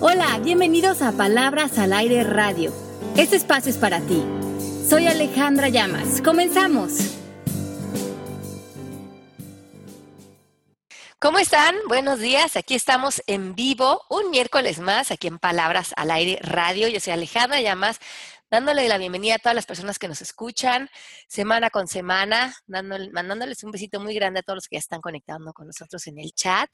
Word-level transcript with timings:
Hola, 0.00 0.38
bienvenidos 0.38 1.02
a 1.02 1.10
Palabras 1.10 1.76
al 1.76 1.92
Aire 1.92 2.22
Radio. 2.22 2.72
Este 3.16 3.34
espacio 3.34 3.72
es 3.72 3.78
para 3.78 4.00
ti. 4.00 4.22
Soy 4.88 5.08
Alejandra 5.08 5.70
Llamas. 5.70 6.22
Comenzamos. 6.22 6.92
¿Cómo 11.18 11.40
están? 11.40 11.74
Buenos 11.88 12.20
días. 12.20 12.56
Aquí 12.56 12.76
estamos 12.76 13.24
en 13.26 13.56
vivo 13.56 14.02
un 14.08 14.30
miércoles 14.30 14.78
más 14.78 15.10
aquí 15.10 15.26
en 15.26 15.40
Palabras 15.40 15.92
al 15.96 16.12
Aire 16.12 16.38
Radio. 16.42 16.86
Yo 16.86 17.00
soy 17.00 17.14
Alejandra 17.14 17.60
Llamas 17.60 17.98
dándole 18.52 18.86
la 18.86 18.98
bienvenida 18.98 19.34
a 19.34 19.38
todas 19.38 19.56
las 19.56 19.66
personas 19.66 19.98
que 19.98 20.06
nos 20.06 20.22
escuchan 20.22 20.88
semana 21.26 21.70
con 21.70 21.88
semana, 21.88 22.54
mandándoles 22.68 23.64
un 23.64 23.72
besito 23.72 23.98
muy 23.98 24.14
grande 24.14 24.40
a 24.40 24.42
todos 24.44 24.58
los 24.58 24.68
que 24.68 24.76
ya 24.76 24.80
están 24.80 25.00
conectando 25.00 25.52
con 25.52 25.66
nosotros 25.66 26.06
en 26.06 26.20
el 26.20 26.32
chat. 26.34 26.70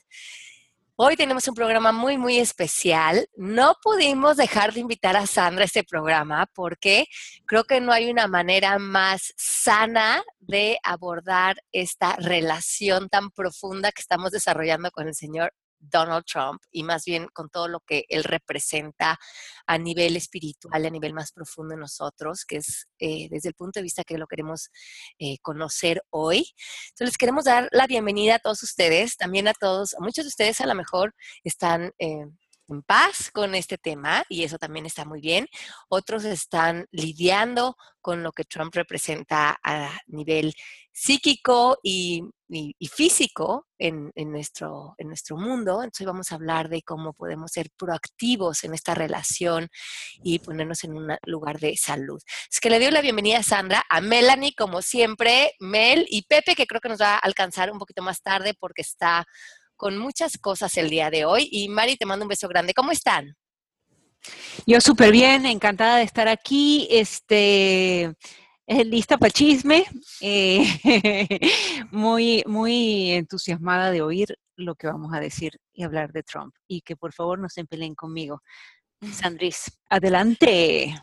Hoy 0.97 1.17
tenemos 1.17 1.49
un 1.49 1.57
programa 1.57 1.91
muy, 1.91 2.17
muy 2.17 2.39
especial. 2.39 3.29
No 3.37 3.75
pudimos 3.83 4.37
dejar 4.37 4.73
de 4.73 4.79
invitar 4.79 5.17
a 5.17 5.27
Sandra 5.27 5.63
a 5.63 5.65
este 5.65 5.83
programa 5.83 6.49
porque 6.55 7.07
creo 7.47 7.65
que 7.65 7.81
no 7.81 7.91
hay 7.91 8.09
una 8.13 8.29
manera 8.29 8.79
más 8.79 9.35
sana 9.37 10.23
de 10.39 10.79
abordar 10.85 11.57
esta 11.73 12.15
relación 12.15 13.09
tan 13.09 13.33
profunda 13.33 13.91
que 13.91 14.03
estamos 14.03 14.31
desarrollando 14.31 14.93
con 14.93 15.09
el 15.09 15.17
señor 15.17 15.53
Donald 15.91 16.25
Trump 16.25 16.63
y 16.71 16.83
más 16.83 17.05
bien 17.05 17.29
con 17.33 17.49
todo 17.49 17.69
lo 17.69 17.81
que 17.81 18.05
él 18.09 18.25
representa 18.25 19.19
a 19.67 19.79
nivel 19.79 20.17
espiritual, 20.17 20.85
a 20.85 20.91
nivel 20.91 21.15
más 21.15 21.33
profundo 21.33 21.75
en 21.75 21.81
nosotros, 21.81 22.45
que 22.45 22.57
es 22.57 22.89
eh, 22.99 23.29
desde 23.31 23.49
el 23.49 23.55
punto 23.55 23.81
de 23.81 23.85
vista 23.85 24.05
que 24.05 24.19
lo 24.19 24.27
queremos 24.27 24.71
eh, 25.19 25.39
conocer 25.43 26.03
hoy. 26.11 26.55
Entonces, 26.91 27.09
les 27.09 27.19
queremos 27.19 27.45
dar 27.45 27.69
la 27.73 27.87
bienvenida 27.87 28.37
a 28.37 28.39
todos 28.39 28.63
ustedes, 28.63 29.17
también 29.17 29.49
a 29.49 29.55
todos, 29.55 29.95
muchos 29.99 30.25
de 30.25 30.29
ustedes 30.29 30.61
a 30.61 30.67
lo 30.67 30.75
mejor 30.75 31.15
están... 31.45 31.93
Eh, 31.99 32.27
en 32.69 32.83
paz 32.83 33.31
con 33.31 33.55
este 33.55 33.79
tema 33.79 34.25
y 34.29 34.45
eso 34.45 34.59
también 34.59 34.87
está 34.87 35.05
muy 35.05 35.21
bien. 35.21 35.49
Otros 35.89 36.25
están 36.25 36.87
lidiando 36.91 37.77
con 38.01 38.23
lo 38.23 38.33
que 38.33 38.45
Trump 38.45 38.75
representa 38.75 39.59
a 39.63 39.99
nivel 40.09 40.55
psíquico 40.93 41.79
y, 41.83 42.23
físico 42.93 43.67
en, 43.79 44.13
nuestro, 44.27 44.95
en 44.99 45.09
nuestro 45.09 45.37
mundo. 45.37 45.83
Entonces 45.83 46.07
vamos 46.07 46.31
a 46.31 46.37
hablar 46.37 46.69
de 46.69 46.83
cómo 46.83 47.15
podemos 47.15 47.51
ser 47.51 47.71
proactivos 47.77 48.63
en 48.65 48.75
esta 48.75 48.95
relación 48.95 49.69
y 50.23 50.39
ponernos 50.39 50.85
en 50.85 50.95
un 50.95 51.17
lugar 51.25 51.59
de 51.59 51.77
salud. 51.77 52.21
Es 52.51 52.61
que 52.61 52.71
le 52.71 52.79
doy 52.79 52.91
la 52.91 53.01
bienvenida 53.01 53.39
a 53.39 53.43
Sandra, 53.43 53.83
a 53.89 54.01
Melanie, 54.01 54.55
como 54.55 54.83
siempre, 54.83 55.55
Mel 55.59 56.07
y 56.09 56.23
Pepe, 56.23 56.55
que 56.55 56.67
creo 56.67 56.81
que 56.81 56.91
nos 56.91 57.01
va 57.01 57.15
a 57.15 57.19
alcanzar 57.19 57.73
un 57.73 57.79
poquito 57.79 58.03
más 58.03 58.23
tarde 58.23 58.55
porque 58.55 58.83
está 58.83 59.27
con 59.85 59.99
muchas 59.99 60.39
cosas 60.39 60.75
el 60.79 60.89
día 60.89 61.11
de 61.11 61.27
hoy. 61.27 61.47
Y 61.53 61.69
Mari, 61.69 61.99
te 61.99 62.07
mando 62.07 62.25
un 62.25 62.31
beso 62.31 62.49
grande. 62.49 62.73
¿Cómo 62.73 62.91
están? 62.91 63.37
Yo 64.67 64.81
súper 64.81 65.13
bien, 65.13 65.45
encantada 65.45 65.99
de 65.99 66.05
estar 66.05 66.27
aquí. 66.27 66.89
Este, 66.91 68.05
eh, 68.67 68.85
lista 68.87 69.19
para 69.19 69.27
el 69.27 69.35
chisme. 69.35 69.85
Eh, 70.23 70.65
muy, 71.91 72.43
muy 72.47 73.11
entusiasmada 73.11 73.91
de 73.91 74.01
oír 74.01 74.39
lo 74.57 74.75
que 74.75 74.87
vamos 74.87 75.13
a 75.13 75.21
decir 75.21 75.61
y 75.75 75.83
hablar 75.83 76.13
de 76.13 76.23
Trump. 76.23 76.55
Y 76.67 76.81
que 76.81 76.97
por 76.97 77.13
favor 77.13 77.39
no 77.39 77.51
se 77.51 77.67
peleen 77.67 77.95
conmigo. 77.95 78.41
Sandris, 79.03 79.71
adelante. 79.91 80.95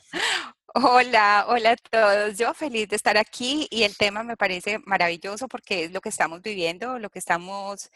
Hola, 0.73 1.45
hola 1.49 1.71
a 1.71 1.75
todos. 1.75 2.37
Yo 2.37 2.53
feliz 2.53 2.87
de 2.87 2.95
estar 2.95 3.17
aquí 3.17 3.67
y 3.69 3.83
el 3.83 3.97
tema 3.97 4.23
me 4.23 4.37
parece 4.37 4.79
maravilloso 4.85 5.49
porque 5.49 5.83
es 5.85 5.91
lo 5.91 5.99
que 5.99 6.07
estamos 6.07 6.41
viviendo, 6.41 6.97
lo 6.97 7.09
que 7.09 7.19
estamos 7.19 7.89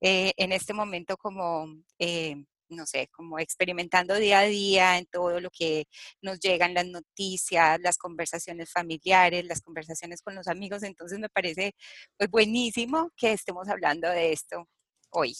eh, 0.00 0.32
en 0.36 0.50
este 0.50 0.72
momento 0.72 1.16
como, 1.16 1.68
eh, 2.00 2.34
no 2.68 2.84
sé, 2.84 3.08
como 3.12 3.38
experimentando 3.38 4.16
día 4.16 4.40
a 4.40 4.44
día 4.44 4.98
en 4.98 5.06
todo 5.06 5.38
lo 5.38 5.50
que 5.50 5.86
nos 6.20 6.40
llegan 6.40 6.74
las 6.74 6.86
noticias, 6.86 7.78
las 7.80 7.96
conversaciones 7.96 8.72
familiares, 8.72 9.44
las 9.44 9.60
conversaciones 9.60 10.20
con 10.20 10.34
los 10.34 10.48
amigos. 10.48 10.82
Entonces 10.82 11.20
me 11.20 11.28
parece 11.28 11.76
pues 12.16 12.28
buenísimo 12.28 13.12
que 13.16 13.32
estemos 13.34 13.68
hablando 13.68 14.08
de 14.10 14.32
esto 14.32 14.68
hoy. 15.10 15.36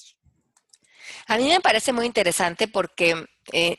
A 1.27 1.37
mí 1.37 1.49
me 1.49 1.61
parece 1.61 1.93
muy 1.93 2.07
interesante 2.07 2.69
porque 2.69 3.25
eh, 3.53 3.79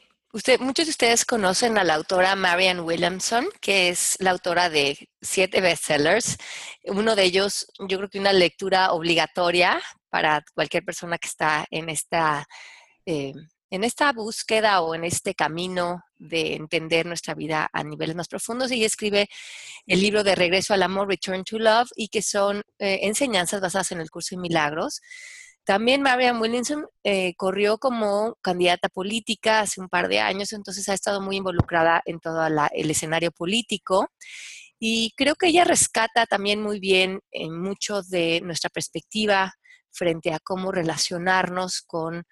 muchos 0.59 0.85
de 0.85 0.91
ustedes 0.91 1.25
conocen 1.25 1.77
a 1.77 1.83
la 1.83 1.95
autora 1.95 2.35
Marianne 2.35 2.81
Williamson, 2.81 3.47
que 3.61 3.89
es 3.89 4.17
la 4.19 4.31
autora 4.31 4.69
de 4.69 5.09
siete 5.21 5.61
bestsellers. 5.61 6.37
Uno 6.83 7.15
de 7.15 7.23
ellos, 7.23 7.67
yo 7.87 7.97
creo 7.97 8.09
que 8.09 8.19
una 8.19 8.33
lectura 8.33 8.91
obligatoria 8.91 9.81
para 10.09 10.43
cualquier 10.53 10.83
persona 10.83 11.17
que 11.17 11.27
está 11.27 11.65
en 11.71 11.89
esta, 11.89 12.45
eh, 13.05 13.33
en 13.69 13.83
esta 13.83 14.11
búsqueda 14.11 14.81
o 14.81 14.95
en 14.95 15.05
este 15.05 15.33
camino 15.33 16.03
de 16.17 16.55
entender 16.55 17.05
nuestra 17.05 17.33
vida 17.33 17.69
a 17.71 17.83
niveles 17.83 18.15
más 18.15 18.27
profundos. 18.27 18.71
Ella 18.71 18.85
escribe 18.85 19.29
el 19.85 20.01
libro 20.01 20.23
de 20.23 20.35
Regreso 20.35 20.73
al 20.73 20.83
Amor, 20.83 21.07
Return 21.07 21.43
to 21.43 21.57
Love, 21.57 21.89
y 21.95 22.09
que 22.09 22.21
son 22.21 22.63
eh, 22.79 22.99
enseñanzas 23.03 23.61
basadas 23.61 23.91
en 23.91 24.01
el 24.01 24.09
curso 24.09 24.35
de 24.35 24.41
milagros 24.41 25.01
también 25.67 26.01
Marianne 26.01 26.39
Williamson 26.39 26.87
eh, 27.03 27.33
corrió 27.35 27.77
como 27.77 28.37
candidata 28.41 28.87
política 28.87 29.59
hace 29.59 29.81
un 29.81 29.89
par 29.89 30.07
de 30.07 30.21
años, 30.21 30.53
entonces 30.53 30.87
ha 30.87 30.93
estado 30.93 31.19
muy 31.19 31.35
involucrada 31.35 32.01
en 32.05 32.21
todo 32.21 32.41
el 32.47 32.89
escenario 32.89 33.31
político. 33.31 34.07
Y 34.79 35.11
creo 35.17 35.35
que 35.35 35.47
ella 35.47 35.65
rescata 35.65 36.25
también 36.25 36.63
muy 36.63 36.79
bien 36.79 37.19
en 37.31 37.59
mucho 37.61 38.01
de 38.01 38.39
nuestra 38.45 38.69
perspectiva 38.69 39.55
frente 39.91 40.31
a 40.31 40.39
cómo 40.39 40.71
relacionarnos 40.71 41.81
con 41.81 42.23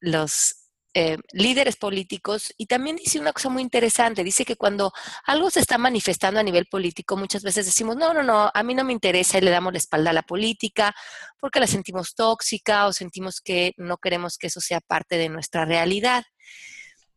los 0.00 0.59
eh, 0.92 1.18
líderes 1.32 1.76
políticos 1.76 2.52
y 2.56 2.66
también 2.66 2.96
dice 2.96 3.20
una 3.20 3.32
cosa 3.32 3.48
muy 3.48 3.62
interesante, 3.62 4.24
dice 4.24 4.44
que 4.44 4.56
cuando 4.56 4.92
algo 5.24 5.48
se 5.48 5.60
está 5.60 5.78
manifestando 5.78 6.40
a 6.40 6.42
nivel 6.42 6.66
político, 6.66 7.16
muchas 7.16 7.44
veces 7.44 7.66
decimos, 7.66 7.96
no, 7.96 8.12
no, 8.12 8.24
no, 8.24 8.50
a 8.52 8.62
mí 8.64 8.74
no 8.74 8.82
me 8.82 8.92
interesa 8.92 9.38
y 9.38 9.42
le 9.42 9.52
damos 9.52 9.72
la 9.72 9.78
espalda 9.78 10.10
a 10.10 10.14
la 10.14 10.22
política 10.22 10.92
porque 11.38 11.60
la 11.60 11.68
sentimos 11.68 12.14
tóxica 12.14 12.86
o 12.86 12.92
sentimos 12.92 13.40
que 13.40 13.72
no 13.76 13.98
queremos 13.98 14.36
que 14.36 14.48
eso 14.48 14.60
sea 14.60 14.80
parte 14.80 15.16
de 15.16 15.28
nuestra 15.28 15.64
realidad. 15.64 16.24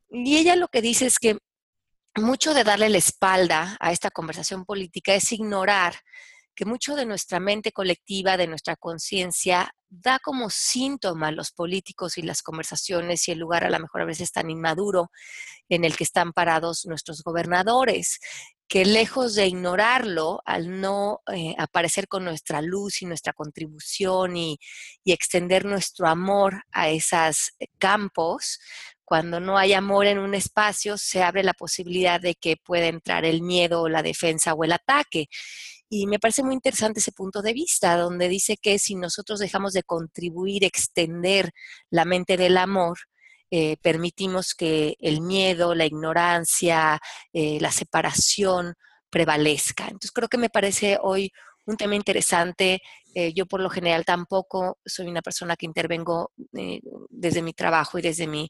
Y 0.10 0.38
ella 0.38 0.56
lo 0.56 0.68
que 0.68 0.82
dice 0.82 1.08
es 1.08 1.18
que 1.18 1.40
mucho 2.16 2.54
de 2.54 2.64
darle 2.64 2.90
la 2.90 3.00
espalda 3.00 3.76
a 3.80 3.92
esta 3.92 4.12
conversación 4.12 4.66
política 4.66 5.16
es 5.16 5.32
ignorar 5.32 5.96
que 6.56 6.66
mucho 6.66 6.96
de 6.96 7.06
nuestra 7.06 7.40
mente 7.40 7.72
colectiva, 7.72 8.38
de 8.38 8.48
nuestra 8.48 8.76
conciencia, 8.76 9.74
da 9.90 10.20
como 10.20 10.50
síntoma 10.50 11.32
los 11.32 11.52
políticos 11.52 12.18
y 12.18 12.24
las 12.24 12.42
conversaciones 12.42 13.28
y 13.28 13.32
el 13.32 13.40
lugar 13.40 13.64
a 13.64 13.70
lo 13.70 13.80
mejor 13.80 14.02
a 14.02 14.06
veces 14.06 14.32
tan 14.32 14.50
inmaduro 14.50 15.12
en 15.70 15.86
el 15.86 15.96
que 15.96 16.04
están 16.04 16.34
parados 16.34 16.86
nuestros 16.86 17.24
gobernadores, 17.24 18.20
que 18.68 18.86
lejos 18.86 19.36
de 19.36 19.48
ignorarlo, 19.48 20.42
al 20.46 20.82
no 20.82 21.22
eh, 21.32 21.54
aparecer 21.60 22.08
con 22.08 22.24
nuestra 22.24 22.62
luz 22.62 23.02
y 23.02 23.06
nuestra 23.06 23.34
contribución 23.34 24.36
y, 24.36 24.58
y 25.04 25.12
extender 25.12 25.66
nuestro 25.66 26.08
amor 26.08 26.64
a 26.72 26.90
esos 26.90 27.52
campos, 27.78 28.60
cuando 29.06 29.40
no 29.40 29.58
hay 29.58 29.74
amor 29.74 30.08
en 30.08 30.18
un 30.18 30.34
espacio, 30.34 30.98
se 30.98 31.22
abre 31.22 31.44
la 31.44 31.54
posibilidad 31.54 32.20
de 32.20 32.36
que 32.36 32.58
pueda 32.58 32.88
entrar 32.88 33.26
el 33.26 33.42
miedo 33.42 33.82
o 33.82 33.90
la 33.90 34.02
defensa 34.02 34.54
o 34.54 34.64
el 34.64 34.72
ataque. 34.72 35.28
Y 35.96 36.08
me 36.08 36.18
parece 36.18 36.42
muy 36.42 36.56
interesante 36.56 37.00
ese 37.00 37.12
punto 37.12 37.44
de 37.44 37.54
vista, 37.54 37.96
donde 37.98 38.28
dice 38.28 38.58
que 38.58 38.80
si 38.80 38.96
nosotros 38.96 39.38
dejamos 39.38 39.74
de 39.74 39.84
contribuir, 39.84 40.64
extender 40.64 41.52
la 41.92 42.04
mente 42.04 42.36
del 42.36 42.58
amor, 42.58 42.98
eh, 43.52 43.78
permitimos 43.78 44.56
que 44.56 44.96
el 45.00 45.22
miedo, 45.22 45.76
la 45.76 45.86
ignorancia, 45.86 47.00
eh, 47.32 47.60
la 47.62 47.72
separación 47.72 48.74
prevalezca. 49.12 49.84
Entonces 49.84 50.12
creo 50.12 50.28
que 50.30 50.40
me 50.40 50.50
parece 50.50 50.98
hoy 51.00 51.32
un 51.68 51.78
tema 51.78 51.94
interesante. 51.94 52.82
Eh, 53.14 53.32
yo 53.36 53.46
por 53.46 53.62
lo 53.62 53.70
general 53.70 54.04
tampoco 54.04 54.80
soy 54.84 55.06
una 55.06 55.22
persona 55.22 55.56
que 55.56 55.68
intervengo 55.68 56.32
desde 57.12 57.44
mi 57.44 57.54
trabajo 57.54 58.00
y 58.00 58.02
desde 58.02 58.26
mi 58.26 58.50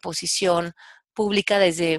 posición 0.00 0.72
pública, 1.14 1.58
desde 1.58 1.98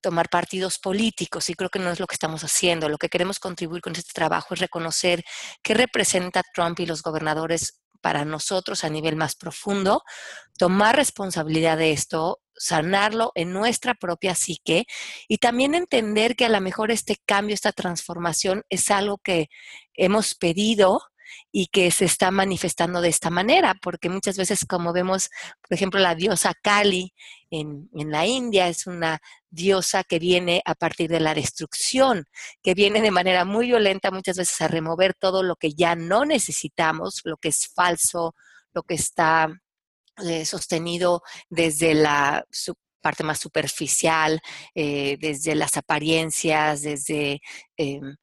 tomar 0.00 0.28
partidos 0.28 0.78
políticos 0.78 1.50
y 1.50 1.54
creo 1.54 1.70
que 1.70 1.78
no 1.78 1.90
es 1.90 2.00
lo 2.00 2.06
que 2.06 2.14
estamos 2.14 2.42
haciendo. 2.42 2.88
Lo 2.88 2.98
que 2.98 3.08
queremos 3.08 3.38
contribuir 3.38 3.82
con 3.82 3.94
este 3.94 4.12
trabajo 4.12 4.54
es 4.54 4.60
reconocer 4.60 5.22
qué 5.62 5.74
representa 5.74 6.42
Trump 6.54 6.80
y 6.80 6.86
los 6.86 7.02
gobernadores 7.02 7.80
para 8.00 8.24
nosotros 8.24 8.84
a 8.84 8.88
nivel 8.88 9.16
más 9.16 9.36
profundo, 9.36 10.02
tomar 10.58 10.96
responsabilidad 10.96 11.76
de 11.76 11.92
esto, 11.92 12.40
sanarlo 12.56 13.32
en 13.34 13.52
nuestra 13.52 13.94
propia 13.94 14.34
psique 14.34 14.84
y 15.28 15.38
también 15.38 15.74
entender 15.74 16.36
que 16.36 16.46
a 16.46 16.48
lo 16.48 16.60
mejor 16.60 16.90
este 16.90 17.16
cambio, 17.26 17.54
esta 17.54 17.72
transformación 17.72 18.62
es 18.68 18.90
algo 18.90 19.18
que 19.18 19.48
hemos 19.94 20.34
pedido 20.34 21.00
y 21.52 21.66
que 21.66 21.90
se 21.90 22.04
está 22.04 22.30
manifestando 22.30 23.00
de 23.00 23.08
esta 23.08 23.30
manera, 23.30 23.74
porque 23.82 24.08
muchas 24.08 24.36
veces 24.36 24.64
como 24.64 24.92
vemos, 24.92 25.30
por 25.60 25.74
ejemplo, 25.74 26.00
la 26.00 26.14
diosa 26.14 26.54
Kali 26.62 27.12
en, 27.50 27.88
en, 27.94 28.10
la 28.10 28.26
India 28.26 28.68
es 28.68 28.86
una 28.86 29.20
diosa 29.50 30.04
que 30.04 30.18
viene 30.18 30.62
a 30.64 30.74
partir 30.74 31.10
de 31.10 31.20
la 31.20 31.34
destrucción, 31.34 32.26
que 32.62 32.74
viene 32.74 33.00
de 33.00 33.10
manera 33.10 33.44
muy 33.44 33.66
violenta 33.66 34.10
muchas 34.10 34.36
veces 34.36 34.60
a 34.60 34.68
remover 34.68 35.14
todo 35.14 35.42
lo 35.42 35.56
que 35.56 35.72
ya 35.72 35.96
no 35.96 36.24
necesitamos, 36.24 37.20
lo 37.24 37.36
que 37.36 37.48
es 37.48 37.68
falso, 37.74 38.34
lo 38.72 38.82
que 38.82 38.94
está 38.94 39.48
eh, 40.22 40.44
sostenido 40.44 41.22
desde 41.48 41.94
la 41.94 42.44
parte 43.00 43.24
más 43.24 43.38
superficial, 43.38 44.40
eh, 44.74 45.16
desde 45.20 45.54
las 45.54 45.76
apariencias, 45.76 46.82
desde, 46.82 47.40
em, 47.76 48.16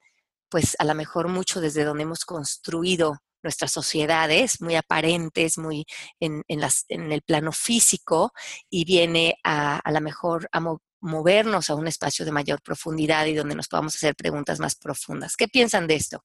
pues 0.50 0.76
a 0.80 0.86
lo 0.86 0.96
mejor 0.96 1.28
mucho 1.28 1.62
desde 1.62 1.84
donde 1.84 2.04
hemos 2.04 2.26
construido 2.26 3.18
nuestras 3.44 3.72
sociedades, 3.72 4.62
muy 4.62 4.76
aparentes, 4.76 5.58
muy 5.58 5.86
en, 6.20 6.44
el 6.48 7.22
plano 7.22 7.52
físico, 7.52 8.34
y 8.70 8.84
viene 8.84 9.38
a, 9.44 9.78
a 9.78 9.92
lo 9.92 10.02
mejor 10.02 10.50
a 10.52 10.60
movernos 11.00 11.70
a 11.70 11.76
un 11.76 11.88
espacio 11.88 12.26
de 12.26 12.32
mayor 12.32 12.62
profundidad 12.62 13.26
y 13.26 13.36
donde 13.36 13.56
nos 13.56 13.68
podamos 13.68 13.96
hacer 13.96 14.16
preguntas 14.16 14.60
más 14.60 14.76
profundas. 14.76 15.36
¿Qué 15.36 15.48
piensan 15.48 15.88
de 15.88 15.96
esto? 15.96 16.24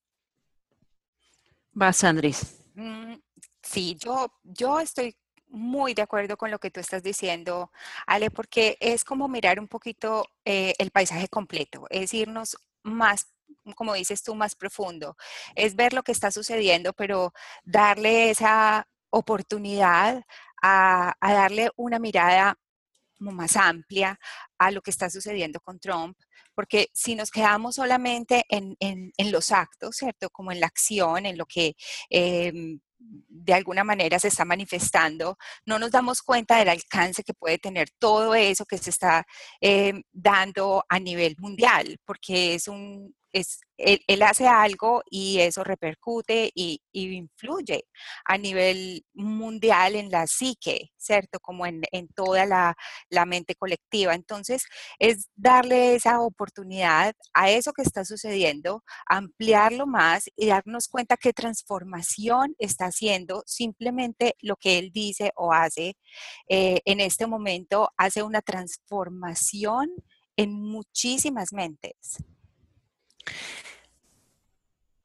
Vas, 1.73 2.05
Andrés. 2.05 2.59
Mm, 2.75 3.15
sí, 3.63 3.97
yo, 4.01 4.33
yo 4.43 4.81
estoy 4.81 5.17
muy 5.49 5.95
de 5.95 6.03
acuerdo 6.03 6.37
con 6.37 6.51
lo 6.51 6.59
que 6.59 6.71
tú 6.71 6.81
estás 6.81 7.03
diciendo, 7.03 7.71
Ale, 8.07 8.31
porque 8.31 8.77
es 8.81 9.05
como 9.05 9.29
mirar 9.29 9.61
un 9.61 9.69
poquito 9.69 10.27
eh, 10.45 10.75
el 10.79 10.91
paisaje 10.91 11.29
completo, 11.29 11.87
es 11.91 12.15
irnos 12.15 12.57
más, 12.83 13.29
como 13.75 13.95
dices 13.95 14.23
tú, 14.23 14.35
más 14.35 14.55
profundo, 14.55 15.17
es 15.55 15.77
ver 15.77 15.93
lo 15.93 16.03
que 16.03 16.13
está 16.13 16.31
sucediendo, 16.31 16.93
pero 16.93 17.33
darle 17.65 18.31
esa 18.31 18.87
oportunidad 19.11 20.25
a, 20.63 21.15
a 21.21 21.33
darle 21.35 21.71
una 21.77 21.99
mirada 21.99 22.57
más 23.31 23.57
amplia 23.57 24.19
a 24.59 24.71
lo 24.71 24.83
que 24.83 24.91
está 24.91 25.09
sucediendo 25.09 25.61
con 25.61 25.79
Trump, 25.79 26.17
porque 26.55 26.89
si 26.93 27.15
nos 27.15 27.31
quedamos 27.31 27.77
solamente 27.77 28.45
en, 28.49 28.77
los 29.31 29.53
actos, 29.53 29.97
¿cierto? 29.97 30.29
Como 30.31 30.53
en 30.53 30.61
la 30.61 30.67
acción, 30.67 31.25
en 31.27 31.39
lo 31.39 31.47
que 31.47 31.75
em, 32.11 32.81
de 32.99 33.55
alguna 33.55 33.85
manera 33.85 34.19
se 34.19 34.29
está 34.29 34.45
manifestando, 34.45 35.37
no 35.67 35.79
nos 35.79 35.91
damos 35.91 36.23
cuenta 36.23 36.59
del 36.59 36.69
alcance 36.69 37.23
que 37.25 37.35
puede 37.35 37.59
tener 37.59 37.91
todo 37.99 38.35
eso 38.35 38.67
que 38.67 38.79
se 38.79 38.91
está 38.91 39.25
em, 39.61 40.03
dando 40.13 40.85
a 40.89 40.99
nivel 40.99 41.37
mundial, 41.39 41.99
porque 42.05 42.55
es 42.55 42.69
un, 42.69 43.15
es, 43.33 43.61
él, 43.79 44.23
hace 44.23 44.47
algo 44.47 45.03
y 45.11 45.41
eso 45.41 45.65
repercute 45.65 46.51
y, 46.55 46.81
influye 46.93 47.87
a 48.25 48.39
nivel 48.39 49.05
mundial 49.15 49.97
en 49.97 50.11
la 50.11 50.27
psique, 50.27 50.91
¿cierto? 50.97 51.41
Como 51.41 51.67
en, 51.67 51.83
toda 52.15 52.47
la, 52.47 52.77
mente 53.27 53.55
colectiva. 53.55 54.15
Entonces, 54.15 54.65
es 54.99 55.29
darle 55.35 55.95
esa 55.95 56.21
oportunidad 56.21 57.15
a 57.33 57.51
eso 57.51 57.73
que 57.73 57.83
está 57.83 58.05
sucediendo, 58.05 58.83
ampliarlo 59.07 59.87
más 59.87 60.25
y 60.37 60.47
darnos 60.47 60.89
cuenta 60.89 61.17
qué 61.17 61.33
transformación 61.33 62.55
está 62.59 62.87
haciendo 62.87 63.43
simplemente 63.47 64.37
lo 64.41 64.57
que 64.57 64.79
él 64.79 64.91
dice 64.93 65.33
o 65.37 65.53
hace 65.53 65.97
eh, 66.49 66.81
en 66.85 67.01
este 67.01 67.27
momento, 67.27 67.91
hace 67.97 68.23
una 68.23 68.43
transformación 68.43 69.91
en 70.37 70.53
muchísimas 70.53 71.53
mentes. 71.53 72.19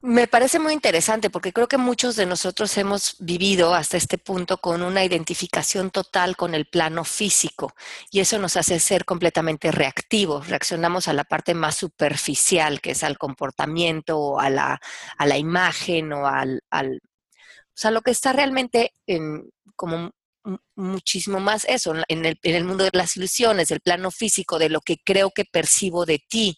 Me 0.00 0.28
parece 0.28 0.60
muy 0.60 0.74
interesante 0.74 1.28
porque 1.28 1.52
creo 1.52 1.66
que 1.66 1.76
muchos 1.76 2.14
de 2.14 2.24
nosotros 2.24 2.78
hemos 2.78 3.16
vivido 3.18 3.74
hasta 3.74 3.96
este 3.96 4.16
punto 4.16 4.58
con 4.58 4.82
una 4.82 5.04
identificación 5.04 5.90
total 5.90 6.36
con 6.36 6.54
el 6.54 6.66
plano 6.66 7.02
físico 7.02 7.74
y 8.12 8.20
eso 8.20 8.38
nos 8.38 8.56
hace 8.56 8.78
ser 8.78 9.04
completamente 9.04 9.72
reactivos. 9.72 10.46
Reaccionamos 10.48 11.08
a 11.08 11.14
la 11.14 11.24
parte 11.24 11.52
más 11.52 11.74
superficial, 11.74 12.80
que 12.80 12.92
es 12.92 13.02
al 13.02 13.18
comportamiento 13.18 14.18
o 14.18 14.38
a 14.38 14.50
la, 14.50 14.80
a 15.18 15.26
la 15.26 15.36
imagen 15.36 16.12
o 16.12 16.28
al, 16.28 16.62
o 16.70 17.74
sea, 17.74 17.90
lo 17.90 18.00
que 18.02 18.12
está 18.12 18.32
realmente 18.32 18.92
en, 19.06 19.50
como 19.74 20.12
muchísimo 20.76 21.40
más 21.40 21.64
eso, 21.64 21.94
en 22.06 22.24
el, 22.24 22.38
en 22.42 22.54
el 22.54 22.64
mundo 22.64 22.84
de 22.84 22.90
las 22.92 23.16
ilusiones, 23.16 23.72
el 23.72 23.80
plano 23.80 24.12
físico, 24.12 24.60
de 24.60 24.68
lo 24.68 24.80
que 24.80 24.98
creo 25.04 25.32
que 25.32 25.44
percibo 25.44 26.06
de 26.06 26.20
ti 26.20 26.56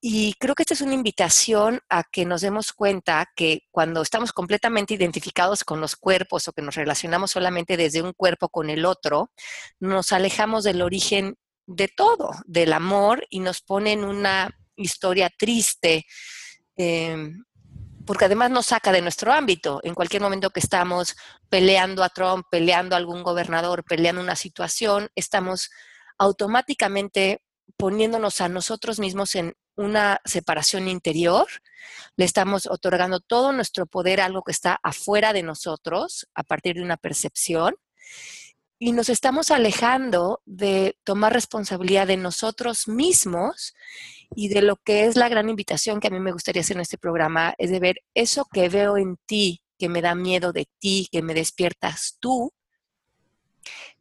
y 0.00 0.34
creo 0.34 0.54
que 0.54 0.62
esta 0.62 0.74
es 0.74 0.80
una 0.80 0.94
invitación 0.94 1.80
a 1.88 2.04
que 2.04 2.24
nos 2.24 2.40
demos 2.40 2.72
cuenta 2.72 3.28
que 3.34 3.62
cuando 3.72 4.02
estamos 4.02 4.32
completamente 4.32 4.94
identificados 4.94 5.64
con 5.64 5.80
los 5.80 5.96
cuerpos 5.96 6.46
o 6.46 6.52
que 6.52 6.62
nos 6.62 6.76
relacionamos 6.76 7.32
solamente 7.32 7.76
desde 7.76 8.02
un 8.02 8.12
cuerpo 8.12 8.48
con 8.48 8.70
el 8.70 8.84
otro, 8.84 9.32
nos 9.80 10.12
alejamos 10.12 10.62
del 10.62 10.82
origen 10.82 11.36
de 11.66 11.88
todo, 11.88 12.30
del 12.46 12.72
amor, 12.72 13.26
y 13.28 13.40
nos 13.40 13.60
pone 13.60 13.92
en 13.92 14.04
una 14.04 14.56
historia 14.76 15.30
triste, 15.36 16.06
em, 16.76 17.44
porque 18.06 18.26
además 18.26 18.50
nos 18.52 18.66
saca 18.66 18.92
de 18.92 19.02
nuestro 19.02 19.32
ámbito. 19.32 19.80
En 19.82 19.94
cualquier 19.94 20.22
momento 20.22 20.50
que 20.50 20.60
estamos 20.60 21.16
peleando 21.48 22.04
a 22.04 22.08
Trump, 22.08 22.46
peleando 22.50 22.94
a 22.94 22.98
algún 22.98 23.24
gobernador, 23.24 23.84
peleando 23.84 24.22
una 24.22 24.36
situación, 24.36 25.10
estamos 25.16 25.70
automáticamente 26.18 27.42
poniéndonos 27.76 28.40
a 28.40 28.48
nosotros 28.48 28.98
mismos 28.98 29.34
en 29.34 29.54
una 29.78 30.20
separación 30.24 30.88
interior, 30.88 31.46
le 32.16 32.24
estamos 32.24 32.66
otorgando 32.66 33.20
todo 33.20 33.52
nuestro 33.52 33.86
poder 33.86 34.20
a 34.20 34.26
algo 34.26 34.42
que 34.42 34.52
está 34.52 34.78
afuera 34.82 35.32
de 35.32 35.42
nosotros 35.42 36.28
a 36.34 36.42
partir 36.42 36.76
de 36.76 36.82
una 36.82 36.96
percepción 36.96 37.76
y 38.80 38.92
nos 38.92 39.08
estamos 39.08 39.50
alejando 39.50 40.40
de 40.46 40.96
tomar 41.04 41.32
responsabilidad 41.32 42.06
de 42.06 42.16
nosotros 42.16 42.86
mismos 42.86 43.74
y 44.34 44.48
de 44.48 44.62
lo 44.62 44.76
que 44.76 45.06
es 45.06 45.16
la 45.16 45.28
gran 45.28 45.48
invitación 45.48 46.00
que 46.00 46.08
a 46.08 46.10
mí 46.10 46.20
me 46.20 46.32
gustaría 46.32 46.60
hacer 46.60 46.76
en 46.76 46.82
este 46.82 46.98
programa, 46.98 47.54
es 47.58 47.70
de 47.70 47.80
ver 47.80 47.96
eso 48.14 48.46
que 48.52 48.68
veo 48.68 48.96
en 48.96 49.16
ti, 49.26 49.62
que 49.78 49.88
me 49.88 50.02
da 50.02 50.14
miedo 50.14 50.52
de 50.52 50.68
ti, 50.78 51.08
que 51.10 51.22
me 51.22 51.34
despiertas 51.34 52.18
tú, 52.20 52.52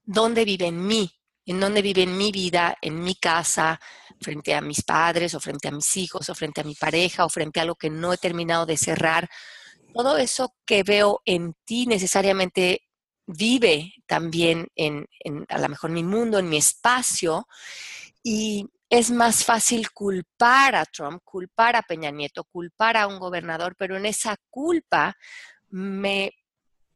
dónde 0.05 0.45
vive 0.45 0.67
en 0.67 0.85
mí, 0.85 1.11
en 1.45 1.59
dónde 1.59 1.81
vive 1.81 2.03
en 2.03 2.17
mi 2.17 2.31
vida, 2.31 2.77
en 2.81 3.01
mi 3.01 3.15
casa, 3.15 3.79
frente 4.21 4.53
a 4.55 4.61
mis 4.61 4.81
padres 4.83 5.33
o 5.33 5.39
frente 5.39 5.67
a 5.67 5.71
mis 5.71 5.95
hijos 5.97 6.29
o 6.29 6.35
frente 6.35 6.61
a 6.61 6.63
mi 6.63 6.75
pareja 6.75 7.25
o 7.25 7.29
frente 7.29 7.59
a 7.59 7.63
algo 7.63 7.75
que 7.75 7.89
no 7.89 8.13
he 8.13 8.17
terminado 8.17 8.65
de 8.65 8.77
cerrar. 8.77 9.29
Todo 9.93 10.17
eso 10.17 10.55
que 10.65 10.83
veo 10.83 11.21
en 11.25 11.55
ti 11.65 11.85
necesariamente 11.85 12.81
vive 13.25 13.93
también 14.05 14.67
en, 14.75 15.07
a 15.49 15.59
lo 15.59 15.69
mejor 15.69 15.91
mi 15.91 16.03
mundo, 16.03 16.39
en 16.39 16.49
mi 16.49 16.57
espacio. 16.57 17.47
Y 18.23 18.65
es 18.89 19.11
más 19.11 19.43
fácil 19.43 19.91
culpar 19.91 20.75
a 20.75 20.85
Trump, 20.85 21.21
culpar 21.23 21.75
a 21.75 21.81
Peña 21.81 22.11
Nieto, 22.11 22.45
culpar 22.45 22.97
a 22.97 23.07
un 23.07 23.19
gobernador, 23.19 23.75
pero 23.77 23.97
en 23.97 24.05
esa 24.05 24.37
culpa 24.49 25.15
me 25.69 26.31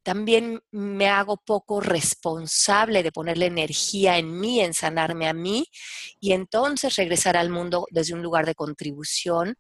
también 0.03 0.62
me 0.71 1.07
hago 1.07 1.38
poco 1.38 1.80
responsable 1.81 3.03
de 3.03 3.12
ponerle 3.12 3.45
energía 3.45 4.18
en 4.18 4.39
mí, 4.39 4.59
en 4.59 4.74
sanarme 4.74 5.27
a 5.27 5.34
mí 5.34 5.65
y 6.20 6.34
entonces 6.34 6.96
regresar 6.96 7.38
al 7.38 7.50
mundo 7.50 7.86
desde 7.91 8.13
un 8.13 8.22
lugar 8.22 8.46
de 8.46 8.55
contribución 8.55 9.55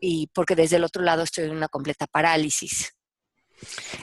y 0.00 0.28
porque 0.28 0.54
desde 0.54 0.76
el 0.76 0.84
otro 0.84 1.02
lado 1.02 1.22
estoy 1.22 1.44
en 1.44 1.56
una 1.56 1.68
completa 1.68 2.06
parálisis. 2.06 2.92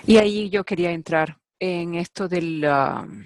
Y 0.06 0.18
ahí 0.18 0.50
yo 0.50 0.64
quería 0.64 0.92
entrar 0.92 1.38
en 1.60 1.96
esto 1.96 2.28
del 2.28 2.66
um, 2.66 3.24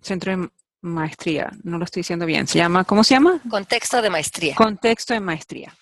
centro 0.00 0.36
de 0.36 0.48
maestría, 0.82 1.50
no 1.62 1.78
lo 1.78 1.84
estoy 1.84 2.00
diciendo 2.00 2.26
bien, 2.26 2.46
se 2.46 2.58
llama, 2.58 2.84
¿cómo 2.84 3.04
se 3.04 3.14
llama? 3.14 3.40
Contexto 3.48 4.02
de 4.02 4.10
maestría. 4.10 4.54
Contexto 4.56 5.14
de 5.14 5.20
maestría. 5.20 5.74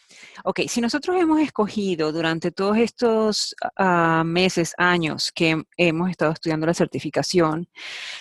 Ok, 0.44 0.61
si 0.68 0.80
nosotros 0.80 1.16
hemos 1.20 1.40
escogido 1.40 2.12
durante 2.12 2.50
todos 2.50 2.76
estos 2.78 3.54
ah, 3.76 4.23
meses, 4.25 4.75
años 4.78 5.30
que 5.35 5.62
hemos 5.76 6.11
estado 6.11 6.32
estudiando 6.32 6.66
la 6.66 6.75
certificación, 6.75 7.68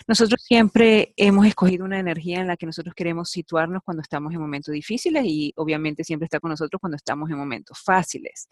nosotros 0.08 0.42
siempre 0.44 1.14
hemos 1.16 1.46
escogido 1.46 1.86
una 1.86 2.00
energía 2.00 2.42
en 2.42 2.48
la 2.48 2.58
que 2.58 2.66
nosotros 2.66 2.94
queremos 2.96 3.30
situarnos 3.30 3.82
cuando 3.84 4.02
estamos 4.02 4.34
en 4.34 4.42
momentos 4.42 4.74
difíciles 4.74 5.24
y 5.26 5.54
obviamente 5.56 6.04
siempre 6.04 6.26
está 6.26 6.40
con 6.40 6.50
nosotros 6.50 6.80
cuando 6.80 6.98
estamos 6.98 7.30
en 7.30 7.38
momentos 7.38 7.80
fáciles. 7.80 8.50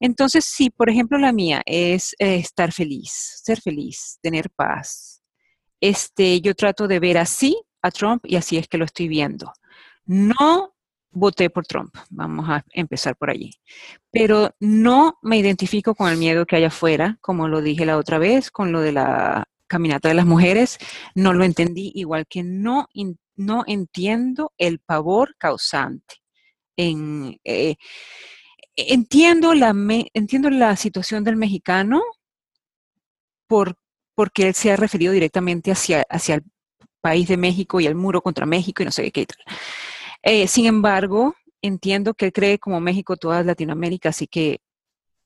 Entonces, 0.00 0.44
si 0.44 0.70
por 0.70 0.88
ejemplo 0.88 1.18
la 1.18 1.32
mía 1.32 1.62
es 1.66 2.14
eh, 2.18 2.36
estar 2.36 2.72
feliz, 2.72 3.40
ser 3.42 3.60
feliz, 3.60 4.18
tener 4.22 4.50
paz, 4.50 5.22
este, 5.80 6.40
yo 6.40 6.54
trato 6.54 6.88
de 6.88 7.00
ver 7.00 7.18
así 7.18 7.60
a 7.82 7.90
Trump 7.90 8.24
y 8.26 8.36
así 8.36 8.56
es 8.56 8.68
que 8.68 8.78
lo 8.78 8.84
estoy 8.84 9.08
viendo. 9.08 9.52
No 10.04 10.74
voté 11.10 11.50
por 11.50 11.66
Trump, 11.66 11.94
vamos 12.10 12.48
a 12.48 12.64
empezar 12.72 13.16
por 13.16 13.30
allí. 13.30 13.50
Pero 14.10 14.54
no 14.60 15.18
me 15.22 15.38
identifico 15.38 15.94
con 15.94 16.10
el 16.10 16.18
miedo 16.18 16.46
que 16.46 16.56
hay 16.56 16.64
afuera, 16.64 17.18
como 17.20 17.48
lo 17.48 17.62
dije 17.62 17.86
la 17.86 17.96
otra 17.96 18.18
vez, 18.18 18.50
con 18.50 18.72
lo 18.72 18.80
de 18.80 18.92
la 18.92 19.48
caminata 19.66 20.08
de 20.08 20.14
las 20.14 20.26
mujeres, 20.26 20.78
no 21.14 21.32
lo 21.32 21.44
entendí, 21.44 21.92
igual 21.94 22.26
que 22.26 22.42
no, 22.42 22.88
no 23.36 23.64
entiendo 23.66 24.52
el 24.58 24.80
pavor 24.80 25.36
causante. 25.38 26.16
Eh, 26.76 27.76
entiendo, 28.76 29.54
la 29.54 29.74
entiendo 30.14 30.50
la 30.50 30.76
situación 30.76 31.24
del 31.24 31.36
mexicano 31.36 32.02
por, 33.48 33.76
porque 34.14 34.48
él 34.48 34.54
se 34.54 34.70
ha 34.70 34.76
referido 34.76 35.12
directamente 35.12 35.72
hacia, 35.72 36.04
hacia 36.08 36.36
el 36.36 36.44
país 37.00 37.28
de 37.28 37.36
México 37.36 37.80
y 37.80 37.86
el 37.86 37.94
muro 37.94 38.22
contra 38.22 38.46
México 38.46 38.82
y 38.82 38.86
no 38.86 38.92
sé 38.92 39.10
qué 39.10 39.26
tal. 39.26 39.56
Eh, 40.30 40.46
sin 40.46 40.66
embargo, 40.66 41.34
entiendo 41.62 42.12
que 42.12 42.32
cree 42.32 42.58
como 42.58 42.80
México 42.80 43.16
toda 43.16 43.42
Latinoamérica, 43.42 44.10
así 44.10 44.26
que 44.26 44.60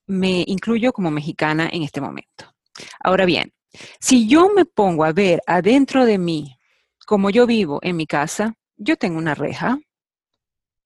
me 0.06 0.44
incluyo 0.46 0.92
como 0.92 1.10
mexicana 1.10 1.68
en 1.72 1.82
este 1.82 2.00
momento. 2.00 2.54
Ahora 3.00 3.26
bien, 3.26 3.52
Si 3.98 4.28
yo 4.28 4.50
me 4.54 4.64
pongo 4.64 5.04
a 5.04 5.12
ver 5.12 5.40
adentro 5.44 6.06
de 6.06 6.18
mí, 6.18 6.56
como 7.04 7.30
yo 7.30 7.48
vivo 7.48 7.80
en 7.82 7.96
mi 7.96 8.06
casa, 8.06 8.54
yo 8.76 8.96
tengo 8.96 9.18
una 9.18 9.34
reja. 9.34 9.76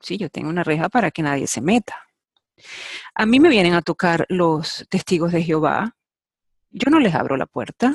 Sí, 0.00 0.16
yo 0.16 0.30
tengo 0.30 0.48
una 0.48 0.64
reja 0.64 0.88
para 0.88 1.10
que 1.10 1.20
nadie 1.22 1.46
se 1.46 1.60
meta. 1.60 2.06
A 3.14 3.26
mí 3.26 3.38
me 3.38 3.50
vienen 3.50 3.74
a 3.74 3.82
tocar 3.82 4.24
los 4.30 4.86
testigos 4.88 5.32
de 5.32 5.42
Jehová. 5.42 5.94
Yo 6.70 6.90
no 6.90 7.00
les 7.00 7.14
abro 7.14 7.36
la 7.36 7.46
puerta. 7.46 7.94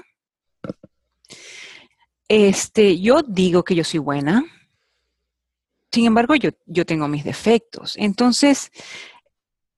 Este, 2.27 2.99
yo 2.99 3.23
digo 3.23 3.63
que 3.63 3.73
yo 3.73 3.83
soy 3.83 4.01
buena. 4.01 4.43
Sin 5.91 6.05
embargo, 6.05 6.36
yo, 6.36 6.51
yo 6.65 6.86
tengo 6.86 7.07
mis 7.07 7.24
defectos. 7.24 7.95
Entonces, 7.98 8.71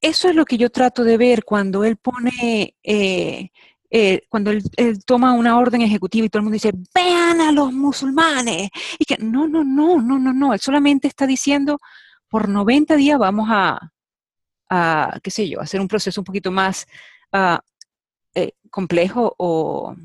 eso 0.01 0.29
es 0.29 0.35
lo 0.35 0.45
que 0.45 0.57
yo 0.57 0.69
trato 0.69 1.03
de 1.03 1.17
ver 1.17 1.43
cuando 1.43 1.83
él 1.83 1.97
pone 1.97 2.75
eh, 2.83 3.49
eh, 3.95 4.23
cuando 4.27 4.49
él, 4.49 4.63
toma 5.05 5.33
una 5.33 5.55
orden 5.59 5.81
ejecutiva 5.81 6.25
y 6.25 6.29
todo 6.29 6.39
el 6.39 6.45
mundo 6.45 6.55
dice, 6.55 6.73
vean 6.95 7.41
a 7.41 7.51
los 7.51 7.71
musulmanes. 7.71 8.69
Y 8.97 9.05
que 9.05 9.17
no, 9.17 9.47
no, 9.47 9.63
no, 9.63 10.01
no, 10.01 10.17
no, 10.17 10.33
no. 10.33 10.53
Él 10.53 10.59
solamente 10.59 11.07
está 11.07 11.27
diciendo, 11.27 11.77
por 12.27 12.49
90 12.49 12.95
días 12.95 13.19
vamos 13.19 13.47
a, 13.51 13.79
qué 15.21 15.29
sé 15.29 15.47
yo, 15.47 15.61
hacer 15.61 15.79
un 15.79 15.87
proceso 15.87 16.21
un 16.21 16.25
poquito 16.25 16.51
más 16.51 16.87
ah, 17.31 17.61
eh, 18.33 18.53
complejo 18.71 19.35
o 19.37 19.95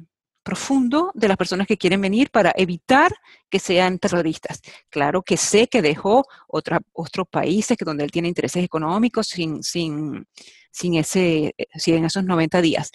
profundo 0.49 1.11
de 1.13 1.29
las 1.29 1.37
personas 1.37 1.67
que 1.67 1.77
quieren 1.77 2.01
venir 2.01 2.31
para 2.31 2.55
evitar 2.57 3.13
que 3.51 3.59
sean 3.59 3.99
terroristas. 3.99 4.63
Claro 4.89 5.21
que 5.21 5.37
sé 5.37 5.69
que 5.69 5.83
dejó 5.83 6.25
otra, 6.47 6.81
otros 6.95 7.29
países 7.29 7.77
que 7.77 7.85
donde 7.85 8.03
él 8.03 8.11
tiene 8.11 8.29
intereses 8.29 8.65
económicos 8.65 9.27
sin, 9.27 9.63
sin, 9.63 10.27
sin, 10.71 10.95
ese, 10.95 11.55
sin 11.75 12.03
esos 12.03 12.25
90 12.25 12.63
días. 12.63 12.91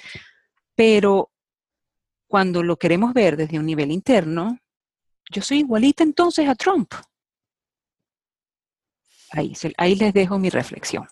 Pero 0.74 1.30
cuando 2.28 2.64
lo 2.64 2.76
queremos 2.78 3.14
ver 3.14 3.38
desde 3.38 3.60
un 3.60 3.68
nivel 3.68 3.92
interno, 3.92 4.58
yo 5.30 5.44
soy 5.44 5.60
igualita 5.60 6.02
entonces 6.02 6.50
a 6.50 6.56
Trump. 6.56 6.92
Ahí, 9.30 9.54
ahí 9.78 9.94
les 9.94 10.12
dejo 10.12 10.40
mi 10.40 10.50
reflexión. 10.50 11.08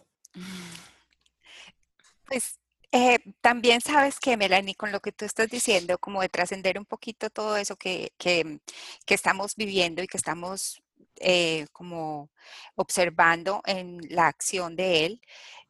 Pues 2.26 2.58
eh, 2.92 3.20
también 3.42 3.82
sabes 3.82 4.20
que, 4.20 4.36
Melanie, 4.38 4.76
con 4.76 4.92
lo 4.92 5.00
que 5.02 5.12
tú 5.14 5.26
estás 5.26 5.50
diciendo, 5.50 5.98
como 5.98 6.22
de 6.22 6.30
trascender 6.30 6.78
un 6.78 6.86
poquito 6.86 7.30
todo 7.30 7.56
eso 7.58 7.78
que, 7.78 8.12
que, 8.18 8.60
estamos 9.08 9.56
viviendo 9.56 10.04
y 10.04 10.08
que 10.08 10.18
estamos 10.18 10.82
eh, 11.18 11.68
como 11.72 12.30
observando 12.76 13.62
en 13.66 14.00
la 14.10 14.28
acción 14.28 14.76
de 14.76 15.06
él, 15.06 15.22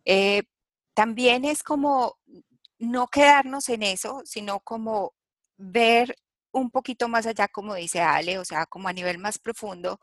eh, 0.05 0.43
también 0.93 1.45
es 1.45 1.63
como 1.63 2.17
no 2.79 3.07
quedarnos 3.07 3.69
en 3.69 3.83
eso, 3.83 4.21
sino 4.25 4.59
como 4.61 5.13
ver 5.57 6.15
un 6.51 6.71
poquito 6.71 7.07
más 7.07 7.27
allá, 7.27 7.47
como 7.47 7.75
dice 7.75 8.01
Ale, 8.01 8.37
o 8.39 8.45
sea, 8.45 8.65
como 8.65 8.87
a 8.87 8.93
nivel 8.93 9.19
más 9.19 9.39
profundo, 9.39 9.99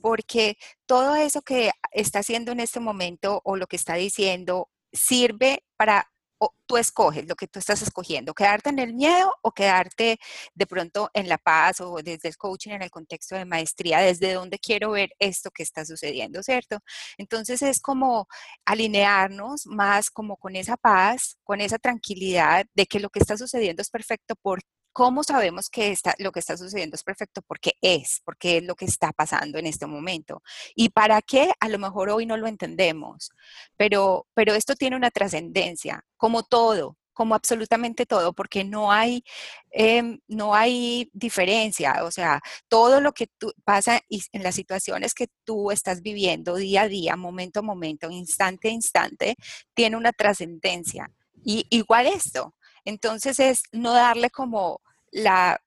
porque 0.00 0.56
todo 0.86 1.16
eso 1.16 1.42
que 1.42 1.72
está 1.92 2.20
haciendo 2.20 2.52
en 2.52 2.60
este 2.60 2.80
momento 2.80 3.42
o 3.44 3.56
lo 3.56 3.66
que 3.66 3.76
está 3.76 3.94
diciendo 3.94 4.70
sirve 4.92 5.64
para 5.76 6.10
o 6.40 6.54
tú 6.66 6.76
escoges 6.78 7.28
lo 7.28 7.36
que 7.36 7.46
tú 7.46 7.58
estás 7.58 7.82
escogiendo, 7.82 8.34
quedarte 8.34 8.70
en 8.70 8.78
el 8.78 8.94
miedo 8.94 9.34
o 9.42 9.52
quedarte 9.52 10.18
de 10.54 10.66
pronto 10.66 11.10
en 11.14 11.28
la 11.28 11.38
paz 11.38 11.80
o 11.80 11.96
desde 12.02 12.28
el 12.28 12.36
coaching 12.36 12.70
en 12.72 12.82
el 12.82 12.90
contexto 12.90 13.36
de 13.36 13.44
maestría, 13.44 14.00
desde 14.00 14.32
donde 14.34 14.58
quiero 14.58 14.92
ver 14.92 15.10
esto 15.18 15.50
que 15.50 15.62
está 15.62 15.84
sucediendo, 15.84 16.42
¿cierto? 16.42 16.78
Entonces 17.18 17.62
es 17.62 17.80
como 17.80 18.26
alinearnos 18.64 19.66
más 19.66 20.10
como 20.10 20.36
con 20.36 20.56
esa 20.56 20.76
paz, 20.76 21.36
con 21.44 21.60
esa 21.60 21.78
tranquilidad 21.78 22.66
de 22.74 22.86
que 22.86 23.00
lo 23.00 23.10
que 23.10 23.20
está 23.20 23.36
sucediendo 23.36 23.82
es 23.82 23.90
perfecto 23.90 24.34
por 24.36 24.60
¿Cómo 24.92 25.22
sabemos 25.22 25.70
que 25.70 25.90
está, 25.92 26.14
lo 26.18 26.32
que 26.32 26.40
está 26.40 26.56
sucediendo 26.56 26.96
es 26.96 27.04
perfecto? 27.04 27.42
Porque 27.42 27.74
es, 27.80 28.20
porque 28.24 28.58
es 28.58 28.64
lo 28.64 28.74
que 28.74 28.86
está 28.86 29.12
pasando 29.12 29.58
en 29.58 29.66
este 29.66 29.86
momento. 29.86 30.42
¿Y 30.74 30.90
para 30.90 31.22
qué? 31.22 31.52
A 31.60 31.68
lo 31.68 31.78
mejor 31.78 32.10
hoy 32.10 32.26
no 32.26 32.36
lo 32.36 32.46
entendemos, 32.48 33.30
pero, 33.76 34.26
pero 34.34 34.54
esto 34.54 34.74
tiene 34.74 34.96
una 34.96 35.10
trascendencia, 35.10 36.04
como 36.16 36.42
todo, 36.42 36.98
como 37.20 37.34
absolutamente 37.34 38.06
todo, 38.06 38.32
porque 38.32 38.64
no 38.64 38.90
hay, 38.90 39.22
em, 39.70 40.20
no 40.26 40.54
hay 40.54 41.10
diferencia, 41.12 42.04
o 42.04 42.10
sea, 42.10 42.40
todo 42.68 43.00
lo 43.02 43.12
que 43.12 43.28
pasa 43.62 44.00
en 44.08 44.42
las 44.42 44.54
situaciones 44.54 45.12
que 45.14 45.28
tú 45.44 45.70
estás 45.70 46.02
viviendo 46.02 46.56
día 46.56 46.82
a 46.82 46.88
día, 46.88 47.16
momento 47.16 47.60
a 47.60 47.62
momento, 47.62 48.10
instante 48.10 48.68
a 48.68 48.72
instante, 48.72 49.36
tiene 49.74 49.96
una 49.98 50.12
trascendencia. 50.12 51.10
Y 51.44 51.66
igual 51.70 52.06
esto, 52.06 52.54
entonces 52.90 53.40
es 53.40 53.62
no 53.72 53.94
darle 53.94 54.30
como 54.30 54.80
la, 55.10 55.60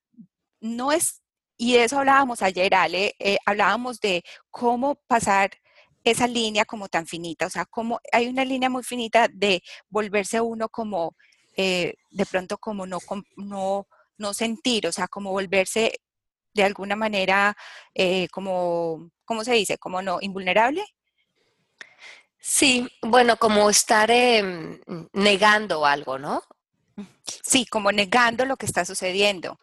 no 0.62 0.92
es, 0.92 1.22
y 1.58 1.74
de 1.74 1.86
eso 1.86 2.00
hablábamos 2.00 2.42
ayer, 2.42 2.76
Ale, 2.76 3.16
eh, 3.20 3.38
hablábamos 3.46 4.00
de 4.00 4.24
cómo 4.52 4.96
pasar 5.08 5.52
esa 6.04 6.28
línea 6.28 6.66
como 6.66 6.90
tan 6.90 7.08
finita, 7.08 7.48
o 7.48 7.50
sea, 7.50 7.66
como 7.66 8.00
hay 8.12 8.28
una 8.28 8.46
línea 8.46 8.70
muy 8.70 8.84
finita 8.84 9.28
de 9.32 9.64
volverse 9.90 10.42
uno 10.42 10.70
como, 10.70 11.16
eh, 11.56 11.96
de 12.12 12.26
pronto 12.26 12.58
como 12.58 12.86
no, 12.86 13.00
no, 13.38 13.88
no 14.18 14.34
sentir, 14.34 14.88
o 14.88 14.92
sea, 14.92 15.08
como 15.08 15.32
volverse 15.32 16.00
de 16.54 16.64
alguna 16.64 16.96
manera, 16.96 17.56
eh, 17.96 18.28
como, 18.30 19.10
¿cómo 19.26 19.44
se 19.44 19.54
dice? 19.54 19.78
Como 19.78 20.02
no, 20.02 20.20
invulnerable. 20.22 20.84
Sí, 22.40 22.88
bueno, 23.02 23.38
como 23.38 23.70
estar 23.70 24.12
em, 24.12 24.80
negando 25.14 25.86
algo, 25.86 26.20
¿no? 26.20 26.44
Sí, 27.26 27.66
como 27.66 27.92
negando 27.92 28.46
lo 28.46 28.58
que 28.58 28.66
está 28.66 28.86
sucediendo. 28.86 29.60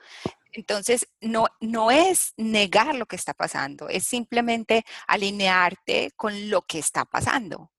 Entonces, 0.53 1.07
no, 1.21 1.47
no 1.61 1.91
es 1.91 2.33
negar 2.37 2.95
lo 2.95 3.07
que 3.07 3.17
está 3.17 3.35
pasando, 3.35 3.89
es 3.89 4.05
simplemente 4.05 4.85
alinearte 5.07 6.13
con 6.17 6.51
lo 6.51 6.63
que 6.63 6.79
está 6.79 7.05
pasando. 7.05 7.71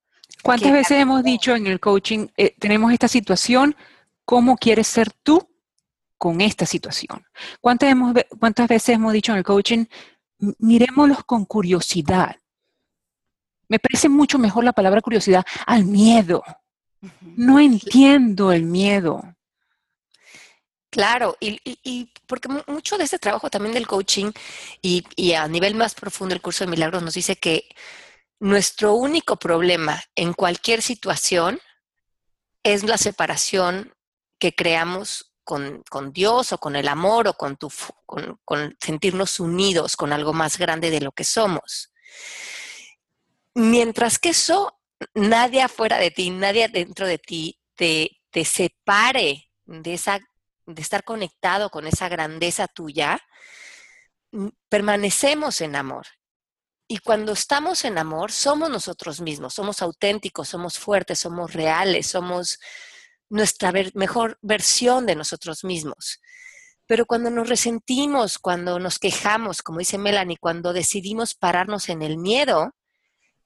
¿Cuántas 0.44 0.72
veces 0.72 1.00
hemos 1.00 1.24
dicho 1.24 1.56
en 1.56 1.68
el 1.68 1.80
coaching, 1.80 2.28
eh, 2.38 2.56
tenemos 2.58 2.92
esta 2.94 3.08
situación, 3.08 3.76
¿cómo 4.26 4.58
quieres 4.58 4.88
ser 4.88 5.12
tú 5.12 5.48
con 6.18 6.42
esta 6.42 6.66
situación? 6.66 7.26
¿Cuántas, 7.60 7.90
hemos, 7.92 8.16
¿Cuántas 8.40 8.68
veces 8.68 8.96
hemos 8.96 9.14
dicho 9.14 9.34
en 9.34 9.40
el 9.40 9.44
coaching, 9.44 9.86
miremoslos 10.60 11.24
con 11.26 11.46
curiosidad? 11.46 12.38
Me 13.68 13.80
parece 13.80 14.10
mucho 14.10 14.40
mejor 14.40 14.64
la 14.64 14.74
palabra 14.74 15.02
curiosidad 15.02 15.46
al 15.66 15.86
miedo. 15.86 16.44
No 17.22 17.60
entiendo 17.60 18.52
el 18.52 18.64
miedo. 18.64 19.24
Claro, 20.92 21.38
y, 21.40 22.12
porque 22.28 22.50
mucho 22.68 22.98
de 22.98 23.06
este 23.06 23.18
trabajo 23.18 23.50
también 23.50 23.74
del 23.74 23.88
coaching 23.88 24.34
y, 24.82 25.32
a 25.34 25.48
nivel 25.48 25.74
más 25.74 25.96
profundo 25.96 26.36
el 26.36 26.42
curso 26.42 26.66
de 26.66 26.70
milagros 26.70 27.02
nos 27.02 27.14
dice 27.14 27.38
que 27.38 27.70
nuestro 28.42 28.94
único 28.96 29.38
problema 29.38 30.04
en 30.16 30.34
cualquier 30.34 30.82
situación 30.82 31.62
es 32.64 32.84
la 32.84 32.98
separación 32.98 33.96
que 34.38 34.54
creamos 34.54 35.34
con, 35.46 35.82
Dios 36.12 36.52
o 36.52 36.58
con 36.58 36.76
el 36.76 36.90
amor 36.90 37.30
o 37.30 37.34
con, 37.36 37.56
tu, 37.56 37.72
con, 38.06 38.78
sentirnos 38.82 39.40
unidos 39.40 39.96
con 39.96 40.12
algo 40.12 40.34
más 40.34 40.58
grande 40.58 40.90
de 40.90 41.00
lo 41.00 41.14
que 41.14 41.24
somos. 41.24 41.94
Mientras 43.54 44.20
que 44.20 44.30
eso, 44.30 44.78
nadie 45.14 45.62
afuera 45.62 46.00
de 46.00 46.12
ti, 46.12 46.32
nadie 46.32 46.68
dentro 46.68 47.08
de 47.08 47.18
ti 47.18 47.58
te, 47.76 48.12
te 48.30 48.44
separe 48.44 49.50
de 49.66 49.94
esa 49.94 50.20
de 50.76 50.82
estar 50.82 51.04
conectado 51.04 51.70
con 51.70 51.88
esa 51.88 52.10
grandeza 52.10 52.68
tuya, 52.68 53.20
mm, 54.32 54.48
permanecemos 54.70 55.62
en 55.62 55.76
amor. 55.76 56.08
Y 56.88 56.98
cuando 57.00 57.32
estamos 57.32 57.86
en 57.86 57.98
amor, 57.98 58.32
somos 58.32 58.70
nosotros 58.70 59.22
mismos, 59.22 59.54
somos 59.54 59.82
auténticos, 59.82 60.50
somos 60.50 60.78
fuertes, 60.78 61.20
somos 61.20 61.54
reales, 61.54 62.08
somos 62.08 62.60
nuestra 63.30 63.72
mejor 63.94 64.38
versión 64.42 65.06
de 65.06 65.16
nosotros 65.16 65.64
mismos. 65.64 66.20
Pero 66.86 67.06
cuando 67.06 67.30
nos 67.30 67.48
resentimos, 67.48 68.38
cuando 68.38 68.78
nos 68.78 69.00
quejamos, 69.00 69.62
como 69.62 69.80
dice 69.80 69.98
Melanie, 69.98 70.36
cuando 70.38 70.74
decidimos 70.74 71.34
pararnos 71.34 71.88
en 71.88 72.02
el 72.02 72.18
miedo, 72.18 72.76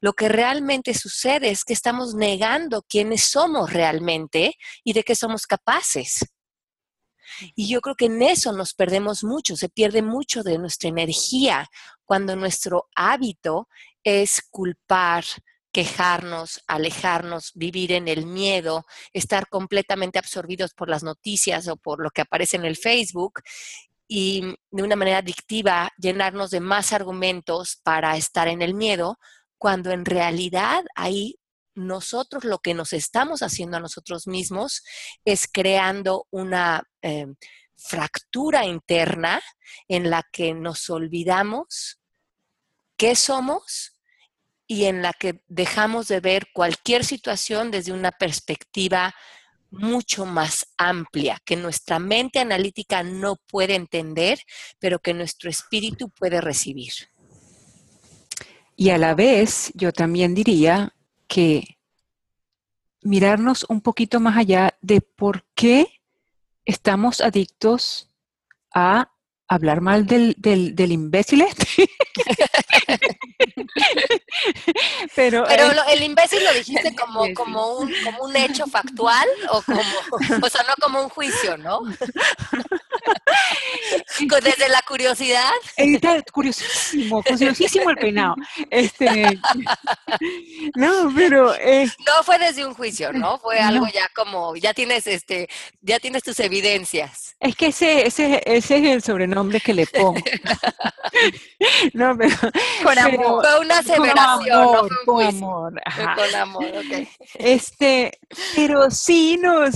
lo 0.01 0.13
que 0.13 0.27
realmente 0.27 0.95
sucede 0.95 1.51
es 1.51 1.63
que 1.63 1.73
estamos 1.73 2.15
negando 2.15 2.81
quiénes 2.81 3.25
somos 3.25 3.71
realmente 3.71 4.55
y 4.83 4.93
de 4.93 5.03
qué 5.03 5.15
somos 5.15 5.45
capaces. 5.45 6.25
Y 7.55 7.67
yo 7.67 7.81
creo 7.81 7.95
que 7.95 8.05
en 8.05 8.21
eso 8.21 8.51
nos 8.53 8.73
perdemos 8.73 9.23
mucho, 9.23 9.55
se 9.55 9.69
pierde 9.69 10.01
mucho 10.01 10.43
de 10.43 10.57
nuestra 10.57 10.89
energía 10.89 11.69
cuando 12.03 12.35
nuestro 12.35 12.87
hábito 12.95 13.67
es 14.03 14.41
culpar, 14.49 15.25
quejarnos, 15.71 16.61
alejarnos, 16.67 17.51
vivir 17.53 17.91
en 17.91 18.07
el 18.07 18.25
miedo, 18.25 18.85
estar 19.11 19.49
completamente 19.49 20.19
absorbidos 20.19 20.73
por 20.73 20.89
las 20.89 21.03
noticias 21.03 21.67
o 21.67 21.75
por 21.75 22.01
lo 22.01 22.11
que 22.11 22.21
aparece 22.21 22.55
en 22.55 22.65
el 22.65 22.77
Facebook 22.77 23.41
y 24.07 24.55
de 24.71 24.83
una 24.83 24.95
manera 24.95 25.17
adictiva 25.17 25.89
llenarnos 25.97 26.51
de 26.51 26.59
más 26.59 26.93
argumentos 26.93 27.79
para 27.83 28.15
estar 28.17 28.47
en 28.47 28.61
el 28.61 28.73
miedo, 28.73 29.17
cuando 29.57 29.91
en 29.91 30.05
realidad 30.05 30.83
hay 30.95 31.39
nosotros 31.75 32.43
lo 32.43 32.59
que 32.59 32.73
nos 32.73 32.93
estamos 32.93 33.41
haciendo 33.41 33.77
a 33.77 33.81
nosotros 33.81 34.27
mismos 34.27 34.83
es 35.23 35.47
creando 35.51 36.27
una, 36.31 36.83
eh, 37.01 37.27
fractura 37.75 38.65
interna 38.65 39.41
en 39.87 40.09
la 40.09 40.23
que 40.31 40.53
nos 40.53 40.89
olvidamos 40.89 41.99
qué 42.97 43.15
somos 43.15 43.99
y 44.67 44.85
en 44.85 45.01
la 45.01 45.13
que 45.13 45.41
dejamos 45.47 46.07
de 46.07 46.19
ver 46.19 46.47
cualquier 46.53 47.05
situación 47.05 47.69
desde 47.69 47.91
una 47.91 48.11
perspectiva 48.11 49.13
mucho 49.69 50.25
más 50.25 50.65
amplia, 50.77 51.37
que 51.43 51.55
nuestra 51.55 51.99
mente 51.99 52.39
analítica 52.39 53.03
no 53.03 53.35
puede 53.35 53.75
entender, 53.75 54.39
pero 54.79 54.99
que 54.99 55.13
nuestro 55.13 55.49
espíritu 55.49 56.09
puede 56.09 56.39
recibir. 56.39 56.93
Y 58.77 58.89
a 58.89 58.97
la 58.97 59.15
vez, 59.15 59.71
yo 59.75 59.91
también 59.91 60.33
diría 60.33 60.94
que 61.27 61.77
mirarnos 63.01 63.65
un 63.69 63.81
poquito 63.81 64.19
más 64.19 64.37
allá 64.37 64.77
de 64.81 65.01
por 65.01 65.45
qué 65.55 66.01
estamos 66.65 67.21
adictos 67.21 68.09
a 68.73 69.11
hablar 69.47 69.81
mal 69.81 70.05
del, 70.07 70.35
del, 70.37 70.91
imbécil 70.91 71.41
este. 71.41 71.67
Pero, 75.15 75.45
Pero 75.47 75.71
el 75.89 76.03
imbécil 76.03 76.43
lo 76.43 76.53
dijiste 76.53 76.95
como, 76.99 77.31
como, 77.33 77.77
un, 77.77 77.93
como 78.03 78.23
un 78.23 78.35
hecho 78.35 78.65
factual 78.67 79.27
o 79.51 79.61
como, 79.61 79.81
o 80.41 80.49
sea, 80.49 80.63
no 80.63 80.73
como 80.81 81.01
un 81.01 81.09
juicio, 81.09 81.57
¿no? 81.57 81.81
Desde 84.43 84.69
la 84.69 84.81
curiosidad. 84.87 85.51
curiosísimo, 86.31 87.23
curiosísimo 87.23 87.89
el 87.89 87.97
peinado. 87.97 88.35
Este, 88.69 89.39
no, 90.75 91.11
pero 91.15 91.53
eh, 91.55 91.89
no 92.05 92.23
fue 92.23 92.39
desde 92.39 92.65
un 92.65 92.73
juicio, 92.73 93.11
¿no? 93.13 93.37
Fue 93.39 93.59
algo 93.59 93.87
ya 93.87 94.09
como 94.15 94.55
ya 94.55 94.73
tienes 94.73 95.07
este, 95.07 95.47
ya 95.81 95.99
tienes 95.99 96.23
tus 96.23 96.39
evidencias. 96.39 97.35
Es 97.39 97.55
que 97.55 97.67
ese, 97.67 98.07
ese, 98.07 98.41
ese 98.45 98.77
es 98.77 98.83
el 98.85 99.01
sobrenombre 99.01 99.59
que 99.59 99.73
le 99.73 99.85
pongo. 99.87 100.15
no, 101.93 102.17
pero 102.17 102.35
con 102.83 102.97
amor. 102.97 103.45
fue 103.45 103.59
una 103.59 103.79
aseveración, 103.79 104.47
no 104.47 104.87
con 105.05 105.25
amor. 105.25 105.73
Con 106.15 106.35
amor, 106.35 106.65
ok. 106.65 107.07
Este, 107.35 108.19
pero 108.55 108.89
sí 108.89 109.37
nos 109.41 109.75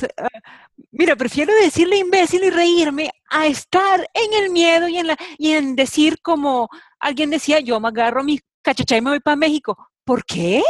Mira, 0.92 1.16
prefiero 1.16 1.54
decirle 1.56 1.98
imbécil 1.98 2.44
y 2.44 2.50
reírme 2.50 3.12
a 3.30 3.48
estar 3.48 4.10
en 4.14 4.44
el 4.44 4.50
miedo 4.52 4.88
y 4.88 4.98
en, 4.98 5.08
la, 5.08 5.18
y 5.38 5.52
en 5.52 5.76
decir 5.76 6.22
como 6.22 6.70
alguien 7.00 7.30
decía, 7.30 7.60
yo 7.60 7.80
me 7.80 7.90
agarro 7.90 8.24
mi 8.24 8.40
cachachá 8.62 8.98
y 8.98 9.02
me 9.02 9.12
voy 9.12 9.20
para 9.20 9.36
México. 9.36 9.78
¿Por 10.04 10.26
qué? 10.26 10.64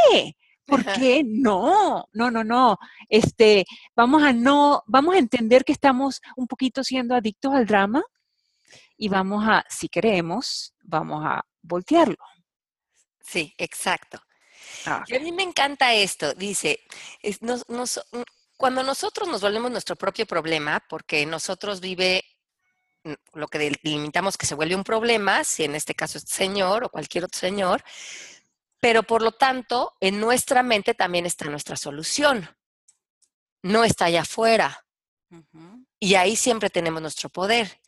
¿Por 0.66 0.84
qué? 1.04 1.22
No, 1.24 2.04
no, 2.12 2.30
no, 2.30 2.44
no. 2.44 2.78
Este, 3.08 3.64
vamos 3.94 4.22
a 4.22 4.32
no, 4.32 4.82
vamos 4.86 5.14
a 5.14 5.18
entender 5.18 5.64
que 5.64 5.72
estamos 5.72 6.20
un 6.36 6.46
poquito 6.46 6.84
siendo 6.84 7.14
adictos 7.14 7.54
al 7.54 7.66
drama 7.66 8.02
y 8.96 9.08
vamos 9.08 9.44
a, 9.46 9.64
si 9.68 9.88
queremos, 9.88 10.74
vamos 10.82 11.24
a 11.24 11.42
voltearlo. 11.62 12.16
Sí, 13.20 13.54
exacto. 13.58 14.20
Ah. 14.86 15.04
Y 15.06 15.16
a 15.16 15.20
mí 15.20 15.32
me 15.32 15.42
encanta 15.42 15.94
esto. 15.94 16.34
Dice, 16.34 16.80
nos, 17.40 17.64
cuando 18.60 18.82
nosotros 18.82 19.26
nos 19.26 19.40
volvemos 19.40 19.70
nuestro 19.70 19.96
propio 19.96 20.26
problema, 20.26 20.84
porque 20.86 21.24
nosotros 21.24 21.80
vive 21.80 22.22
mm, 23.04 23.14
lo 23.32 23.48
que 23.48 23.58
delimitamos 23.58 24.36
que 24.36 24.44
se 24.44 24.54
vuelve 24.54 24.76
un 24.76 24.84
problema, 24.84 25.44
si 25.44 25.64
en 25.64 25.74
este 25.74 25.94
caso 25.94 26.18
es 26.18 26.24
señor 26.24 26.84
o 26.84 26.90
cualquier 26.90 27.24
otro 27.24 27.40
señor, 27.40 27.82
pero 28.78 29.02
por 29.02 29.22
lo 29.22 29.32
tanto, 29.32 29.94
en 29.98 30.20
nuestra 30.20 30.62
mente 30.62 30.92
también 30.92 31.24
está 31.24 31.46
nuestra 31.46 31.74
solución. 31.74 32.54
No 33.62 33.82
está 33.82 34.04
allá 34.06 34.22
afuera. 34.22 34.84
Y 35.98 36.16
ahí 36.16 36.36
siempre 36.36 36.68
tenemos 36.68 37.00
nuestro 37.00 37.30
poder. 37.30 37.80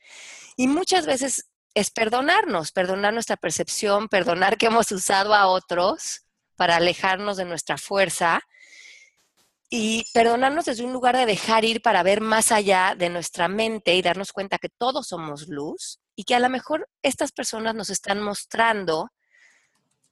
Y 0.57 0.69
muchas 0.69 1.05
veces 1.05 1.51
es 1.75 1.91
perdonarnos, 1.91 2.73
perdonar 2.73 3.13
nuestra 3.13 3.37
percepción, 3.37 4.09
perdonar 4.09 4.57
que 4.57 4.67
hemos 4.67 4.91
usado 4.91 5.35
a 5.35 5.49
otros 5.49 6.23
para 6.57 6.77
alejarnos 6.77 7.37
de 7.37 7.45
nuestra 7.45 7.77
fuerza 7.77 8.43
y 9.75 10.05
perdonarnos 10.13 10.67
desde 10.67 10.85
un 10.85 10.93
lugar 10.93 11.17
de 11.17 11.25
dejar 11.25 11.65
ir 11.65 11.81
para 11.81 12.03
ver 12.03 12.21
más 12.21 12.53
allá 12.53 12.95
de 12.95 13.09
nuestra 13.09 13.49
mente 13.49 13.95
y 13.95 14.03
darnos 14.03 14.31
cuenta 14.31 14.59
que 14.59 14.69
todos 14.69 15.07
somos 15.09 15.49
luz 15.49 15.99
y 16.15 16.25
que 16.25 16.35
a 16.35 16.41
lo 16.41 16.51
mejor 16.51 16.91
estas 17.01 17.33
personas 17.33 17.75
nos 17.75 17.89
están 17.89 18.21
mostrando 18.21 19.09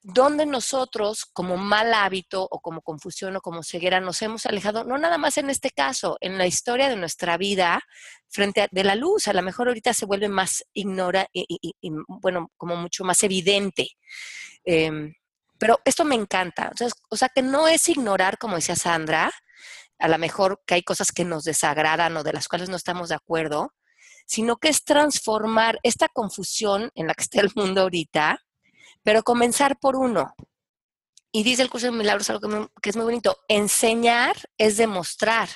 dónde 0.00 0.46
nosotros 0.46 1.26
como 1.26 1.58
mal 1.58 1.92
hábito 1.92 2.48
o 2.50 2.60
como 2.60 2.80
confusión 2.80 3.36
o 3.36 3.42
como 3.42 3.62
ceguera 3.62 4.00
nos 4.00 4.22
hemos 4.22 4.46
alejado, 4.46 4.84
no 4.84 4.96
nada 4.96 5.18
más 5.18 5.36
en 5.36 5.50
este 5.50 5.68
caso, 5.68 6.16
en 6.22 6.38
la 6.38 6.46
historia 6.46 6.88
de 6.88 6.96
nuestra 6.96 7.36
vida 7.36 7.82
frente 8.28 8.62
a 8.62 8.68
de 8.70 8.82
la 8.82 8.94
luz, 8.94 9.28
a 9.28 9.34
lo 9.34 9.42
mejor 9.42 9.68
ahorita 9.68 9.92
se 9.92 10.06
vuelve 10.06 10.30
más 10.30 10.64
ignora 10.72 11.28
y, 11.34 11.60
bueno, 12.08 12.50
como 12.56 12.76
mucho 12.76 13.04
más 13.04 13.22
evidente. 13.24 13.88
Em, 14.64 15.12
pero 15.58 15.80
esto 15.84 16.06
me 16.06 16.14
encanta, 16.14 16.72
o 17.10 17.16
sea, 17.16 17.28
que 17.28 17.42
no 17.42 17.68
es 17.68 17.86
ignorar, 17.90 18.38
como 18.38 18.56
decía 18.56 18.74
Sandra, 18.74 19.30
a 20.00 20.08
lo 20.08 20.18
mejor 20.18 20.62
que 20.66 20.74
hay 20.74 20.82
cosas 20.82 21.12
que 21.12 21.24
nos 21.24 21.44
desagradan 21.44 22.16
o 22.16 22.24
de 22.24 22.32
las 22.32 22.48
cuales 22.48 22.68
no 22.68 22.76
estamos 22.76 23.10
de 23.10 23.14
acuerdo, 23.14 23.74
sino 24.26 24.56
que 24.56 24.68
es 24.68 24.84
transformar 24.84 25.78
esta 25.82 26.08
confusión 26.08 26.90
en 26.94 27.06
la 27.06 27.14
que 27.14 27.22
está 27.22 27.40
el 27.40 27.52
mundo 27.54 27.82
ahorita, 27.82 28.40
pero 29.02 29.22
comenzar 29.22 29.78
por 29.78 29.96
uno. 29.96 30.34
Y 31.32 31.44
dice 31.44 31.62
el 31.62 31.70
curso 31.70 31.86
de 31.86 31.92
milagros 31.92 32.28
algo 32.30 32.70
que, 32.82 32.90
es 32.90 32.96
muy 32.96 33.04
bonito, 33.04 33.36
enseñar 33.46 34.36
es 34.58 34.76
demostrar. 34.76 35.48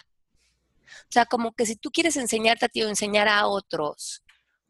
O 0.84 1.10
sea, 1.10 1.26
como 1.26 1.52
que 1.52 1.66
si 1.66 1.76
tú 1.76 1.90
quieres 1.90 2.16
enseñarte 2.16 2.66
a 2.66 2.68
ti 2.68 2.82
o 2.82 2.88
enseñar 2.88 3.28
a 3.28 3.46
otros, 3.46 4.22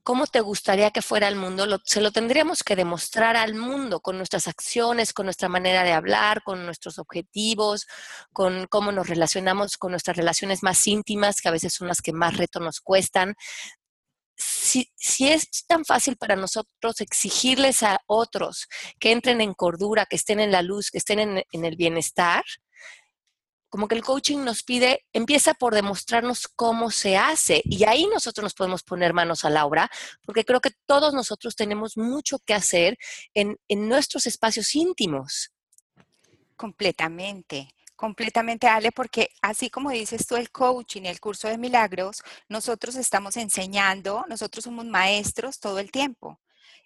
cómo 0.05 0.27
te 0.27 0.41
gustaría 0.41 0.91
que 0.91 1.03
fuera 1.03 1.29
el 1.29 1.37
mundo, 1.37 1.67
se 1.85 2.01
lo 2.03 2.13
tendríamos 2.13 2.63
que 2.63 2.77
demostrar 2.77 3.37
al 3.37 3.55
mundo 3.55 4.01
con 4.01 4.19
nuestras 4.19 4.47
acciones, 4.47 5.15
con 5.15 5.25
nuestra 5.27 5.49
manera 5.49 5.83
de 5.83 5.93
hablar, 5.93 6.43
con 6.45 6.65
nuestros 6.67 6.99
objetivos, 6.99 7.87
con 8.33 8.67
cómo 8.69 8.93
nos 8.93 9.09
relacionamos 9.09 9.79
con 9.79 9.93
nuestras 9.93 10.17
relaciones 10.17 10.63
más 10.63 10.87
íntimas, 10.87 11.41
que 11.41 11.49
a 11.49 11.53
veces 11.53 11.73
son 11.73 11.89
las 11.89 12.03
que 12.03 12.13
más 12.13 12.37
reto 12.37 12.61
nos 12.61 12.81
cuestan. 12.81 13.35
Si, 14.37 14.93
es 15.21 15.49
tan 15.67 15.85
fácil 15.85 16.17
para 16.17 16.37
nosotros 16.37 17.01
exigirles 17.01 17.83
a 17.83 18.01
otros 18.07 18.69
que 19.01 19.13
entren 19.13 19.41
en 19.41 19.55
cordura, 19.55 20.07
que 20.07 20.17
estén 20.17 20.39
en 20.39 20.53
la 20.53 20.61
luz, 20.61 20.91
que 20.91 20.99
estén 20.99 21.19
en 21.21 21.65
el 21.65 21.77
bienestar, 21.77 22.45
como 23.75 23.89
que 23.89 23.97
el 23.97 24.05
coaching 24.05 24.45
nos 24.45 24.63
pide, 24.63 25.05
empieza 25.13 25.53
por 25.53 25.75
demostrarnos 25.75 26.47
cómo 26.47 26.93
se 26.93 27.17
hace 27.17 27.61
y 27.65 27.83
ahí 27.83 28.07
nosotros 28.07 28.45
nos 28.45 28.55
podemos 28.55 28.85
poner 28.85 29.13
manos 29.13 29.45
a 29.45 29.51
la 29.51 29.67
obra, 29.67 29.91
porque 30.25 30.45
creo 30.45 30.61
que 30.61 30.71
todos 30.87 31.13
nosotros 31.13 31.57
tenemos 31.57 31.97
mucho 31.97 32.39
que 32.39 32.55
hacer 32.55 32.97
en, 33.35 33.59
en 33.67 33.89
nuestros 33.89 34.29
espacios 34.29 34.77
íntimos. 34.77 35.51
Completamente. 36.55 37.75
Completamente, 37.97 38.69
Ale, 38.69 38.93
porque 38.93 39.31
así 39.43 39.71
como 39.71 39.91
dices 39.91 40.25
tú, 40.25 40.37
el 40.37 40.53
coaching 40.53 41.03
el 41.03 41.19
curso 41.19 41.49
de 41.49 41.59
milagros, 41.59 42.23
nosotros 42.49 42.95
estamos 42.95 43.37
enseñando, 43.37 44.25
nosotros 44.29 44.63
somos 44.63 44.87
maestros 44.87 45.59
todo 45.59 45.81
el 45.81 45.91
tiempo. 45.91 46.39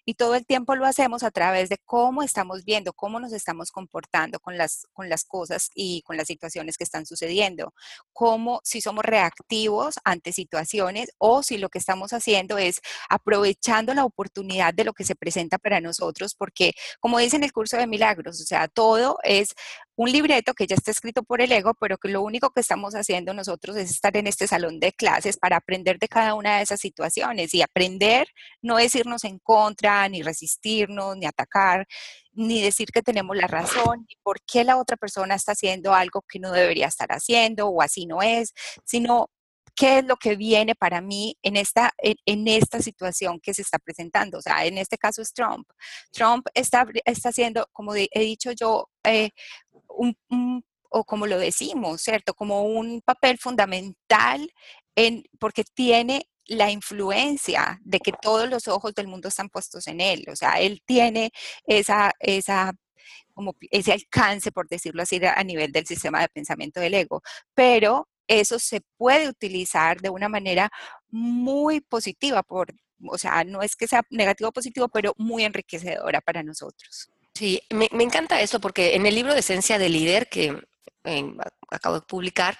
Y 0.09 0.15
todo 0.15 0.33
el 0.33 0.43
tiempo 0.43 0.75
lo 0.75 0.87
hacemos 0.87 1.21
a 1.21 1.29
través 1.29 1.69
de 1.69 1.77
cómo 1.85 2.23
estamos 2.23 2.65
viendo, 2.65 2.93
cómo 2.93 3.19
nos 3.19 3.31
estamos 3.31 3.69
comportando 3.69 4.39
con 4.39 4.57
las, 4.57 4.87
con 4.91 5.07
las 5.07 5.23
cosas 5.23 5.69
y 5.75 6.01
con 6.01 6.17
las 6.17 6.25
situaciones 6.25 6.77
que 6.77 6.83
están 6.83 7.05
sucediendo. 7.05 7.75
Cómo 8.11 8.59
si 8.63 8.81
somos 8.81 9.05
reactivos 9.05 9.99
ante 10.03 10.33
situaciones 10.33 11.11
o 11.19 11.43
si 11.43 11.59
lo 11.59 11.69
que 11.69 11.77
estamos 11.77 12.11
haciendo 12.11 12.57
es 12.57 12.81
aprovechando 13.07 13.93
la 13.93 14.03
oportunidad 14.03 14.73
de 14.73 14.83
lo 14.83 14.93
que 14.93 15.05
se 15.05 15.13
presenta 15.13 15.59
para 15.59 15.79
nosotros, 15.79 16.33
porque 16.33 16.73
como 16.99 17.19
dice 17.19 17.35
en 17.35 17.43
el 17.43 17.53
curso 17.53 17.77
de 17.77 17.85
milagros, 17.85 18.41
o 18.41 18.45
sea, 18.45 18.67
todo 18.67 19.19
es 19.21 19.53
un 19.99 20.13
libreto 20.13 20.53
que 20.53 20.65
ya 20.65 20.75
está 20.75 20.91
escrito 20.91 21.23
por 21.23 21.41
el 21.41 21.51
ego, 21.51 21.73
pero 21.73 21.97
que 21.97 22.07
lo 22.07 22.21
único 22.21 22.51
que 22.51 22.61
estamos 22.61 22.93
haciendo 22.95 23.33
nosotros 23.33 23.75
es 23.75 23.91
estar 23.91 24.15
en 24.15 24.27
este 24.27 24.47
salón 24.47 24.79
de 24.79 24.93
clases 24.93 25.35
para 25.35 25.57
aprender 25.57 25.99
de 25.99 26.07
cada 26.07 26.35
una 26.35 26.55
de 26.55 26.63
esas 26.63 26.79
situaciones. 26.79 27.53
Y 27.53 27.61
aprender 27.61 28.25
no 28.61 28.79
es 28.79 28.95
irnos 28.95 29.25
en 29.25 29.39
contra, 29.39 30.07
ni 30.07 30.21
resistirnos, 30.23 31.17
ni 31.17 31.25
atacar, 31.25 31.85
ni 32.31 32.61
decir 32.61 32.91
que 32.93 33.01
tenemos 33.01 33.35
la 33.35 33.47
razón, 33.47 34.05
ni 34.07 34.15
por 34.23 34.39
qué 34.47 34.63
la 34.63 34.77
otra 34.77 34.95
persona 34.95 35.35
está 35.35 35.51
haciendo 35.51 35.93
algo 35.93 36.23
que 36.29 36.39
no 36.39 36.53
debería 36.53 36.87
estar 36.87 37.09
haciendo 37.11 37.67
o 37.67 37.81
así 37.81 38.05
no 38.05 38.21
es, 38.21 38.53
sino 38.85 39.29
qué 39.75 39.99
es 39.99 40.05
lo 40.05 40.17
que 40.17 40.35
viene 40.35 40.75
para 40.75 40.99
mí 40.99 41.37
en 41.41 41.55
esta, 41.55 41.93
en, 41.97 42.47
esta 42.47 42.81
situación 42.81 43.39
que 43.39 43.53
se 43.53 43.61
está 43.61 43.79
presentando. 43.79 44.37
O 44.37 44.41
sea, 44.41 44.65
en 44.65 44.77
este 44.77 44.97
caso 44.97 45.21
es 45.21 45.33
Trump. 45.33 45.67
Trump 46.11 46.47
está, 46.53 46.85
está 47.05 47.29
haciendo, 47.29 47.67
como 47.71 47.95
he 47.95 48.09
dicho 48.13 48.51
yo, 48.51 48.89
eh, 49.05 49.29
un, 49.89 50.63
o 50.89 51.03
como 51.05 51.27
lo 51.27 51.37
decimos, 51.37 52.01
¿cierto? 52.01 52.33
Como 52.33 52.63
un 52.63 53.01
papel 53.01 53.37
fundamental 53.37 54.51
en, 54.95 55.23
porque 55.39 55.63
tiene 55.63 56.27
la 56.45 56.71
influencia 56.71 57.79
de 57.83 57.99
que 57.99 58.11
todos 58.11 58.49
los 58.49 58.67
ojos 58.67 58.93
del 58.95 59.07
mundo 59.07 59.27
están 59.29 59.49
puestos 59.49 59.87
en 59.87 60.01
él. 60.01 60.25
O 60.31 60.35
sea, 60.35 60.59
él 60.59 60.81
tiene 60.85 61.31
esa, 61.65 62.11
ese 62.19 63.91
alcance, 63.91 64.51
por 64.51 64.67
decirlo 64.67 65.03
así, 65.03 65.21
a 65.23 65.43
nivel 65.43 65.71
del 65.71 65.85
sistema 65.85 66.21
de 66.21 66.29
pensamiento 66.29 66.79
del 66.79 66.95
ego. 66.95 67.21
Pero 67.53 68.09
eso 68.27 68.59
se 68.59 68.81
puede 68.97 69.29
utilizar 69.29 70.01
de 70.01 70.09
una 70.09 70.29
manera 70.29 70.71
muy 71.09 71.81
positiva, 71.81 72.43
por, 72.43 72.73
o 73.07 73.17
sea, 73.17 73.43
no 73.43 73.61
es 73.61 73.75
que 73.75 73.87
sea 73.87 74.03
negativo 74.09 74.49
o 74.49 74.53
positivo, 74.53 74.87
pero 74.89 75.13
muy 75.17 75.43
enriquecedora 75.43 76.21
para 76.21 76.43
nosotros. 76.43 77.11
Sí, 77.33 77.61
me, 77.69 77.87
encanta 77.91 78.41
esto 78.41 78.59
porque 78.59 78.95
en 78.95 79.05
el 79.05 79.15
libro 79.15 79.33
de 79.33 79.39
Esencia 79.39 79.77
del 79.77 79.93
Líder 79.93 80.27
que 80.29 80.61
acabo 81.69 81.95
de 81.95 82.05
publicar, 82.05 82.57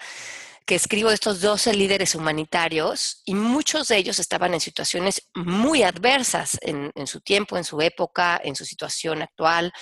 que 0.70 0.76
escribo 0.76 1.10
estos 1.10 1.40
12 1.40 1.74
líderes 1.74 2.14
humanitarios 2.14 3.22
y 3.24 3.34
muchos 3.34 3.88
de 3.88 3.96
ellos 3.96 4.20
estaban 4.20 4.54
en 4.54 4.60
situaciones 4.60 5.28
muy 5.34 5.82
adversas 5.82 6.56
en, 6.60 6.92
su 7.06 7.20
tiempo, 7.20 7.56
en 7.56 7.64
su 7.64 7.80
época, 7.80 8.40
en 8.42 8.54
su 8.54 8.64
situación 8.64 9.20
actual, 9.20 9.72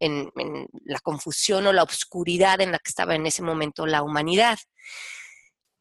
en, 0.00 0.30
en 0.36 0.66
la 0.86 1.00
confusión 1.00 1.66
o 1.66 1.72
la 1.72 1.82
oscuridad 1.82 2.60
en 2.60 2.72
la 2.72 2.78
que 2.78 2.88
estaba 2.88 3.14
en 3.14 3.26
ese 3.26 3.42
momento 3.42 3.86
la 3.86 4.02
humanidad. 4.02 4.58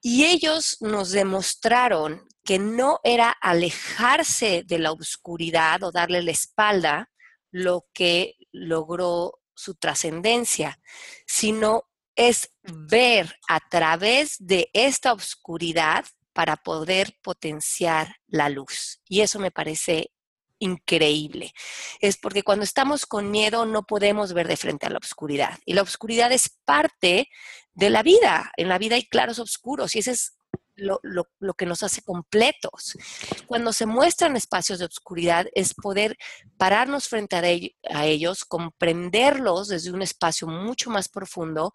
Y 0.01 0.25
ellos 0.25 0.77
nos 0.81 1.11
demostraron 1.11 2.27
que 2.43 2.59
no 2.59 2.99
era 3.03 3.31
alejarse 3.41 4.63
de 4.65 4.79
la 4.79 4.91
oscuridad 4.91 5.83
o 5.83 5.91
darle 5.91 6.21
la 6.21 6.31
espalda 6.31 7.09
lo 7.51 7.85
que 7.93 8.35
logró 8.57 9.39
su 9.55 9.75
trascendencia, 9.75 10.79
sino 11.25 11.83
es 12.15 12.49
ver 12.63 13.35
a 13.47 13.59
través 13.59 14.35
de 14.39 14.69
esta 14.73 15.13
oscuridad 15.13 16.05
para 16.33 16.57
poder 16.57 17.17
potenciar 17.21 18.17
la 18.27 18.49
luz. 18.49 19.01
Y 19.07 19.21
eso 19.21 19.39
me 19.39 19.51
parece 19.51 20.11
increíble. 20.59 21.53
Es 21.99 22.17
porque 22.17 22.43
cuando 22.43 22.63
estamos 22.63 23.05
con 23.05 23.31
miedo 23.31 23.65
no 23.65 23.83
podemos 23.83 24.33
ver 24.33 24.47
de 24.47 24.57
frente 24.57 24.87
a 24.87 24.89
la 24.89 24.97
oscuridad. 24.97 25.57
Y 25.65 25.73
la 25.73 25.83
oscuridad 25.83 26.31
es 26.31 26.49
parte 26.65 27.29
de 27.73 27.89
la 27.89 28.03
vida. 28.03 28.51
En 28.57 28.69
la 28.69 28.77
vida 28.77 28.95
hay 28.95 29.07
claros 29.07 29.39
oscuros 29.39 29.95
y 29.95 29.99
ese 29.99 30.11
es 30.11 30.36
lo, 30.77 31.53
que 31.57 31.65
nos 31.65 31.83
hace 31.83 32.01
completos. 32.01 32.97
Cuando 33.45 33.73
se 33.73 33.85
muestran 33.85 34.35
espacios 34.35 34.79
de 34.79 34.85
oscuridad 34.85 35.47
es 35.53 35.73
poder 35.73 36.17
pararnos 36.57 37.07
frente 37.07 37.35
a, 37.35 38.05
ellos, 38.05 38.45
comprenderlos 38.45 39.69
desde 39.69 39.91
un 39.91 40.01
espacio 40.01 40.47
mucho 40.47 40.89
más 40.89 41.09
profundo 41.09 41.73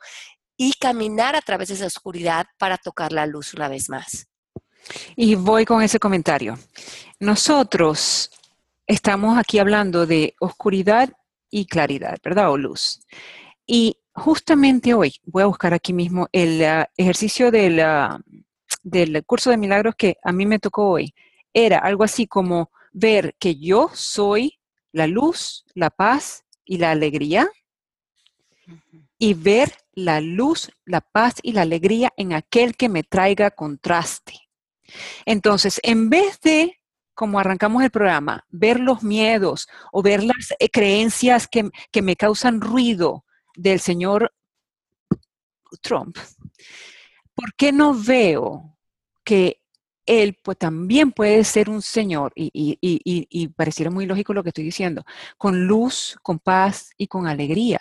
y 0.56 0.74
caminar 0.74 1.34
a 1.36 1.42
través 1.42 1.68
de 1.68 1.74
esa 1.74 1.86
oscuridad 1.86 2.46
para 2.58 2.78
tocar 2.78 3.12
la 3.12 3.26
luz 3.26 3.54
una 3.54 3.68
vez 3.68 3.88
más. 3.88 4.26
Y 5.16 5.34
voy 5.34 5.64
con 5.64 5.82
ese 5.82 5.98
comentario. 5.98 6.58
Nosotros 7.20 8.30
estamos 8.86 9.38
aquí 9.38 9.58
hablando 9.58 10.06
de 10.06 10.34
oscuridad 10.40 11.12
y 11.50 11.66
claridad, 11.66 12.18
¿verdad? 12.22 12.50
O 12.50 12.56
luz. 12.56 13.00
Y 13.66 13.96
justamente 14.14 14.94
hoy 14.94 15.14
voy 15.24 15.44
a 15.44 15.46
buscar 15.46 15.72
aquí 15.74 15.92
mismo 15.92 16.28
el 16.32 16.64
ah, 16.64 16.90
ejercicio 16.96 17.50
del, 17.50 17.80
ah, 17.80 18.20
del 18.82 19.24
curso 19.24 19.50
de 19.50 19.56
milagros 19.56 19.94
que 19.96 20.16
a 20.22 20.32
mí 20.32 20.46
me 20.46 20.58
tocó 20.58 20.90
hoy. 20.90 21.14
Era 21.52 21.78
algo 21.78 22.04
así 22.04 22.26
como 22.26 22.70
ver 22.92 23.34
que 23.38 23.56
yo 23.56 23.90
soy 23.94 24.58
la 24.92 25.06
luz, 25.06 25.64
la 25.74 25.90
paz 25.90 26.44
y 26.64 26.78
la 26.78 26.90
alegría 26.90 27.50
y 29.18 29.34
ver 29.34 29.72
la 29.92 30.20
luz, 30.20 30.70
la 30.84 31.00
paz 31.00 31.34
y 31.42 31.52
la 31.52 31.62
alegría 31.62 32.12
en 32.16 32.32
aquel 32.32 32.76
que 32.76 32.88
me 32.88 33.02
traiga 33.02 33.50
contraste. 33.50 34.34
Entonces, 35.24 35.80
en 35.82 36.10
vez 36.10 36.40
de, 36.40 36.78
como 37.14 37.38
arrancamos 37.38 37.82
el 37.82 37.90
programa, 37.90 38.44
ver 38.50 38.80
los 38.80 39.02
miedos 39.02 39.68
o 39.92 40.02
ver 40.02 40.22
las 40.24 40.54
eh, 40.58 40.68
creencias 40.70 41.46
que, 41.46 41.70
que 41.90 42.02
me 42.02 42.16
causan 42.16 42.60
ruido 42.60 43.24
del 43.54 43.80
señor 43.80 44.32
Trump, 45.80 46.16
¿por 47.42 47.54
qué 47.56 47.72
no 47.72 47.92
veo 47.92 48.78
que 49.24 49.60
él 50.06 50.38
pues, 50.44 50.58
también 50.58 51.10
puede 51.10 51.42
ser 51.42 51.68
un 51.68 51.82
Señor, 51.82 52.32
y, 52.36 53.48
pareciera 53.56 53.90
muy 53.90 54.06
lógico 54.06 54.32
lo 54.32 54.44
que 54.44 54.50
estoy 54.50 54.62
diciendo, 54.62 55.04
con 55.38 55.66
luz, 55.66 56.16
con 56.22 56.38
paz 56.38 56.90
y 56.96 57.08
con 57.08 57.26
alegría. 57.26 57.80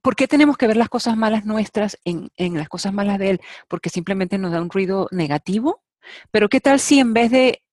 ¿Por 0.00 0.14
qué 0.14 0.28
tenemos 0.28 0.56
que 0.56 0.68
ver 0.68 0.76
las 0.76 0.88
cosas 0.88 1.16
malas 1.16 1.44
nuestras 1.44 1.98
en, 2.04 2.30
en, 2.36 2.54
las 2.54 2.68
cosas 2.68 2.92
malas 2.92 3.18
de 3.18 3.30
Él? 3.30 3.40
Porque 3.66 3.90
simplemente 3.90 4.38
nos 4.38 4.52
da 4.52 4.62
un 4.62 4.70
ruido 4.70 5.08
negativo. 5.10 5.82
Pero 6.30 6.48
¿qué 6.48 6.60
tal 6.60 6.78
si 6.78 7.00
en 7.00 7.14
vez 7.14 7.32
de 7.32 7.64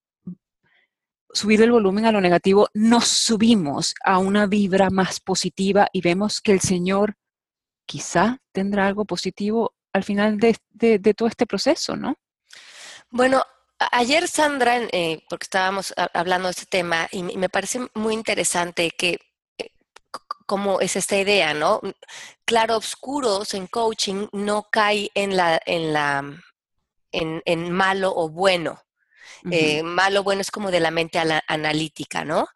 subir 1.34 1.62
el 1.62 1.71
volumen 1.71 2.06
a 2.06 2.12
lo 2.12 2.19
negativo, 2.19 2.67
nos 2.73 3.08
subimos 3.08 3.93
a 4.04 4.17
una 4.17 4.47
vibra 4.47 4.89
más 4.89 5.19
positiva 5.19 5.88
y 5.93 6.01
vemos 6.01 6.41
que 6.41 6.51
el 6.51 6.62
Señor 6.62 7.15
quizá 7.86 8.39
tendrá 8.51 8.88
algo 8.88 9.06
positivo 9.06 9.75
al 9.93 10.04
final 10.04 10.38
de, 10.38 11.13
todo 11.13 11.27
este 11.27 11.45
proceso, 11.45 11.95
¿no? 11.95 12.17
Bueno, 13.10 13.43
ayer 13.91 14.27
Sandra, 14.27 14.77
eh, 14.91 15.23
porque 15.30 15.43
estábamos 15.43 15.93
hablando 16.13 16.47
de 16.47 16.51
este 16.51 16.65
tema, 16.65 17.08
y 17.12 17.23
me 17.23 17.49
parece 17.49 17.80
muy 17.93 18.13
interesante 18.13 18.91
que 18.91 19.19
eh, 19.58 19.71
como 20.45 20.80
es 20.80 20.95
esta 20.95 21.17
idea, 21.17 21.54
¿no? 21.54 21.82
Claro, 22.45 22.77
oscuros 22.77 23.54
en 23.54 23.67
coaching 23.67 24.27
no 24.32 24.67
cae 24.71 25.12
en 25.13 25.36
la, 25.36 25.60
en 25.65 25.93
la, 25.93 26.23
en, 27.12 27.71
malo 27.71 28.13
o 28.15 28.30
bueno. 28.30 28.82
Eh, 29.49 29.82
malo 29.82 30.21
bueno 30.21 30.41
es 30.41 30.51
como 30.51 30.69
de 30.69 30.80
la 30.80 30.91
mente 30.91 31.19
analítica, 31.47 32.23
¿no? 32.23 32.47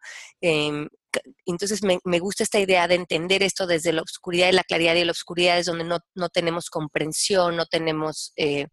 Entonces 1.44 1.82
me, 1.82 2.18
gusta 2.18 2.42
esta 2.42 2.58
idea 2.58 2.88
de 2.88 2.96
entender 2.96 3.42
esto 3.42 3.66
desde 3.66 3.92
la 3.92 4.02
oscuridad 4.02 4.48
y 4.48 4.52
la 4.52 4.64
claridad 4.64 4.94
y 4.94 5.04
la 5.04 5.12
oscuridad 5.12 5.58
es 5.58 5.66
donde 5.66 5.84
no, 5.84 6.28
tenemos 6.28 6.70
comprensión, 6.70 7.56
no 7.56 7.66
tenemos, 7.66 8.32
eh, 8.36 8.66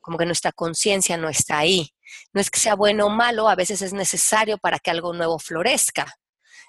como 0.00 0.18
que 0.18 0.26
nuestra 0.26 0.52
conciencia 0.52 1.16
no 1.16 1.28
está 1.28 1.58
ahí. 1.58 1.90
No 2.32 2.40
es 2.40 2.50
que 2.50 2.60
sea 2.60 2.74
bueno 2.74 3.06
o 3.06 3.10
malo, 3.10 3.48
a 3.48 3.54
veces 3.54 3.82
es 3.82 3.92
necesario 3.92 4.58
para 4.58 4.78
que 4.78 4.90
algo 4.90 5.12
nuevo 5.12 5.38
florezca. 5.38 6.14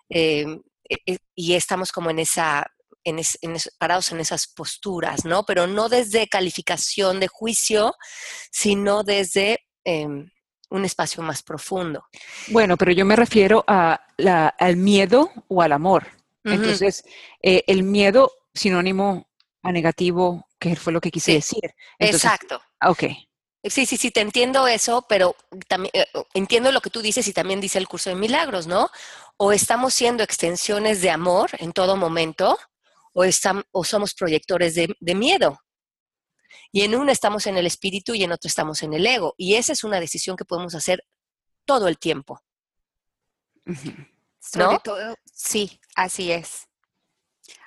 Eh, 0.10 0.46
eh, 0.90 1.18
y 1.36 1.54
estamos 1.54 1.92
como 1.92 2.10
en 2.10 2.20
esa, 2.20 2.66
en, 3.04 3.20
parados 3.78 4.12
en 4.12 4.20
esas 4.20 4.48
posturas, 4.48 5.26
¿no? 5.26 5.44
Pero 5.46 5.68
no 5.68 5.90
desde 5.90 6.28
calificación 6.28 7.20
de 7.20 7.28
juicio, 7.28 7.96
sino 8.52 9.04
desde 9.04 9.60
em, 9.84 10.30
un 10.70 10.86
espacio 10.86 11.22
más 11.24 11.44
profundo. 11.44 12.06
Bueno, 12.48 12.78
pero 12.78 12.92
yo 12.92 13.06
me 13.06 13.16
refiero 13.16 13.64
a 13.68 14.02
al 14.58 14.78
miedo 14.78 15.32
o 15.48 15.62
al 15.62 15.72
amor. 15.72 16.08
Entonces, 16.44 17.06
eh, 17.42 17.64
el 17.68 17.84
miedo 17.84 18.32
sinónimo 18.54 19.30
a 19.62 19.72
negativo, 19.72 20.48
que 20.60 20.76
fue 20.76 20.92
lo 20.92 21.00
que 21.00 21.12
quise 21.12 21.34
decir. 21.34 21.74
Exacto. 21.98 22.62
Ah, 22.80 22.92
ok. 22.92 23.04
Sí, 23.64 23.86
sí, 23.86 23.96
sí, 23.96 24.12
te 24.12 24.20
entiendo 24.20 24.68
eso, 24.68 25.06
pero 25.08 25.38
también 25.70 25.92
eh, 25.94 26.06
entiendo 26.34 26.70
lo 26.74 26.82
que 26.82 26.90
tú 26.90 27.02
dices 27.02 27.26
y 27.30 27.34
también 27.34 27.62
dice 27.62 27.78
el 27.78 27.88
curso 27.88 28.10
de 28.10 28.18
milagros, 28.18 28.68
¿no? 28.68 28.90
O 29.38 29.54
estamos 29.54 29.94
siendo 29.94 30.22
extensiones 30.22 31.02
de 31.02 31.10
amor 31.10 31.52
en 31.60 31.72
todo 31.72 31.96
momento, 31.96 32.58
o, 33.14 33.24
estamos, 33.24 33.64
o 33.72 33.86
somos 33.86 34.14
proyectores 34.14 34.76
de, 34.76 34.94
de 35.00 35.16
miedo. 35.16 35.62
Y 36.72 36.82
en 36.82 36.96
uno 36.96 37.12
estamos 37.12 37.48
en 37.48 37.58
el 37.58 37.66
espíritu 37.66 38.14
y 38.14 38.24
en 38.24 38.32
otro 38.32 38.48
estamos 38.48 38.84
en 38.84 38.94
el 38.94 39.06
ego. 39.06 39.36
Y 39.38 39.56
esa 39.56 39.74
es 39.74 39.84
una 39.84 40.00
decisión 40.00 40.36
que 40.36 40.46
podemos 40.46 40.76
hacer 40.76 41.06
todo 41.66 41.88
el 41.88 41.98
tiempo. 41.98 42.42
Sobre 44.40 44.80
todo, 44.80 45.16
sí, 45.32 45.80
así 45.96 46.32
es. 46.32 46.68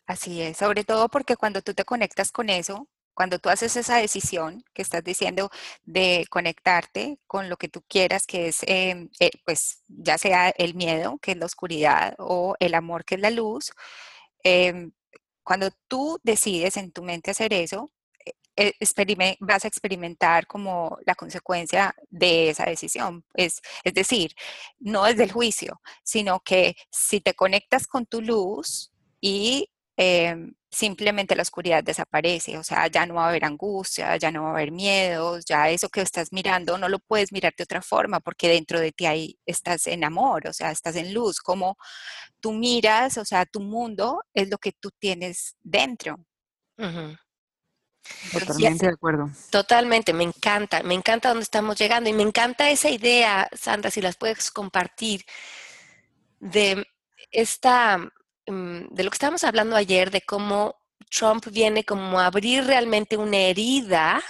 Así 0.07 0.43
es. 0.43 0.57
Sobre 0.59 0.85
todo 0.85 1.09
porque 1.09 1.37
cuando 1.37 1.63
tú 1.63 1.75
te 1.75 1.85
conectas 1.85 2.31
con 2.31 2.51
eso, 2.51 2.89
cuando 3.17 3.39
tú 3.39 3.49
haces 3.49 3.75
esa 3.77 3.97
decisión 3.97 4.63
que 4.75 4.83
estás 4.83 5.03
diciendo 5.03 5.51
de 5.85 6.27
conectarte 6.31 7.19
con 7.27 7.49
lo 7.49 7.57
que 7.57 7.69
tú 7.69 7.83
quieras, 7.89 8.27
que 8.27 8.49
es, 8.49 8.59
em, 8.67 9.09
eh, 9.21 9.31
pues, 9.45 9.83
ya 9.89 10.19
sea 10.19 10.51
el 10.51 10.75
miedo, 10.75 11.19
que 11.19 11.33
es 11.33 11.39
la 11.39 11.47
oscuridad, 11.47 12.15
o 12.19 12.57
el 12.61 12.75
amor, 12.75 13.05
que 13.07 13.15
es 13.17 13.23
la 13.23 13.31
luz, 13.31 13.73
em, 14.45 14.93
cuando 15.43 15.71
tú 15.89 16.21
decides 16.25 16.77
en 16.77 16.93
tu 16.93 17.03
mente 17.03 17.31
hacer 17.31 17.53
eso, 17.55 17.91
vas 19.41 19.65
a 19.65 19.69
experimentar 19.69 20.47
como 20.47 20.99
la 21.05 21.15
consecuencia 21.15 21.95
de 22.09 22.51
esa 22.51 22.65
decisión. 22.65 23.25
Es, 23.35 23.61
es 23.85 23.95
decir, 23.95 24.33
no 24.79 25.07
es 25.07 25.17
del 25.17 25.33
juicio, 25.33 25.81
sino 26.03 26.41
que 26.41 26.77
si 26.91 27.21
te 27.21 27.35
conectas 27.35 27.87
con 27.87 28.07
tu 28.07 28.23
luz 28.23 28.93
y 29.21 29.71
em, 29.97 30.55
simplemente 30.71 31.35
la 31.35 31.43
oscuridad 31.43 31.83
desaparece, 31.83 32.59
o 32.59 32.63
sea, 32.65 32.87
ya 32.89 33.07
no 33.07 33.15
va 33.15 33.27
a 33.27 33.29
haber 33.31 33.45
angustia, 33.45 34.17
ya 34.19 34.31
no 34.31 34.43
va 34.43 34.49
a 34.51 34.53
haber 34.53 34.71
miedos, 34.73 35.45
ya 35.47 35.71
eso 35.71 35.89
que 35.89 36.03
estás 36.03 36.33
mirando 36.33 36.77
no 36.79 36.89
lo 36.89 36.99
puedes 36.99 37.33
mirar 37.33 37.55
de 37.57 37.65
otra 37.65 37.81
forma 37.83 38.21
porque 38.21 38.49
dentro 38.49 38.79
de 38.81 38.93
ti 38.93 39.07
ahí 39.07 39.39
estás 39.47 39.87
en 39.87 40.05
amor, 40.05 40.47
o 40.49 40.53
sea, 40.53 40.71
estás 40.71 40.97
en 40.97 41.15
luz, 41.15 41.41
como 41.41 41.77
tú 42.41 42.53
miras, 42.53 43.19
o 43.19 43.25
sea, 43.25 43.47
tu 43.47 43.61
mundo 43.61 44.23
es 44.35 44.51
lo 44.51 44.59
que 44.59 44.73
tú 44.73 44.91
tienes 44.99 45.57
dentro. 45.63 46.19
Totalmente 48.33 48.87
de 48.87 48.93
acuerdo. 48.93 49.31
Totalmente, 49.51 50.13
me 50.13 50.25
encanta, 50.25 50.83
me 50.83 50.95
encanta 50.95 51.29
dónde 51.29 51.45
estamos 51.45 51.79
llegando 51.79 52.11
y 52.11 52.13
me 52.13 52.23
encanta 52.23 52.71
esa 52.71 52.91
idea, 52.91 53.49
Sandra, 53.53 53.91
si 53.91 54.01
las 54.01 54.17
puedes 54.17 54.51
compartir, 54.51 55.25
de 56.41 56.87
esta, 57.31 57.99
mm, 58.47 58.87
de 58.91 59.05
lo 59.05 59.11
que 59.11 59.15
estábamos 59.15 59.45
hablando 59.45 59.77
ayer, 59.77 60.11
de 60.11 60.23
cómo 60.23 60.77
Trump 61.11 61.47
viene 61.51 61.85
como 61.85 62.21
a 62.21 62.27
abrir 62.27 62.65
realmente 62.65 63.17
una 63.17 63.37
herida 63.37 64.23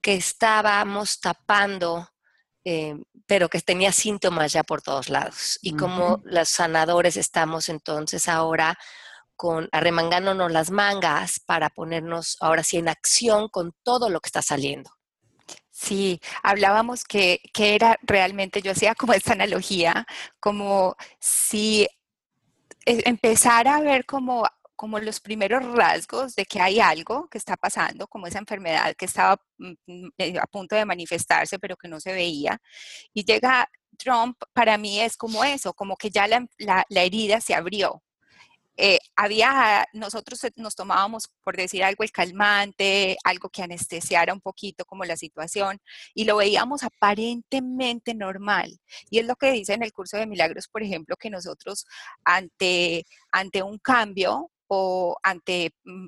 que 0.00 0.14
estábamos 0.14 1.20
tapando, 1.20 2.08
eh, 2.64 2.96
pero 3.26 3.48
que 3.48 3.60
tenía 3.60 3.92
síntomas 3.92 4.52
ya 4.52 4.64
por 4.64 4.82
todos 4.82 5.08
lados. 5.08 5.58
Y 5.62 5.76
como 5.76 6.20
los 6.24 6.48
sanadores 6.48 7.16
estamos 7.16 7.68
entonces 7.68 8.28
ahora 8.28 8.78
con 9.42 9.68
arremangándonos 9.72 10.52
las 10.52 10.70
mangas 10.70 11.40
para 11.40 11.68
ponernos 11.68 12.36
ahora 12.38 12.62
sí 12.62 12.76
en 12.76 12.88
acción 12.88 13.48
con 13.48 13.74
todo 13.82 14.08
lo 14.08 14.20
que 14.20 14.28
está 14.28 14.40
saliendo. 14.40 14.88
Sí, 15.68 16.20
hablábamos 16.44 17.02
que, 17.02 17.40
que 17.52 17.74
era 17.74 17.98
realmente, 18.02 18.62
yo 18.62 18.70
hacía 18.70 18.94
como 18.94 19.14
esta 19.14 19.32
analogía, 19.32 20.06
como 20.38 20.94
si 21.18 21.88
e, 22.86 23.02
empezara 23.04 23.74
a 23.74 23.80
ver 23.80 24.06
como 24.06 24.46
como 24.76 25.00
los 25.00 25.18
primeros 25.20 25.64
rasgos 25.74 26.36
de 26.36 26.44
que 26.44 26.60
hay 26.60 26.78
algo 26.78 27.28
que 27.28 27.38
está 27.38 27.56
pasando, 27.56 28.06
como 28.06 28.28
esa 28.28 28.38
enfermedad 28.38 28.94
que 28.96 29.06
estaba 29.06 29.40
mm, 29.58 29.72
mm, 29.86 30.38
a 30.40 30.46
punto 30.46 30.76
de 30.76 30.84
manifestarse, 30.84 31.58
pero 31.58 31.76
que 31.76 31.88
no 31.88 31.98
se 31.98 32.12
veía. 32.12 32.60
Y 33.12 33.24
llega 33.24 33.68
Trump, 33.98 34.40
para 34.52 34.78
mí 34.78 35.00
es 35.00 35.16
como 35.16 35.42
eso, 35.42 35.74
como 35.74 35.96
que 35.96 36.10
ya 36.10 36.28
la, 36.28 36.46
la 36.88 37.02
herida 37.02 37.40
se 37.40 37.54
abrió, 37.54 38.02
eh, 38.76 38.98
había, 39.16 39.86
nosotros 39.92 40.40
nos 40.56 40.74
tomábamos, 40.74 41.28
por 41.44 41.56
decir 41.56 41.84
algo, 41.84 42.04
el 42.04 42.12
calmante, 42.12 43.16
algo 43.24 43.48
que 43.50 43.62
anestesiara 43.62 44.32
un 44.32 44.40
poquito 44.40 44.84
como 44.84 45.04
la 45.04 45.16
situación, 45.16 45.78
y 46.14 46.24
lo 46.24 46.36
veíamos 46.36 46.82
aparentemente 46.82 48.14
normal. 48.14 48.78
Y 49.10 49.18
es 49.18 49.26
lo 49.26 49.36
que 49.36 49.52
dice 49.52 49.74
en 49.74 49.82
el 49.82 49.92
curso 49.92 50.16
de 50.16 50.26
milagros, 50.26 50.68
por 50.68 50.82
ejemplo, 50.82 51.16
que 51.16 51.30
nosotros 51.30 51.86
ante, 52.24 53.04
ante 53.30 53.62
un 53.62 53.78
cambio 53.78 54.50
o 54.68 55.16
ante 55.22 55.72
mm, 55.84 56.06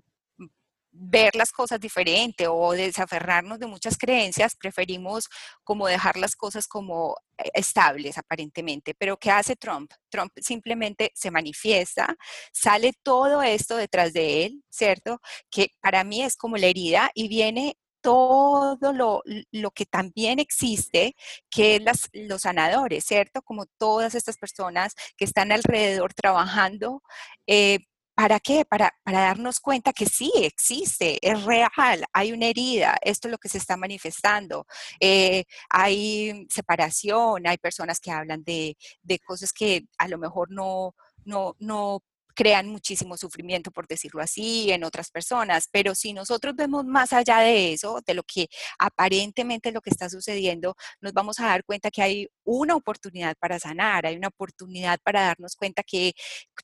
ver 0.96 1.34
las 1.34 1.50
cosas 1.50 1.80
diferente 1.80 2.46
o 2.46 2.72
desaferrarnos 2.72 3.58
de 3.58 3.66
muchas 3.66 3.98
creencias, 3.98 4.54
preferimos 4.56 5.28
como 5.64 5.88
dejar 5.88 6.16
las 6.16 6.36
cosas 6.36 6.68
como 6.68 7.16
eh, 7.36 7.50
estables 7.54 8.16
aparentemente. 8.16 8.94
Pero 8.94 9.16
¿qué 9.18 9.30
hace 9.30 9.56
Trump? 9.56 9.92
Trump 10.08 10.32
simplemente 10.40 11.10
se 11.14 11.30
manifiesta, 11.30 12.16
sale 12.52 12.92
todo 13.02 13.42
esto 13.42 13.76
detrás 13.76 14.12
de 14.12 14.46
él, 14.46 14.62
¿cierto? 14.70 15.20
Que 15.50 15.70
para 15.80 16.04
mí 16.04 16.22
es 16.22 16.36
como 16.36 16.56
la 16.56 16.66
herida 16.66 17.10
y 17.14 17.28
viene 17.28 17.76
todo 18.00 18.92
lo, 18.92 19.22
lo, 19.50 19.70
que 19.70 19.86
también 19.86 20.38
existe, 20.38 21.16
que 21.50 21.76
es 21.76 21.82
las, 21.82 22.10
los 22.12 22.42
sanadores, 22.42 23.04
¿cierto? 23.06 23.40
Como 23.40 23.64
todas 23.78 24.14
estas 24.14 24.36
personas 24.36 24.94
que 25.16 25.24
están 25.24 25.52
alrededor 25.52 26.12
trabajando 26.12 27.02
eh, 27.46 27.78
¿Para 28.14 28.38
qué? 28.38 28.64
Para, 28.64 28.92
para, 29.02 29.20
darnos 29.20 29.58
cuenta 29.58 29.92
que 29.92 30.06
sí 30.06 30.30
existe, 30.36 31.18
es 31.20 31.42
real, 31.44 32.04
hay 32.12 32.32
una 32.32 32.46
herida, 32.46 32.96
esto 33.02 33.26
es 33.26 33.32
lo 33.32 33.38
que 33.38 33.48
se 33.48 33.58
está 33.58 33.76
manifestando. 33.76 34.66
Eh, 35.00 35.44
hay 35.68 36.46
separación, 36.48 37.46
hay 37.46 37.58
personas 37.58 37.98
que 37.98 38.12
hablan 38.12 38.44
de, 38.44 38.76
de, 39.02 39.18
cosas 39.18 39.52
que 39.52 39.86
a 39.98 40.06
lo 40.06 40.18
mejor 40.18 40.50
no, 40.52 40.94
no, 41.24 41.56
no 41.58 42.02
crean 42.34 42.68
muchísimo 42.68 43.16
sufrimiento, 43.16 43.70
por 43.70 43.86
decirlo 43.86 44.20
así, 44.20 44.70
en 44.70 44.84
otras 44.84 45.10
personas. 45.10 45.68
Pero 45.70 45.94
si 45.94 46.12
nosotros 46.12 46.54
vemos 46.56 46.84
más 46.84 47.12
allá 47.12 47.38
de 47.38 47.72
eso, 47.72 48.00
de 48.06 48.14
lo 48.14 48.22
que 48.24 48.48
aparentemente 48.78 49.72
lo 49.72 49.80
que 49.80 49.90
está 49.90 50.10
sucediendo, 50.10 50.74
nos 51.00 51.12
vamos 51.12 51.40
a 51.40 51.46
dar 51.46 51.64
cuenta 51.64 51.90
que 51.90 52.02
hay 52.02 52.28
una 52.44 52.76
oportunidad 52.76 53.36
para 53.38 53.58
sanar, 53.58 54.06
hay 54.06 54.16
una 54.16 54.28
oportunidad 54.28 54.98
para 55.02 55.22
darnos 55.22 55.56
cuenta 55.56 55.82
que 55.82 56.12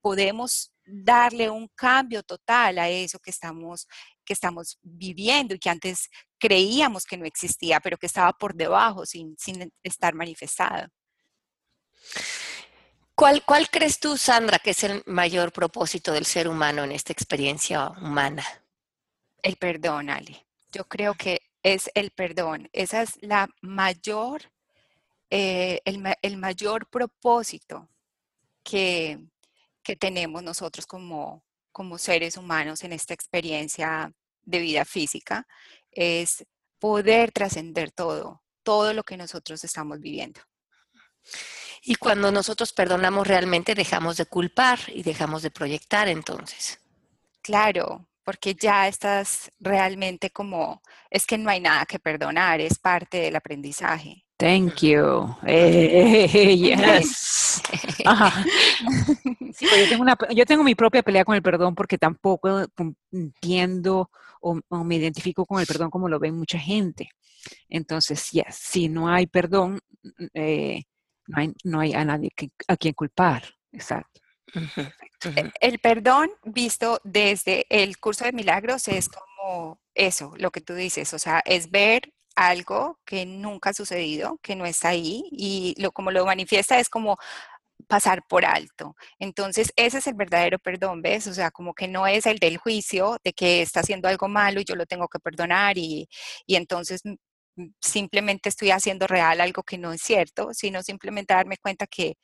podemos 0.02 0.72
darle 0.84 1.48
un 1.50 1.68
cambio 1.74 2.22
total 2.22 2.78
a 2.78 2.88
eso 2.88 3.18
que 3.18 3.30
estamos, 3.30 3.86
que 4.24 4.32
estamos 4.32 4.78
viviendo 4.82 5.54
y 5.54 5.58
que 5.58 5.70
antes 5.70 6.08
creíamos 6.38 7.04
que 7.04 7.16
no 7.16 7.24
existía, 7.24 7.80
pero 7.80 7.96
que 7.96 8.06
estaba 8.06 8.32
por 8.32 8.54
debajo 8.54 9.06
sin, 9.06 9.36
sin 9.38 9.72
estar 9.82 10.14
manifestado. 10.14 10.88
¿Cuál, 13.20 13.44
¿Cuál 13.44 13.68
crees 13.68 14.00
tú, 14.00 14.16
Sandra, 14.16 14.58
que 14.58 14.70
es 14.70 14.82
el 14.82 15.02
mayor 15.04 15.52
propósito 15.52 16.10
del 16.10 16.24
ser 16.24 16.48
humano 16.48 16.84
en 16.84 16.92
esta 16.92 17.12
experiencia 17.12 17.90
humana? 17.90 18.42
El 19.42 19.56
perdón, 19.56 20.08
Ali. 20.08 20.42
Yo 20.72 20.88
creo 20.88 21.12
que 21.12 21.42
es 21.62 21.90
el 21.92 22.12
perdón. 22.12 22.70
Esa 22.72 23.02
es 23.02 23.18
la 23.20 23.46
mayor, 23.60 24.50
eh, 25.28 25.82
el, 25.84 26.02
el 26.22 26.38
mayor 26.38 26.88
propósito 26.88 27.90
que, 28.64 29.18
que 29.82 29.96
tenemos 29.96 30.42
nosotros 30.42 30.86
como, 30.86 31.44
como 31.72 31.98
seres 31.98 32.38
humanos 32.38 32.84
en 32.84 32.94
esta 32.94 33.12
experiencia 33.12 34.14
de 34.44 34.60
vida 34.60 34.86
física 34.86 35.46
es 35.90 36.46
poder 36.78 37.32
trascender 37.32 37.90
todo, 37.90 38.42
todo 38.62 38.94
lo 38.94 39.02
que 39.02 39.18
nosotros 39.18 39.62
estamos 39.62 40.00
viviendo. 40.00 40.40
Y 41.82 41.94
cuando 41.94 42.30
nosotros 42.30 42.72
perdonamos 42.72 43.26
realmente 43.26 43.74
dejamos 43.74 44.16
de 44.16 44.26
culpar 44.26 44.78
y 44.88 45.02
dejamos 45.02 45.42
de 45.42 45.50
proyectar 45.50 46.08
entonces. 46.08 46.78
Claro, 47.42 48.06
porque 48.24 48.54
ya 48.54 48.86
estás 48.86 49.50
realmente 49.58 50.30
como, 50.30 50.82
es 51.10 51.26
que 51.26 51.38
no 51.38 51.50
hay 51.50 51.60
nada 51.60 51.86
que 51.86 51.98
perdonar, 51.98 52.60
es 52.60 52.78
parte 52.78 53.18
del 53.18 53.36
aprendizaje. 53.36 54.24
Thank 54.36 54.76
you. 54.80 55.34
Eh, 55.46 56.56
yes. 56.56 57.60
yo, 59.60 59.88
tengo 59.88 60.02
una, 60.02 60.16
yo, 60.34 60.46
tengo 60.46 60.64
mi 60.64 60.74
propia 60.74 61.02
pelea 61.02 61.24
con 61.24 61.34
el 61.34 61.42
perdón 61.42 61.74
porque 61.74 61.98
tampoco 61.98 62.66
entiendo 63.12 64.10
o, 64.40 64.60
me 64.84 64.96
identifico 64.96 65.44
con 65.44 65.60
el 65.60 65.66
perdón 65.66 65.90
como 65.90 66.08
lo 66.08 66.18
ven 66.18 66.36
mucha 66.36 66.58
gente. 66.58 67.10
Entonces, 67.68 68.30
yes, 68.30 68.54
si 68.54 68.88
no 68.88 69.08
hay 69.08 69.26
perdón, 69.26 69.80
eh, 70.32 70.84
no, 71.26 71.40
hay, 71.40 71.52
no 71.64 71.80
hay 71.80 71.94
a 71.94 72.04
nadie 72.04 72.30
a 72.68 72.76
quien 72.76 72.94
culpar. 72.94 73.44
Exacto. 73.72 74.20
El 75.60 75.78
perdón 75.78 76.30
visto 76.44 77.00
desde 77.04 77.66
el 77.68 77.98
curso 77.98 78.24
de 78.24 78.32
milagros 78.32 78.88
es 78.88 79.08
como 79.08 79.80
eso, 79.94 80.34
lo 80.38 80.50
que 80.50 80.60
tú 80.60 80.74
dices, 80.74 81.12
o 81.14 81.18
sea, 81.18 81.42
es 81.44 81.70
ver 81.70 82.12
algo 82.36 82.98
que 83.04 83.26
nunca 83.26 83.70
ha 83.70 83.74
sucedido, 83.74 84.38
que 84.42 84.56
no 84.56 84.64
está 84.66 84.88
ahí, 84.88 85.24
y 85.30 85.74
lo, 85.78 85.92
como 85.92 86.10
lo 86.10 86.24
manifiesta 86.24 86.78
es 86.78 86.88
como 86.88 87.18
pasar 87.88 88.22
por 88.28 88.44
alto. 88.44 88.94
Entonces, 89.18 89.72
ese 89.76 89.98
es 89.98 90.06
el 90.06 90.14
verdadero 90.14 90.58
perdón, 90.58 91.02
¿ves? 91.02 91.26
O 91.26 91.34
sea, 91.34 91.50
como 91.50 91.74
que 91.74 91.88
no 91.88 92.06
es 92.06 92.26
el 92.26 92.38
del 92.38 92.56
juicio, 92.58 93.18
de 93.24 93.32
que 93.32 93.62
está 93.62 93.80
haciendo 93.80 94.08
algo 94.08 94.28
malo 94.28 94.60
y 94.60 94.64
yo 94.64 94.76
lo 94.76 94.86
tengo 94.86 95.08
que 95.08 95.18
perdonar 95.18 95.76
y, 95.78 96.08
y 96.46 96.56
entonces 96.56 97.02
simplemente 97.80 98.48
estoy 98.48 98.70
haciendo 98.70 99.06
real 99.06 99.40
algo 99.40 99.62
que 99.62 99.78
no 99.78 99.92
es 99.92 100.02
cierto, 100.02 100.50
sino 100.52 100.82
simplemente 100.82 101.34
darme 101.34 101.56
cuenta 101.58 101.86
que, 101.86 102.16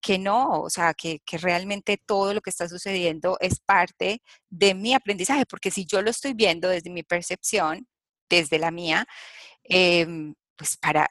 que 0.00 0.18
no, 0.18 0.62
o 0.62 0.70
sea, 0.70 0.94
que, 0.94 1.20
que 1.24 1.38
realmente 1.38 1.98
todo 2.04 2.34
lo 2.34 2.40
que 2.40 2.50
está 2.50 2.68
sucediendo 2.68 3.36
es 3.40 3.60
parte 3.60 4.22
de 4.50 4.74
mi 4.74 4.94
aprendizaje, 4.94 5.44
porque 5.46 5.70
si 5.70 5.86
yo 5.86 6.02
lo 6.02 6.10
estoy 6.10 6.34
viendo 6.34 6.68
desde 6.68 6.90
mi 6.90 7.02
percepción, 7.02 7.86
desde 8.28 8.58
la 8.58 8.70
mía, 8.70 9.06
Em, 9.64 10.34
pues 10.56 10.76
para, 10.76 11.10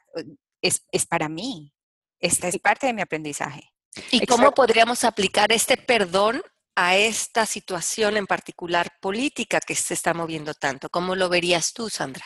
es, 0.62 0.84
es, 0.90 1.06
para 1.06 1.28
mí. 1.28 1.72
Esta 2.20 2.48
es 2.48 2.58
parte 2.58 2.86
de 2.86 2.94
mi 2.94 3.02
aprendizaje. 3.02 3.72
¿Y 4.10 4.24
cómo 4.26 4.52
podríamos 4.52 5.04
aplicar 5.04 5.52
este 5.52 5.76
perdón 5.76 6.42
a 6.74 6.96
esta 6.96 7.46
situación 7.46 8.16
en 8.16 8.26
particular 8.26 8.88
política 9.00 9.60
que 9.60 9.74
se 9.74 9.94
está 9.94 10.14
moviendo 10.14 10.54
tanto? 10.54 10.88
¿Cómo 10.88 11.14
lo 11.14 11.28
verías 11.28 11.72
tú, 11.72 11.90
Sandra? 11.90 12.24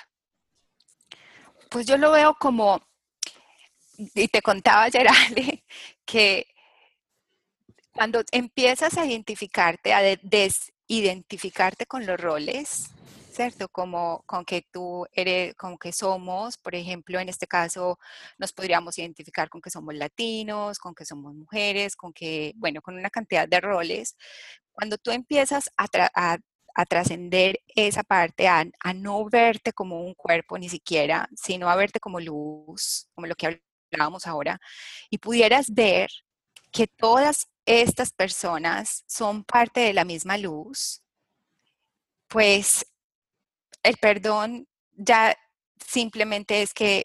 Pues 1.70 1.86
yo 1.86 1.96
lo 1.98 2.12
veo 2.12 2.34
como, 2.34 2.80
y 3.96 4.28
te 4.28 4.42
contaba, 4.42 4.90
Gerale, 4.90 5.64
que 6.04 6.46
cuando 7.92 8.22
empiezas 8.32 8.96
a 8.96 9.04
identificarte, 9.06 9.92
a 9.92 10.00
desidentificarte 10.22 11.86
con 11.86 12.06
los 12.06 12.18
roles, 12.18 12.90
¿cierto? 13.32 13.68
Como 13.68 14.22
con 14.26 14.44
que 14.44 14.66
tú 14.72 15.06
eres, 15.12 15.54
con 15.56 15.78
que 15.78 15.92
somos, 15.92 16.56
por 16.58 16.74
ejemplo, 16.74 17.20
en 17.20 17.28
este 17.28 17.46
caso 17.46 17.98
nos 18.38 18.52
podríamos 18.52 18.98
identificar 18.98 19.48
con 19.48 19.60
que 19.60 19.70
somos 19.70 19.94
latinos, 19.94 20.78
con 20.78 20.94
que 20.94 21.04
somos 21.04 21.34
mujeres, 21.34 21.96
con 21.96 22.12
que, 22.12 22.52
bueno, 22.56 22.80
con 22.82 22.96
una 22.96 23.10
cantidad 23.10 23.48
de 23.48 23.60
roles. 23.60 24.16
Cuando 24.72 24.98
tú 24.98 25.10
empiezas 25.10 25.70
a, 25.76 25.86
a, 26.14 26.38
trascender 26.86 27.60
esa 27.66 28.02
parte, 28.04 28.48
a, 28.48 28.64
a, 28.80 28.94
no 28.94 29.24
verte 29.28 29.72
como 29.72 30.00
un 30.02 30.14
cuerpo 30.14 30.58
ni 30.58 30.68
siquiera, 30.68 31.28
sino 31.36 31.68
a 31.68 31.76
verte 31.76 32.00
como 32.00 32.20
luz, 32.20 33.08
como 33.14 33.26
lo 33.26 33.34
que 33.34 33.60
hablábamos 33.92 34.26
ahora, 34.26 34.60
y 35.10 35.18
pudieras 35.18 35.72
ver 35.74 36.10
que 36.72 36.86
todas 36.86 37.48
estas 37.66 38.12
personas 38.12 39.04
son 39.06 39.44
parte 39.44 39.80
de 39.80 39.92
la 39.92 40.04
misma 40.04 40.38
luz, 40.38 41.02
pues 42.28 42.86
el 43.82 43.96
perdón 43.96 44.68
ya 44.92 45.36
simplemente 45.84 46.62
es 46.62 46.74
que 46.74 47.04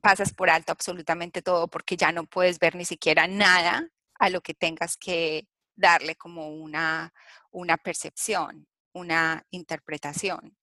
pasas 0.00 0.32
por 0.32 0.50
alto 0.50 0.72
absolutamente 0.72 1.42
todo 1.42 1.68
porque 1.68 1.96
ya 1.96 2.12
no 2.12 2.24
puedes 2.24 2.58
ver 2.58 2.74
ni 2.74 2.84
siquiera 2.84 3.26
nada 3.26 3.88
a 4.18 4.30
lo 4.30 4.40
que 4.40 4.54
tengas 4.54 4.96
que 4.96 5.46
darle 5.76 6.16
como 6.16 6.50
una, 6.50 7.12
una 7.50 7.76
percepción, 7.76 8.66
una 8.92 9.44
interpretación. 9.50 10.56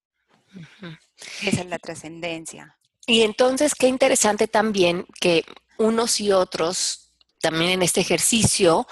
Esa 1.43 1.61
es 1.61 1.65
la 1.67 1.79
trascendencia. 1.79 2.77
Y 3.05 3.21
entonces, 3.21 3.73
qué 3.75 3.87
interesante 3.87 4.47
también 4.47 5.05
que 5.19 5.45
unos 5.77 6.19
y 6.19 6.31
otros, 6.31 7.13
también 7.39 7.71
en 7.71 7.81
este 7.81 8.01
ejercicio, 8.01 8.87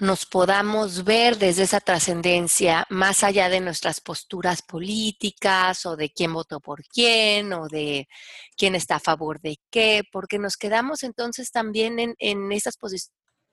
nos 0.00 0.26
podamos 0.26 1.04
ver 1.04 1.38
desde 1.38 1.64
esa 1.64 1.80
trascendencia, 1.80 2.86
más 2.88 3.24
allá 3.24 3.48
de 3.48 3.60
nuestras 3.60 4.00
posturas 4.00 4.62
políticas 4.62 5.84
o 5.86 5.96
de 5.96 6.10
quién 6.10 6.32
votó 6.32 6.60
por 6.60 6.84
quién 6.84 7.52
o 7.52 7.66
de 7.66 8.08
quién 8.56 8.76
está 8.76 8.96
a 8.96 9.00
favor 9.00 9.40
de 9.40 9.58
qué, 9.70 10.04
porque 10.12 10.38
nos 10.38 10.56
quedamos 10.56 11.02
entonces 11.02 11.50
también 11.50 11.98
en, 11.98 12.14
en 12.20 12.52
esas 12.52 12.76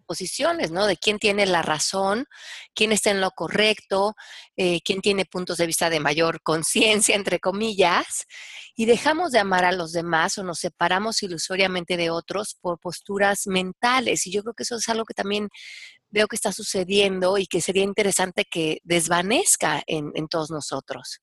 posiciones 0.05 0.71
¿no? 0.71 0.85
De 0.85 0.97
quién 0.97 1.19
tiene 1.19 1.45
la 1.45 1.61
razón, 1.61 2.25
quién 2.73 2.91
está 2.91 3.11
en 3.11 3.21
lo 3.21 3.31
correcto, 3.31 4.15
eh, 4.55 4.81
quién 4.81 5.01
tiene 5.01 5.25
puntos 5.25 5.57
de 5.57 5.67
vista 5.67 5.89
de 5.89 5.99
mayor 5.99 6.41
conciencia, 6.41 7.15
entre 7.15 7.39
comillas, 7.39 8.25
y 8.75 8.85
dejamos 8.85 9.31
de 9.31 9.39
amar 9.39 9.65
a 9.65 9.71
los 9.71 9.91
demás 9.91 10.37
o 10.37 10.43
nos 10.43 10.59
separamos 10.59 11.23
ilusoriamente 11.23 11.97
de 11.97 12.09
otros 12.09 12.57
por 12.59 12.79
posturas 12.79 13.47
mentales. 13.47 14.27
Y 14.27 14.31
yo 14.31 14.43
creo 14.43 14.53
que 14.53 14.63
eso 14.63 14.75
es 14.75 14.89
algo 14.89 15.05
que 15.05 15.13
también 15.13 15.49
veo 16.09 16.27
que 16.27 16.35
está 16.35 16.51
sucediendo 16.51 17.37
y 17.37 17.47
que 17.47 17.61
sería 17.61 17.83
interesante 17.83 18.45
que 18.45 18.79
desvanezca 18.83 19.83
en, 19.87 20.11
todos 20.27 20.51
nosotros. 20.51 21.19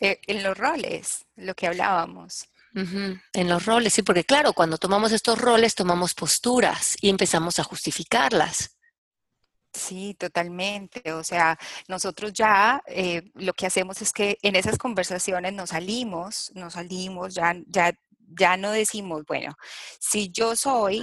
Eh, 0.00 0.20
en 0.26 0.42
los 0.42 0.56
roles, 0.56 1.24
lo 1.36 1.54
que 1.54 1.66
hablábamos. 1.66 2.46
En 2.74 3.48
los 3.48 3.66
roles, 3.66 3.94
sí, 3.94 4.02
porque 4.02 4.24
claro, 4.24 4.52
cuando 4.52 4.78
tomamos 4.78 5.12
estos 5.12 5.38
roles 5.38 5.74
tomamos 5.74 6.14
posturas 6.14 6.96
y 7.00 7.08
empezamos 7.08 7.58
a 7.58 7.64
justificarlas. 7.64 8.76
Sí, 9.72 10.14
totalmente. 10.18 11.12
O 11.12 11.22
sea, 11.22 11.58
nosotros 11.88 12.32
ya 12.32 12.82
eh, 12.86 13.22
lo 13.34 13.52
que 13.52 13.66
hacemos 13.66 14.02
es 14.02 14.12
que 14.12 14.38
en 14.42 14.56
esas 14.56 14.78
conversaciones 14.78 15.52
nos 15.52 15.70
salimos, 15.70 16.50
nos 16.54 16.74
salimos, 16.74 17.34
ya, 17.34 17.54
ya, 17.66 17.92
ya 18.18 18.56
no 18.56 18.72
decimos, 18.72 19.24
bueno, 19.26 19.54
si 20.00 20.30
yo 20.30 20.56
soy 20.56 21.02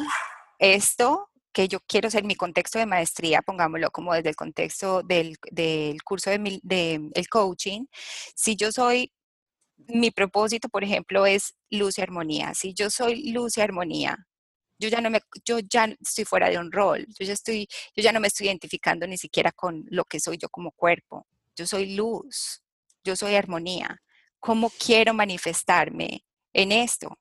esto 0.60 1.30
que 1.54 1.68
yo 1.68 1.80
quiero 1.88 2.12
ser 2.12 2.24
mi 2.24 2.36
contexto 2.36 2.78
de 2.78 2.86
maestría, 2.86 3.42
pongámoslo 3.42 3.90
como 3.90 4.14
desde 4.14 4.30
el 4.30 4.36
contexto 4.36 5.02
del, 5.02 5.38
del 5.50 6.04
curso 6.04 6.30
de, 6.30 6.60
de 6.62 7.10
el 7.14 7.30
coaching, 7.30 7.86
si 8.36 8.56
yo 8.56 8.72
soy 8.72 9.12
mi 9.78 10.12
propósito, 10.12 10.70
por 10.70 10.84
ejemplo, 10.84 11.26
es 11.26 11.56
luz 11.70 11.98
y 11.98 12.02
armonía. 12.02 12.54
Si 12.54 12.74
yo 12.74 12.90
soy 12.90 13.32
luz 13.32 13.58
y 13.58 13.62
armonía, 13.62 14.18
yo 14.80 14.90
ya 14.90 15.02
no 15.02 15.10
me, 15.10 15.22
yo 15.46 15.60
ya 15.60 15.86
estoy 16.02 16.26
fuera 16.26 16.50
de 16.50 16.58
un 16.58 16.72
rol. 16.72 17.06
Yo 17.20 17.26
ya 17.26 17.34
estoy, 17.34 17.68
yo 17.96 18.04
ya 18.04 18.12
no 18.12 18.20
me 18.20 18.28
estoy 18.28 18.48
identificando 18.48 19.08
ni 19.08 19.18
siquiera 19.18 19.52
con 19.52 19.86
lo 19.90 20.06
que 20.06 20.20
soy 20.20 20.38
yo 20.38 20.50
como 20.50 20.72
cuerpo. 20.72 21.28
Yo 21.56 21.66
soy 21.66 21.96
luz. 21.96 22.62
Yo 23.04 23.16
soy 23.16 23.36
armonía. 23.36 24.02
¿Cómo 24.40 24.70
quiero 24.70 25.14
manifestarme 25.14 26.24
en 26.54 26.72
esto? 26.72 27.18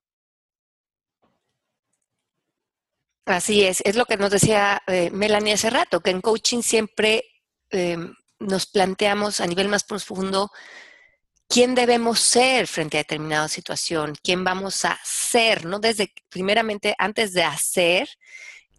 Así 3.24 3.64
es, 3.64 3.80
es 3.84 3.96
lo 3.96 4.04
que 4.04 4.16
nos 4.16 4.30
decía 4.30 4.80
eh, 4.86 5.10
Melanie 5.10 5.54
hace 5.54 5.68
rato, 5.68 6.00
que 6.00 6.10
en 6.10 6.20
coaching 6.20 6.62
siempre 6.62 7.24
em, 7.70 8.14
nos 8.38 8.66
planteamos 8.66 9.40
a 9.40 9.46
nivel 9.48 9.68
más 9.68 9.82
profundo 9.82 10.50
quién 11.48 11.74
debemos 11.74 12.20
ser 12.20 12.66
frente 12.66 12.98
a 12.98 13.00
determinada 13.00 13.48
situación, 13.48 14.14
quién 14.22 14.44
vamos 14.44 14.84
a 14.84 14.98
ser, 15.04 15.64
¿no? 15.64 15.78
Desde, 15.78 16.12
primeramente, 16.28 16.94
antes 16.98 17.32
de 17.32 17.44
hacer, 17.44 18.08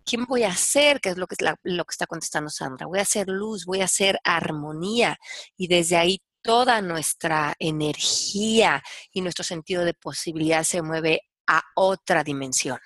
¿quién 0.05 0.25
voy 0.25 0.43
a 0.43 0.55
ser? 0.55 0.99
Que 1.01 1.09
es 1.09 1.17
lo 1.17 1.27
que, 1.27 1.35
lo 1.63 1.85
que 1.85 1.91
está 1.91 2.07
contestando 2.07 2.49
Sandra. 2.49 2.87
Voy 2.87 2.99
a 2.99 3.03
hacer 3.03 3.27
luz, 3.27 3.65
voy 3.65 3.81
a 3.81 3.85
hacer 3.85 4.19
armonía 4.23 5.17
y 5.55 5.67
desde 5.67 5.97
ahí 5.97 6.21
toda 6.41 6.81
nuestra 6.81 7.55
energía 7.59 8.81
y 9.11 9.21
nuestro 9.21 9.43
sentido 9.43 9.83
de 9.83 9.93
posibilidad 9.93 10.63
se 10.63 10.81
mueve 10.81 11.21
a 11.45 11.61
otra 11.75 12.23
dimensión. 12.23 12.79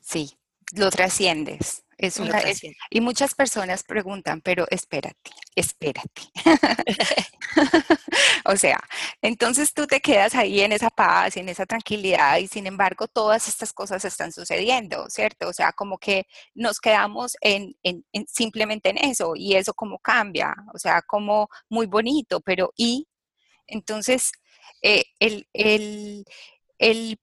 Sí, 0.00 0.37
lo 0.74 0.90
trasciendes. 0.90 1.84
Es 1.96 2.18
una, 2.18 2.40
y 2.90 3.00
muchas 3.00 3.34
personas 3.34 3.82
preguntan, 3.82 4.40
pero 4.40 4.66
espérate, 4.70 5.32
espérate. 5.56 6.22
o 8.44 8.56
sea, 8.56 8.78
entonces 9.20 9.74
tú 9.74 9.86
te 9.88 10.00
quedas 10.00 10.36
ahí 10.36 10.60
en 10.60 10.70
esa 10.70 10.90
paz, 10.90 11.36
en 11.36 11.48
esa 11.48 11.66
tranquilidad 11.66 12.38
y 12.38 12.46
sin 12.46 12.68
embargo 12.68 13.08
todas 13.08 13.48
estas 13.48 13.72
cosas 13.72 14.04
están 14.04 14.32
sucediendo, 14.32 15.06
¿cierto? 15.08 15.48
O 15.48 15.52
sea, 15.52 15.72
como 15.72 15.98
que 15.98 16.26
nos 16.54 16.78
quedamos 16.78 17.36
en, 17.40 17.74
en, 17.82 18.04
simplemente 18.28 18.90
en 18.90 18.98
eso 18.98 19.32
y 19.34 19.56
eso 19.56 19.74
como 19.74 19.98
cambia, 19.98 20.54
o 20.72 20.78
sea, 20.78 21.02
como 21.02 21.48
muy 21.68 21.86
bonito, 21.86 22.40
pero 22.40 22.72
y 22.76 23.08
entonces 23.66 24.30
eh, 24.82 25.04
el, 25.18 25.48
el, 25.52 26.24
el 26.78 27.18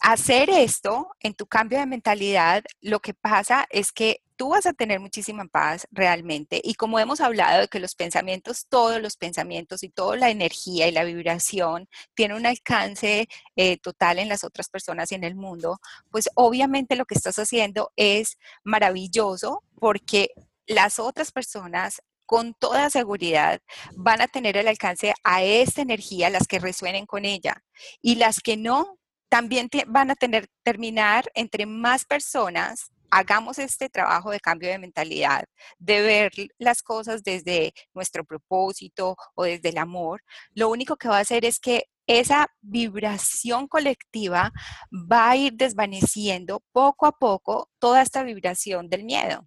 hacer 0.00 0.50
esto 0.50 1.08
en 1.20 1.34
tu 1.34 1.46
cambio 1.46 1.78
de 1.78 1.86
mentalidad, 1.86 2.64
lo 2.80 3.00
que 3.00 3.14
pasa 3.14 3.66
es 3.70 3.92
que 3.92 4.22
tú 4.36 4.50
vas 4.50 4.66
a 4.66 4.72
tener 4.72 5.00
muchísima 5.00 5.46
paz 5.46 5.86
realmente. 5.90 6.60
Y 6.62 6.74
como 6.74 6.98
hemos 7.00 7.20
hablado 7.20 7.60
de 7.60 7.68
que 7.68 7.80
los 7.80 7.94
pensamientos, 7.94 8.66
todos 8.68 9.02
los 9.02 9.16
pensamientos 9.16 9.82
y 9.82 9.88
toda 9.88 10.16
la 10.16 10.30
energía 10.30 10.86
y 10.86 10.92
la 10.92 11.04
vibración 11.04 11.88
tiene 12.14 12.36
un 12.36 12.46
alcance 12.46 13.28
eh, 13.56 13.78
total 13.78 14.20
en 14.20 14.28
las 14.28 14.44
otras 14.44 14.68
personas 14.68 15.10
y 15.10 15.16
en 15.16 15.24
el 15.24 15.34
mundo, 15.34 15.80
pues 16.10 16.30
obviamente 16.34 16.96
lo 16.96 17.04
que 17.04 17.16
estás 17.16 17.38
haciendo 17.38 17.92
es 17.96 18.38
maravilloso 18.62 19.64
porque 19.74 20.30
las 20.66 20.98
otras 21.00 21.32
personas 21.32 22.00
con 22.28 22.52
toda 22.52 22.90
seguridad 22.90 23.62
van 23.96 24.20
a 24.20 24.28
tener 24.28 24.58
el 24.58 24.68
alcance 24.68 25.14
a 25.24 25.42
esta 25.42 25.80
energía, 25.80 26.28
las 26.28 26.46
que 26.46 26.58
resuenen 26.58 27.06
con 27.06 27.24
ella. 27.24 27.64
Y 28.02 28.16
las 28.16 28.40
que 28.40 28.58
no, 28.58 28.97
también 29.28 29.68
van 29.86 30.10
a 30.10 30.14
tener, 30.14 30.48
terminar 30.62 31.30
entre 31.34 31.66
más 31.66 32.04
personas 32.04 32.90
hagamos 33.10 33.58
este 33.58 33.88
trabajo 33.88 34.30
de 34.30 34.40
cambio 34.40 34.68
de 34.68 34.78
mentalidad, 34.78 35.44
de 35.78 36.02
ver 36.02 36.32
las 36.58 36.82
cosas 36.82 37.22
desde 37.22 37.72
nuestro 37.94 38.24
propósito 38.24 39.16
o 39.34 39.44
desde 39.44 39.70
el 39.70 39.78
amor, 39.78 40.22
lo 40.54 40.68
único 40.68 40.96
que 40.96 41.08
va 41.08 41.18
a 41.18 41.20
hacer 41.20 41.44
es 41.44 41.58
que 41.58 41.84
esa 42.06 42.48
vibración 42.62 43.68
colectiva 43.68 44.52
va 44.92 45.30
a 45.30 45.36
ir 45.36 45.54
desvaneciendo 45.54 46.62
poco 46.72 47.06
a 47.06 47.12
poco 47.12 47.70
toda 47.78 48.02
esta 48.02 48.22
vibración 48.22 48.88
del 48.88 49.04
miedo. 49.04 49.46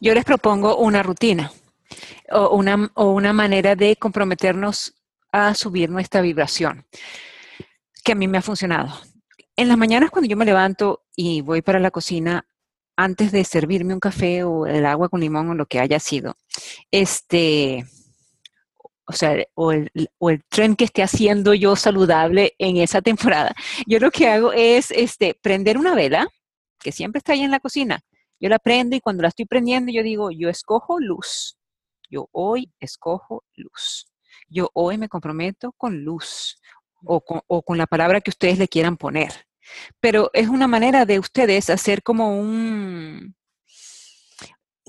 Yo 0.00 0.14
les 0.14 0.24
propongo 0.24 0.76
una 0.76 1.02
rutina 1.02 1.52
o 2.30 2.56
una, 2.56 2.90
o 2.94 3.10
una 3.10 3.32
manera 3.32 3.74
de 3.74 3.96
comprometernos 3.96 4.94
a 5.32 5.54
subir 5.54 5.90
nuestra 5.90 6.20
vibración 6.20 6.86
que 8.02 8.12
a 8.12 8.14
mí 8.14 8.28
me 8.28 8.38
ha 8.38 8.42
funcionado. 8.42 8.88
En 9.56 9.68
las 9.68 9.78
mañanas 9.78 10.10
cuando 10.10 10.28
yo 10.28 10.36
me 10.36 10.44
levanto 10.44 11.04
y 11.14 11.42
voy 11.42 11.62
para 11.62 11.80
la 11.80 11.90
cocina, 11.90 12.46
antes 12.96 13.32
de 13.32 13.44
servirme 13.44 13.94
un 13.94 14.00
café 14.00 14.44
o 14.44 14.66
el 14.66 14.84
agua 14.86 15.08
con 15.08 15.20
limón 15.20 15.50
o 15.50 15.54
lo 15.54 15.66
que 15.66 15.80
haya 15.80 15.98
sido, 15.98 16.36
este, 16.90 17.84
o 19.06 19.12
sea, 19.12 19.36
o 19.54 19.72
el, 19.72 19.90
tren 20.48 20.76
que 20.76 20.84
esté 20.84 21.02
haciendo 21.02 21.54
yo 21.54 21.76
saludable 21.76 22.54
en 22.58 22.76
esa 22.76 23.02
temporada, 23.02 23.54
yo 23.86 23.98
lo 23.98 24.10
que 24.10 24.28
hago 24.28 24.52
es 24.52 24.90
este, 24.90 25.34
prender 25.34 25.78
una 25.78 25.94
vela, 25.94 26.28
que 26.78 26.92
siempre 26.92 27.18
está 27.18 27.32
ahí 27.32 27.42
en 27.42 27.50
la 27.50 27.60
cocina. 27.60 28.00
Yo 28.38 28.48
la 28.48 28.58
prendo 28.58 28.96
y 28.96 29.00
cuando 29.00 29.22
la 29.22 29.28
estoy 29.28 29.44
prendiendo 29.44 29.92
yo 29.92 30.02
digo, 30.02 30.30
yo 30.30 30.48
escojo 30.48 30.98
luz. 30.98 31.58
Yo 32.08 32.28
hoy 32.32 32.72
escojo 32.80 33.44
luz. 33.54 34.06
Yo 34.48 34.70
hoy 34.72 34.96
me 34.96 35.08
comprometo 35.08 35.72
con 35.72 36.02
luz 36.04 36.56
o 37.04 37.20
con, 37.20 37.78
la 37.78 37.86
palabra 37.86 38.20
que 38.20 38.30
ustedes 38.30 38.58
le 38.58 38.68
quieran 38.68 38.96
poner. 38.96 39.46
Pero 40.00 40.30
es 40.32 40.48
una 40.48 40.66
manera 40.66 41.04
de 41.04 41.18
ustedes 41.18 41.70
hacer 41.70 42.02
como 42.02 42.38
un, 42.38 43.34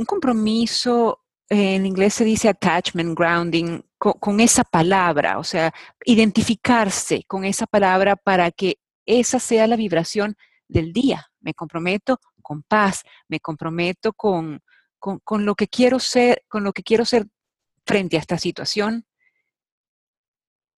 compromiso, 0.07 1.21
en 1.49 1.85
inglés 1.85 2.15
se 2.15 2.23
dice 2.23 2.49
attachment, 2.49 3.17
grounding, 3.17 3.81
con, 3.97 4.39
esa 4.39 4.63
palabra, 4.63 5.37
o 5.37 5.43
sea, 5.43 5.71
identificarse 6.05 7.23
con 7.27 7.45
esa 7.45 7.67
palabra 7.67 8.15
para 8.15 8.49
que 8.51 8.79
esa 9.05 9.39
sea 9.39 9.67
la 9.67 9.75
vibración 9.75 10.35
del 10.67 10.91
día. 10.91 11.27
Me 11.39 11.53
comprometo 11.53 12.19
con 12.41 12.63
paz, 12.63 13.03
me 13.27 13.39
comprometo 13.39 14.13
con, 14.13 14.61
con, 15.01 15.45
lo 15.45 15.55
que 15.55 15.67
quiero 15.67 15.99
ser, 15.99 16.43
con 16.47 16.63
lo 16.63 16.73
que 16.73 16.83
quiero 16.83 17.05
ser 17.05 17.27
frente 17.85 18.17
a 18.17 18.19
esta 18.19 18.37
situación 18.37 19.05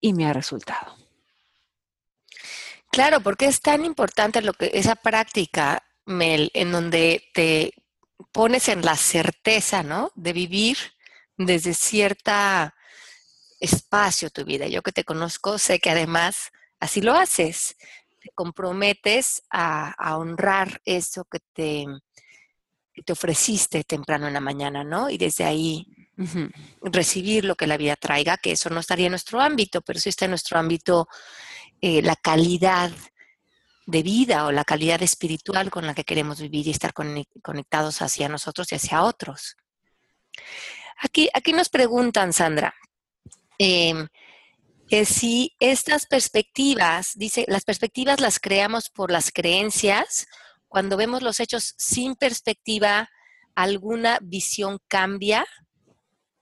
y 0.02 0.14
me 0.14 0.26
ha 0.26 0.34
resultado. 0.34 1.03
Claro, 2.94 3.22
porque 3.22 3.48
es 3.48 3.60
tan 3.60 3.86
importante 3.86 4.40
lo 4.44 4.54
que 4.54 4.70
esa 4.72 4.96
práctica, 4.96 5.84
Mel, 6.06 6.52
en 6.54 6.72
donde 6.72 7.28
te 7.34 7.74
pones 8.32 8.70
en 8.70 8.84
la 8.84 8.96
certeza, 8.96 9.82
¿no? 9.82 10.12
De 10.14 10.32
vivir 10.32 10.78
desde 11.36 11.74
cierta 11.74 12.76
espacio 13.60 14.30
tu 14.30 14.46
vida. 14.46 14.68
Yo 14.68 14.84
que 14.84 14.92
te 14.92 15.04
conozco, 15.04 15.58
sé 15.58 15.80
que 15.80 15.90
además 15.90 16.52
así 16.80 17.02
lo 17.02 17.16
haces. 17.16 17.78
Te 18.22 18.30
comprometes 18.36 19.42
a, 19.50 19.96
honrar 20.16 20.80
eso 20.86 21.26
que 21.26 21.40
te, 21.52 21.88
que 22.94 23.02
te 23.02 23.14
ofreciste 23.14 23.84
temprano 23.86 24.28
en 24.28 24.34
la 24.34 24.40
mañana, 24.40 24.84
¿no? 24.84 25.10
Y 25.10 25.18
desde 25.18 25.46
ahí 25.46 25.88
recibir 26.84 27.44
lo 27.44 27.56
que 27.56 27.66
la 27.66 27.78
vida 27.78 27.96
traiga, 27.96 28.38
que 28.38 28.52
eso 28.52 28.70
no 28.70 28.82
estaría 28.82 29.08
en 29.08 29.14
nuestro 29.14 29.42
ámbito, 29.42 29.82
pero 29.82 30.00
sí 30.00 30.10
está 30.10 30.26
en 30.26 30.32
nuestro 30.32 30.60
ámbito 30.60 31.08
eh, 31.86 32.02
la 32.02 32.16
calidad 32.16 32.92
de 33.86 34.04
vida 34.04 34.46
o 34.46 34.54
la 34.54 34.64
calidad 34.64 35.04
espiritual 35.04 35.70
con 35.70 35.86
la 35.86 35.94
que 35.94 36.06
queremos 36.06 36.40
vivir 36.40 36.66
y 36.66 36.70
estar 36.70 36.94
conectados 36.94 38.02
hacia 38.02 38.30
nosotros 38.30 38.72
y 38.72 38.76
hacia 38.76 39.04
otros. 39.04 39.58
Aquí, 41.02 41.28
aquí 41.34 41.52
nos 41.52 41.68
preguntan, 41.68 42.32
Sandra, 42.32 42.74
em, 43.58 44.08
si 45.04 45.54
estas 45.60 46.06
perspectivas, 46.06 47.12
dice, 47.16 47.44
las 47.50 47.66
perspectivas 47.66 48.22
las 48.22 48.40
creamos 48.40 48.90
por 48.90 49.12
las 49.12 49.30
creencias, 49.34 50.28
cuando 50.70 50.96
vemos 50.96 51.22
los 51.22 51.42
hechos 51.42 51.76
sin 51.78 52.16
perspectiva, 52.16 53.10
¿alguna 53.56 54.20
visión 54.22 54.80
cambia? 54.88 55.46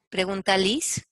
Pregunta 0.10 0.56
Liz. 0.56 1.04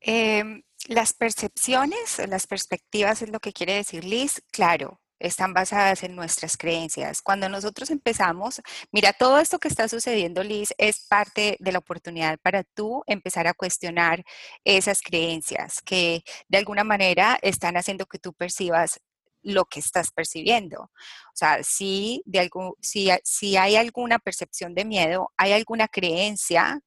Em, 0.00 0.64
las 0.90 1.12
percepciones, 1.12 2.20
las 2.28 2.48
perspectivas 2.48 3.22
es 3.22 3.30
lo 3.30 3.38
que 3.38 3.52
quiere 3.52 3.74
decir 3.74 4.04
Liz, 4.04 4.42
claro, 4.50 5.00
están 5.20 5.54
basadas 5.54 6.02
en 6.02 6.16
nuestras 6.16 6.56
creencias. 6.56 7.22
Cuando 7.22 7.48
nosotros 7.48 7.90
empezamos, 7.90 8.60
mira, 8.90 9.12
todo 9.12 9.38
esto 9.38 9.60
que 9.60 9.68
está 9.68 9.86
sucediendo, 9.88 10.42
Liz, 10.42 10.74
es 10.78 11.06
parte 11.08 11.56
de 11.60 11.70
la 11.70 11.78
oportunidad 11.78 12.40
para 12.40 12.64
tú 12.64 13.04
empezar 13.06 13.46
a 13.46 13.54
cuestionar 13.54 14.24
esas 14.64 15.00
creencias 15.00 15.80
que 15.80 16.24
de 16.48 16.58
alguna 16.58 16.82
manera 16.82 17.38
están 17.40 17.76
haciendo 17.76 18.06
que 18.06 18.18
tú 18.18 18.32
percibas 18.32 19.00
lo 19.42 19.66
que 19.66 19.78
estás 19.78 20.10
percibiendo. 20.10 20.82
O 20.82 21.34
sea, 21.34 21.62
si, 21.62 22.20
de 22.26 22.40
algún, 22.40 22.74
si, 22.80 23.10
si 23.22 23.56
hay 23.56 23.76
alguna 23.76 24.18
percepción 24.18 24.74
de 24.74 24.84
miedo, 24.84 25.30
hay 25.36 25.52
alguna 25.52 25.86
creencia 25.86 26.80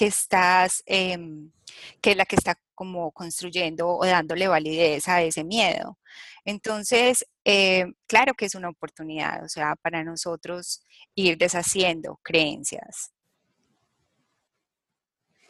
que 0.00 0.06
estás, 0.06 0.82
em, 0.86 1.52
que 2.00 2.12
es 2.12 2.16
la 2.16 2.24
que 2.24 2.36
está 2.36 2.58
como 2.74 3.12
construyendo 3.12 3.86
o 3.86 4.06
dándole 4.06 4.48
validez 4.48 5.06
a 5.08 5.20
ese 5.20 5.44
miedo. 5.44 5.98
Entonces, 6.46 7.26
eh, 7.44 7.84
claro 8.06 8.32
que 8.32 8.46
es 8.46 8.54
una 8.54 8.70
oportunidad, 8.70 9.44
o 9.44 9.48
sea, 9.50 9.76
para 9.76 10.02
nosotros 10.02 10.80
ir 11.14 11.36
deshaciendo 11.36 12.18
creencias. 12.22 13.12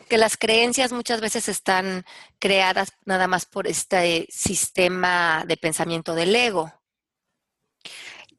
Que 0.09 0.19
las 0.19 0.37
creencias 0.37 0.91
muchas 0.91 1.21
veces 1.21 1.49
están 1.49 2.05
creadas 2.41 2.89
nada 3.05 3.29
más 3.29 3.47
por 3.47 3.69
este 3.69 4.27
sistema 4.31 5.45
de 5.47 5.59
pensamiento 5.59 6.17
del 6.17 6.35
ego. 6.35 6.73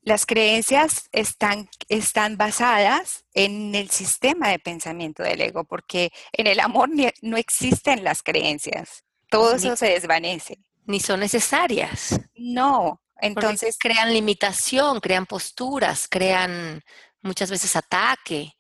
Las 0.04 0.26
creencias 0.26 1.10
están, 1.12 1.70
están 1.88 2.36
basadas 2.36 3.26
en 3.34 3.76
el 3.76 3.91
sistema 3.91 4.49
de 4.49 4.58
pensamiento 4.58 5.22
del 5.22 5.41
ego, 5.41 5.64
porque 5.64 6.12
en 6.34 6.47
el 6.47 6.60
amor 6.60 6.89
no 7.22 7.38
existen 7.38 8.04
las 8.04 8.24
creencias. 8.24 9.04
Todo 9.30 9.56
eso 9.56 9.76
se 9.76 9.89
desvanece. 9.89 10.58
Ni 10.86 10.99
son 10.99 11.20
necesarias. 11.20 12.20
No, 12.36 13.02
entonces... 13.18 13.78
crean 13.80 14.12
limitación, 14.12 14.99
crean 14.99 15.28
posturas, 15.28 16.08
crean 16.10 16.82
muchas 17.22 17.52
veces 17.52 17.76
ataque. 17.76 18.54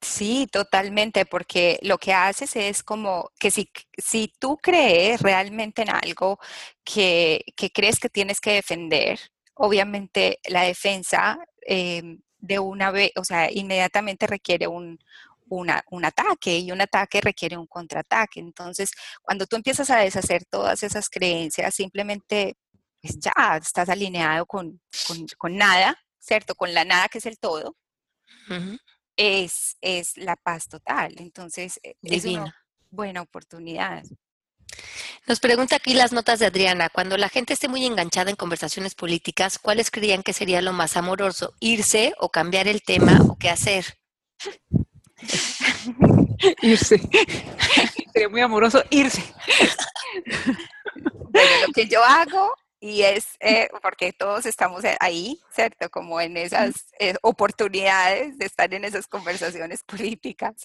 Sí, 0.00 0.48
totalmente, 0.50 1.24
porque 1.24 1.78
lo 1.82 1.98
que 1.98 2.12
haces 2.12 2.56
es 2.56 2.82
como 2.82 3.30
que 3.38 3.50
si, 3.50 3.70
si 3.96 4.32
tú 4.38 4.56
crees 4.56 5.20
realmente 5.22 5.82
en 5.82 5.90
algo 5.90 6.38
que, 6.84 7.44
que 7.56 7.70
crees 7.70 7.98
que 7.98 8.08
tienes 8.08 8.40
que 8.40 8.54
defender, 8.54 9.20
obviamente 9.58 10.38
la 10.48 10.62
defensa 10.62 11.38
em, 11.62 12.20
de 12.38 12.58
una 12.58 12.90
vez, 12.90 13.12
o 13.16 13.24
sea, 13.24 13.50
inmediatamente 13.50 14.26
requiere 14.26 14.66
un, 14.68 14.98
un 15.50 16.04
ataque 16.04 16.58
y 16.58 16.70
un 16.72 16.80
ataque 16.80 17.20
requiere 17.20 17.56
un 17.56 17.66
contraataque. 17.66 18.40
Entonces, 18.40 18.90
cuando 19.22 19.46
tú 19.46 19.56
empiezas 19.56 19.90
a 19.90 19.98
deshacer 19.98 20.44
todas 20.44 20.82
esas 20.82 21.08
creencias, 21.08 21.74
simplemente 21.74 22.56
pues 23.00 23.18
ya 23.18 23.32
estás 23.56 23.88
alineado 23.88 24.46
con, 24.46 24.80
nada, 25.50 25.96
¿cierto? 26.18 26.54
Con 26.54 26.74
la 26.74 26.84
nada 26.84 27.08
que 27.08 27.18
es 27.18 27.26
el 27.26 27.38
todo. 27.38 27.76
es, 29.16 29.76
es 29.80 30.16
la 30.16 30.36
paz 30.36 30.68
total. 30.68 31.14
Entonces, 31.18 31.80
e, 31.82 31.96
es 32.02 32.24
una 32.24 32.54
buena 32.90 33.22
oportunidad. 33.22 34.04
Nos 35.26 35.40
pregunta 35.40 35.76
aquí 35.76 35.94
las 35.94 36.12
notas 36.12 36.38
de 36.38 36.46
Adriana. 36.46 36.88
Cuando 36.88 37.16
la 37.16 37.28
gente 37.28 37.52
esté 37.52 37.68
muy 37.68 37.84
enganchada 37.84 38.30
en 38.30 38.36
conversaciones 38.36 38.94
políticas, 38.94 39.58
¿cuáles 39.58 39.90
creían 39.90 40.22
que 40.22 40.32
sería 40.32 40.62
lo 40.62 40.72
más 40.72 40.96
amoroso? 40.96 41.54
¿Irse 41.60 42.14
o 42.18 42.30
cambiar 42.30 42.68
el 42.68 42.82
tema 42.82 43.20
o 43.28 43.36
qué 43.38 43.50
hacer? 43.50 43.98
irse. 46.62 47.00
Sería 48.12 48.28
muy 48.28 48.40
amoroso 48.40 48.82
irse. 48.90 49.22
Bueno, 51.30 51.50
lo 51.66 51.72
que 51.72 51.86
yo 51.86 52.02
hago 52.02 52.54
y 52.80 53.02
es 53.02 53.26
eh, 53.40 53.68
porque 53.82 54.12
todos 54.12 54.46
estamos 54.46 54.84
ahí, 55.00 55.40
¿cierto? 55.50 55.90
Como 55.90 56.20
en 56.20 56.36
esas 56.36 56.86
eh, 57.00 57.14
oportunidades 57.22 58.38
de 58.38 58.46
estar 58.46 58.72
en 58.72 58.84
esas 58.84 59.06
conversaciones 59.06 59.82
políticas. 59.86 60.64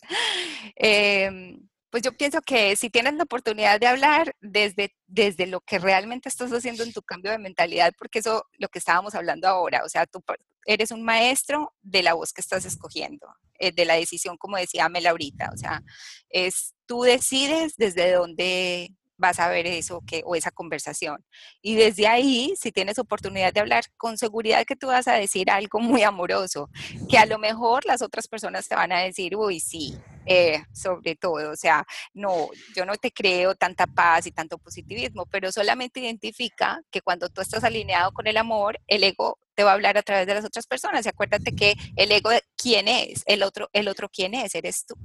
Em, 0.75 1.67
pues 1.93 2.01
yo 2.01 2.11
pienso 2.11 2.41
que 2.41 2.75
si 2.75 2.89
tienes 2.89 3.13
la 3.13 3.21
oportunidad 3.21 3.79
de 3.79 3.85
hablar 3.85 4.35
desde, 4.41 4.95
desde 5.05 5.45
lo 5.45 5.61
que 5.61 5.77
realmente 5.77 6.27
estás 6.27 6.51
haciendo 6.51 6.81
en 6.81 6.91
tu 6.91 7.03
cambio 7.03 7.29
de 7.29 7.37
mentalidad, 7.37 7.93
porque 7.99 8.17
eso 8.17 8.47
lo 8.57 8.67
que 8.69 8.79
estábamos 8.79 9.13
hablando 9.13 9.47
ahora, 9.47 9.83
o 9.85 9.89
sea, 9.89 10.07
tú 10.07 10.23
eres 10.65 10.89
un 10.89 11.03
maestro 11.03 11.71
de 11.83 12.01
la 12.01 12.15
voz 12.15 12.33
que 12.33 12.41
estás 12.41 12.65
escogiendo, 12.65 13.27
eh, 13.59 13.71
de 13.71 13.85
la 13.85 13.93
decisión, 13.93 14.37
como 14.37 14.57
decía 14.57 14.89
Mel 14.89 15.05
ahorita, 15.05 15.51
o 15.53 15.57
sea, 15.57 15.83
es 16.29 16.73
tú 16.87 17.03
decides 17.03 17.75
desde 17.77 18.11
dónde 18.13 18.95
vas 19.23 19.39
a 19.39 19.47
ver 19.47 19.65
eso 19.65 20.03
que, 20.05 20.21
o 20.25 20.35
esa 20.35 20.51
conversación. 20.51 21.23
Y 21.61 21.75
desde 21.75 22.07
ahí, 22.07 22.53
si 22.59 22.73
tienes 22.73 22.99
oportunidad 22.99 23.53
de 23.53 23.61
hablar, 23.61 23.85
con 23.95 24.17
seguridad 24.17 24.65
que 24.65 24.75
tú 24.75 24.87
vas 24.87 25.07
a 25.07 25.13
decir 25.13 25.49
algo 25.49 25.79
muy 25.79 26.03
amoroso, 26.03 26.69
que 27.09 27.17
a 27.17 27.25
lo 27.25 27.39
mejor 27.39 27.85
las 27.85 28.01
otras 28.01 28.27
personas 28.27 28.67
te 28.67 28.75
van 28.75 28.91
a 28.91 28.99
decir, 28.99 29.37
uy, 29.37 29.61
sí, 29.61 29.97
eh, 30.25 30.61
sobre 30.73 31.15
todo, 31.15 31.51
o 31.51 31.55
sea, 31.55 31.85
no, 32.13 32.49
yo 32.75 32.85
no 32.85 32.95
te 32.95 33.11
creo 33.11 33.55
tanta 33.55 33.87
paz 33.87 34.27
y 34.27 34.31
tanto 34.31 34.57
positivismo, 34.57 35.25
pero 35.25 35.51
solamente 35.53 36.01
identifica 36.01 36.81
que 36.91 37.01
cuando 37.01 37.29
tú 37.29 37.39
estás 37.39 37.63
alineado 37.63 38.11
con 38.11 38.27
el 38.27 38.35
amor, 38.35 38.79
el 38.87 39.03
ego 39.03 39.39
te 39.55 39.63
va 39.63 39.71
a 39.71 39.73
hablar 39.75 39.97
a 39.97 40.03
través 40.03 40.27
de 40.27 40.35
las 40.35 40.43
otras 40.43 40.67
personas. 40.67 41.05
Y 41.05 41.09
acuérdate 41.09 41.55
que 41.55 41.75
el 41.95 42.11
ego, 42.11 42.29
¿quién 42.57 42.89
es? 42.89 43.23
El 43.25 43.41
otro, 43.41 43.69
el 43.71 43.87
otro, 43.87 44.09
¿quién 44.09 44.33
es? 44.33 44.53
Eres 44.55 44.85
tú. 44.85 44.95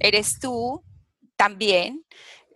Eres 0.00 0.38
tú 0.40 0.82
también 1.38 2.04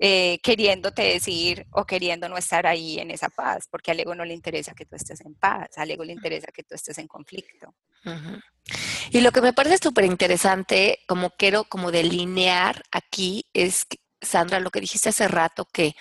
eh, 0.05 0.41
queriéndote 0.43 1.01
decir 1.03 1.65
o 1.71 1.85
queriendo 1.85 2.29
no 2.29 2.37
estar 2.37 2.67
ahí 2.67 2.99
en 2.99 3.13
esa 3.13 3.29
paz, 3.29 3.69
porque 3.71 3.93
al 3.93 4.01
ego 4.01 4.17
no 4.17 4.25
le 4.25 4.35
interesa 4.35 4.75
que 4.75 4.85
tú 4.85 4.97
estés 4.97 5.21
en 5.21 5.37
paz, 5.37 5.69
al 5.77 5.93
ego 5.93 6.03
le 6.03 6.13
interesa 6.13 6.49
que 6.53 6.65
tú 6.65 6.75
estés 6.75 6.99
en 6.99 7.07
conflicto. 7.07 7.73
Y 9.13 9.21
lo 9.21 9.31
que 9.31 9.41
me 9.41 9.53
parece 9.53 9.79
súper 9.81 10.07
interesante, 10.07 10.99
como 11.07 11.31
quiero 11.31 11.63
como 11.63 11.93
delinear 11.93 12.83
aquí, 12.91 13.47
es, 13.53 13.87
Sandra, 14.21 14.59
lo 14.59 14.73
que 14.73 14.81
dijiste 14.81 15.11
hace 15.11 15.29
rato, 15.29 15.67
que 15.73 15.95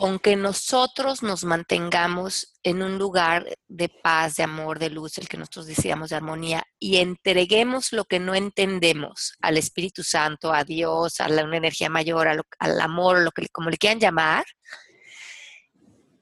aunque 0.00 0.34
nosotros 0.34 1.22
nos 1.22 1.44
mantengamos 1.44 2.58
en 2.62 2.82
un 2.82 2.98
lugar 2.98 3.46
de 3.68 3.90
paz, 3.90 4.36
de 4.36 4.42
amor, 4.42 4.78
de 4.78 4.88
luz, 4.88 5.18
el 5.18 5.28
que 5.28 5.36
nosotros 5.36 5.66
decíamos 5.66 6.08
de 6.08 6.16
armonía, 6.16 6.64
y 6.78 6.96
entreguemos 6.96 7.92
lo 7.92 8.06
que 8.06 8.18
no 8.18 8.34
entendemos 8.34 9.34
al 9.42 9.58
Espíritu 9.58 10.02
Santo, 10.02 10.54
a 10.54 10.64
Dios, 10.64 11.20
a 11.20 11.28
la, 11.28 11.44
una 11.44 11.58
energía 11.58 11.90
mayor, 11.90 12.28
al 12.28 12.80
amor, 12.80 13.20
lo 13.20 13.30
que, 13.30 13.46
como 13.50 13.68
le 13.68 13.76
quieran 13.76 14.00
llamar, 14.00 14.44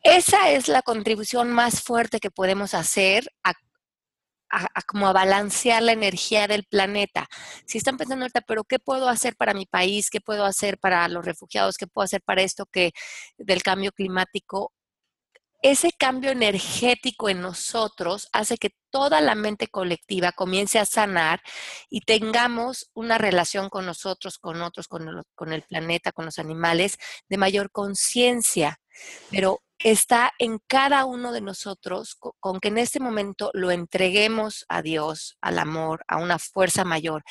esa 0.02 0.50
es 0.50 0.68
la 0.68 0.82
contribución 0.82 1.50
más 1.50 1.82
fuerte 1.82 2.18
que 2.18 2.30
podemos 2.30 2.74
hacer 2.74 3.30
a 3.44 3.52
a, 4.50 4.82
como 4.82 5.08
a 5.08 5.12
balancear 5.12 5.82
la 5.82 5.92
energía 5.92 6.46
del 6.46 6.64
planeta. 6.64 7.28
Si 7.66 7.78
están 7.78 7.96
pensando 7.96 8.24
ahorita, 8.24 8.40
pero 8.42 8.64
¿qué 8.64 8.78
puedo 8.78 9.08
hacer 9.08 9.36
para 9.36 9.54
mi 9.54 9.66
país? 9.66 10.10
¿Qué 10.10 10.20
puedo 10.20 10.44
hacer 10.44 10.78
para 10.78 11.08
los 11.08 11.24
refugiados? 11.24 11.76
¿Qué 11.76 11.86
puedo 11.86 12.04
hacer 12.04 12.22
para 12.22 12.42
esto 12.42 12.66
que 12.66 12.92
del 13.36 13.62
cambio 13.62 13.92
climático? 13.92 14.72
Ese 15.60 15.90
cambio 15.92 16.30
energético 16.30 17.28
en 17.28 17.40
nosotros 17.40 18.28
hace 18.32 18.58
que 18.58 18.70
toda 18.90 19.20
la 19.20 19.34
mente 19.34 19.66
colectiva 19.66 20.30
comience 20.30 20.78
a 20.78 20.84
sanar 20.84 21.40
y 21.90 22.02
tengamos 22.02 22.90
una 22.94 23.18
relación 23.18 23.68
con 23.68 23.84
nosotros, 23.84 24.38
con 24.38 24.62
otros, 24.62 24.86
con 24.86 25.08
el, 25.08 25.22
con 25.34 25.52
el 25.52 25.62
planeta, 25.62 26.12
con 26.12 26.26
los 26.26 26.38
animales, 26.38 26.96
de 27.28 27.38
mayor 27.38 27.72
conciencia. 27.72 28.80
Pero 29.30 29.60
está 29.78 30.32
en 30.38 30.58
cada 30.66 31.04
uno 31.04 31.32
de 31.32 31.40
nosotros, 31.40 32.16
con 32.40 32.60
que 32.60 32.68
en 32.68 32.78
este 32.78 33.00
momento 33.00 33.50
lo 33.54 33.70
entreguemos 33.70 34.64
a 34.68 34.82
Dios, 34.82 35.36
al 35.40 35.58
amor, 35.58 36.04
a 36.08 36.16
una 36.16 36.38
fuerza 36.38 36.84
mayor 36.84 37.22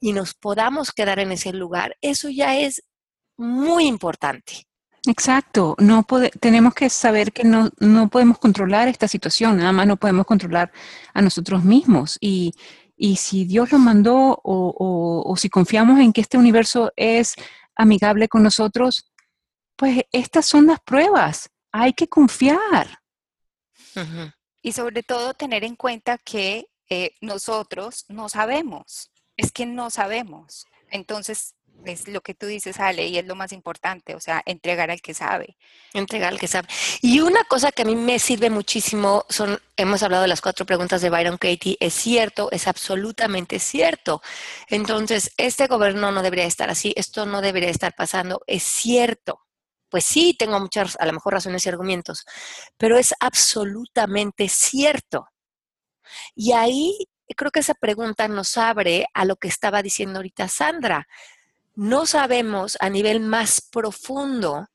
y 0.00 0.12
nos 0.12 0.34
podamos 0.34 0.92
quedar 0.92 1.18
en 1.18 1.32
ese 1.32 1.52
lugar, 1.52 1.96
eso 2.00 2.28
ya 2.28 2.56
es 2.58 2.82
muy 3.36 3.86
importante. 3.86 4.66
Exacto, 5.08 5.76
no 5.78 6.04
tenemos 6.40 6.74
que 6.74 6.90
saber 6.90 7.32
que 7.32 7.44
no, 7.44 7.70
no, 7.78 8.08
podemos 8.08 8.38
controlar 8.38 8.88
esta 8.88 9.06
situación, 9.06 9.58
nada 9.58 9.70
más 9.70 9.86
no 9.86 9.96
podemos 9.96 10.26
controlar 10.26 10.72
a 11.14 11.22
nosotros 11.22 11.62
mismos 11.62 12.18
y, 12.20 12.54
y 12.96 13.16
si 13.16 13.44
Dios 13.44 13.70
lo 13.70 13.78
mandó 13.78 14.40
o, 14.42 15.34
si 15.36 15.48
confiamos 15.48 16.00
en 16.00 16.12
que 16.12 16.22
este 16.22 16.38
universo 16.38 16.92
es 16.96 17.34
amigable 17.76 18.28
con 18.28 18.42
nosotros, 18.42 19.12
pues 19.76 20.02
estas 20.10 20.46
son 20.46 20.66
las 20.66 20.80
pruebas. 20.80 21.50
Hay 21.78 21.92
que 21.92 22.08
confiar. 22.08 23.00
Y 24.62 24.72
sobre 24.72 25.02
todo 25.02 25.34
tener 25.34 25.64
en 25.64 25.76
cuenta 25.76 26.18
que 26.18 26.68
eh, 26.88 27.12
nosotros 27.20 28.04
no 28.08 28.28
sabemos, 28.28 29.10
es 29.36 29.52
que 29.52 29.66
no 29.66 29.90
sabemos. 29.90 30.66
Entonces, 30.90 31.54
es 31.84 32.08
lo 32.08 32.20
que 32.20 32.34
tú 32.34 32.46
dices, 32.46 32.80
Ale, 32.80 33.06
y 33.06 33.18
es 33.18 33.26
lo 33.26 33.34
más 33.34 33.52
importante, 33.52 34.14
o 34.14 34.20
sea, 34.20 34.42
entregar 34.46 34.90
al 34.90 35.00
que 35.00 35.14
sabe. 35.14 35.56
Entregar 35.92 36.32
al 36.32 36.38
que 36.38 36.48
sabe. 36.48 36.68
Y 37.02 37.20
una 37.20 37.44
cosa 37.44 37.70
que 37.72 37.82
a 37.82 37.84
mí 37.84 37.94
me 37.94 38.18
sirve 38.18 38.50
muchísimo 38.50 39.24
son, 39.28 39.60
hemos 39.76 40.02
hablado 40.02 40.22
de 40.22 40.28
las 40.28 40.40
cuatro 40.40 40.66
preguntas 40.66 41.02
de 41.02 41.10
Byron 41.10 41.36
Katie, 41.36 41.76
es 41.80 41.94
cierto, 41.94 42.50
es 42.50 42.66
absolutamente 42.66 43.58
cierto. 43.58 44.22
Entonces, 44.68 45.32
este 45.36 45.66
gobierno 45.66 46.10
no 46.10 46.22
debería 46.22 46.46
estar 46.46 46.70
así, 46.70 46.92
esto 46.96 47.26
no 47.26 47.40
debería 47.40 47.70
estar 47.70 47.94
pasando, 47.94 48.42
es 48.46 48.62
cierto. 48.62 49.45
Pues 49.88 50.04
sí, 50.04 50.34
tengo 50.38 50.58
muchas, 50.60 50.96
a 51.00 51.06
lo 51.06 51.12
mejor, 51.12 51.34
razones 51.34 51.64
y 51.66 51.68
argumentos, 51.68 52.24
pero 52.76 52.98
es 52.98 53.14
absolutamente 53.20 54.48
cierto. 54.48 55.28
Y 56.34 56.52
ahí 56.52 57.08
creo 57.36 57.50
que 57.50 57.60
esa 57.60 57.74
pregunta 57.74 58.28
nos 58.28 58.56
abre 58.56 59.06
a 59.14 59.24
lo 59.24 59.36
que 59.36 59.48
estaba 59.48 59.82
diciendo 59.82 60.18
ahorita 60.18 60.48
Sandra 60.48 61.06
no 61.76 62.06
sabemos 62.06 62.76
a 62.80 62.88
nivel 62.88 63.20
más 63.20 63.60
profundo 63.60 64.66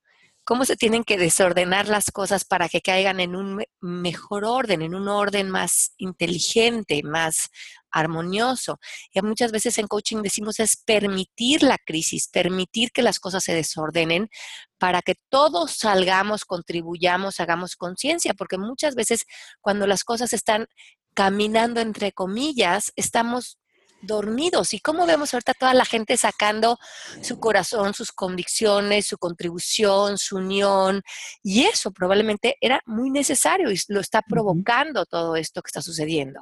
cómo 0.44 0.66
se 0.66 0.76
tienen 0.76 1.04
que 1.04 1.18
desordenar 1.18 1.88
las 1.88 2.12
cosas 2.12 2.46
para 2.46 2.70
que 2.70 2.82
caigan 2.82 3.20
en 3.20 3.36
un 3.36 3.64
mejor 3.80 4.46
orden, 4.46 4.82
en 4.82 4.96
un 4.96 5.08
orden 5.08 5.50
más 5.50 5.94
inteligente, 5.98 7.02
más 7.04 7.50
armonioso. 7.92 8.80
Y 9.14 9.22
muchas 9.22 9.52
veces 9.52 9.78
en 9.78 9.88
coaching 9.88 10.22
decimos 10.22 10.60
es 10.60 10.78
permitir 10.78 11.64
la 11.64 11.78
crisis, 11.78 12.28
permitir 12.28 12.92
que 12.92 13.02
las 13.02 13.20
cosas 13.20 13.44
se 13.44 13.54
desordenen 13.54 14.30
para 14.78 15.02
que 15.02 15.16
todos 15.30 15.72
salgamos, 15.78 16.46
contribuyamos, 16.46 17.40
hagamos 17.40 17.76
conciencia, 17.76 18.34
porque 18.34 18.58
muchas 18.58 18.96
veces 18.96 19.26
cuando 19.62 19.88
las 19.88 20.04
cosas 20.04 20.34
están 20.34 20.68
caminando 21.14 21.82
entre 21.82 22.12
comillas, 22.12 22.92
estamos 22.96 23.58
dormidos. 24.02 24.74
¿Y 24.74 24.80
cómo 24.80 25.06
vemos 25.06 25.34
ahorita 25.34 25.54
toda 25.54 25.74
la 25.74 25.86
gente 25.86 26.18
sacando 26.18 26.78
su 27.22 27.40
corazón, 27.40 27.94
sus 27.94 28.12
convicciones, 28.12 29.08
su 29.08 29.18
contribución, 29.18 30.18
su 30.18 30.38
unión? 30.38 31.02
Y 31.44 31.64
eso 31.64 31.92
probablemente 31.92 32.58
era 32.62 32.82
muy 32.86 33.10
necesario 33.10 33.72
y 33.72 33.80
lo 33.88 34.00
está 34.00 34.22
provocando 34.22 35.06
todo 35.06 35.36
esto 35.36 35.62
que 35.62 35.70
está 35.70 35.82
sucediendo. 35.82 36.42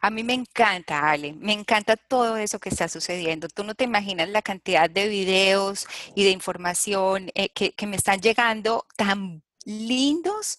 A 0.00 0.10
mí 0.10 0.22
me 0.22 0.34
encanta, 0.34 1.10
Ale, 1.10 1.32
me 1.34 1.52
encanta 1.52 1.96
todo 1.96 2.36
eso 2.36 2.58
que 2.58 2.68
está 2.68 2.88
sucediendo. 2.88 3.48
Tú 3.48 3.64
no 3.64 3.74
te 3.74 3.84
imaginas 3.84 4.28
la 4.28 4.42
cantidad 4.42 4.88
de 4.88 5.08
videos 5.08 5.86
y 6.14 6.24
de 6.24 6.30
información 6.30 7.30
eh, 7.34 7.48
que, 7.50 7.72
que 7.72 7.86
me 7.86 7.96
están 7.96 8.20
llegando 8.20 8.86
tan 8.96 9.42
lindos 9.64 10.56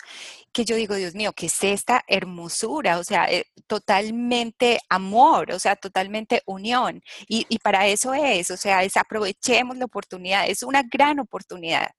que 0.51 0.65
yo 0.65 0.75
digo, 0.75 0.95
Dios 0.95 1.15
mío, 1.15 1.33
¿qué 1.33 1.47
es 1.47 1.63
esta 1.63 2.03
hermosura? 2.07 2.99
O 2.99 3.03
sea, 3.03 3.25
eh, 3.31 3.45
totalmente 3.67 4.79
amor, 4.89 5.51
o 5.51 5.59
sea, 5.59 5.75
totalmente 5.75 6.41
unión. 6.45 7.01
Y, 7.27 7.45
para 7.59 7.87
eso 7.87 8.13
es, 8.13 8.51
o 8.51 8.57
sea, 8.57 8.83
es 8.83 8.97
aprovechemos 8.97 9.77
la 9.77 9.85
oportunidad, 9.85 10.47
es 10.47 10.63
una 10.63 10.83
gran 10.83 11.19
oportunidad. 11.19 11.89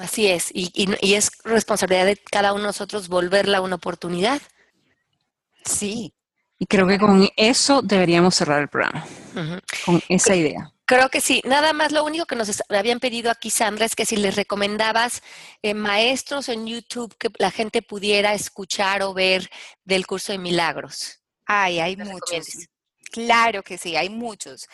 Así 0.00 0.26
es, 0.26 0.50
y, 0.52 0.70
es 1.14 1.30
responsabilidad 1.44 2.06
de 2.06 2.16
cada 2.16 2.52
uno 2.52 2.62
de 2.62 2.68
nosotros 2.68 3.08
volverla 3.08 3.60
una 3.60 3.76
oportunidad. 3.76 4.40
Sí. 5.64 6.14
Y 6.58 6.66
creo 6.66 6.86
que 6.86 6.98
con 6.98 7.28
eso 7.36 7.82
deberíamos 7.82 8.34
cerrar 8.34 8.60
el 8.60 8.68
programa, 8.68 9.06
con 9.84 10.02
esa 10.08 10.34
idea. 10.34 10.72
Creo 10.88 11.10
que 11.10 11.20
sí. 11.20 11.42
Nada 11.44 11.74
más 11.74 11.92
lo 11.92 12.02
único 12.02 12.24
que 12.24 12.34
nos 12.34 12.62
habían 12.70 12.98
pedido 12.98 13.30
aquí, 13.30 13.50
Sandra, 13.50 13.84
es 13.84 13.94
que 13.94 14.06
si 14.06 14.16
les 14.16 14.36
recomendabas 14.36 15.22
eh, 15.62 15.74
maestros 15.74 16.48
en 16.48 16.66
YouTube 16.66 17.14
que 17.18 17.28
la 17.38 17.50
gente 17.50 17.82
pudiera 17.82 18.32
escuchar 18.32 19.02
o 19.02 19.12
ver 19.12 19.50
del 19.84 20.06
curso 20.06 20.32
de 20.32 20.38
milagros. 20.38 21.20
Ay, 21.44 21.78
hay 21.80 21.96
muchos. 21.96 22.46
Claro 23.12 23.62
que 23.62 23.76
sí, 23.76 23.96
hay 23.96 24.08
muchos. 24.08 24.66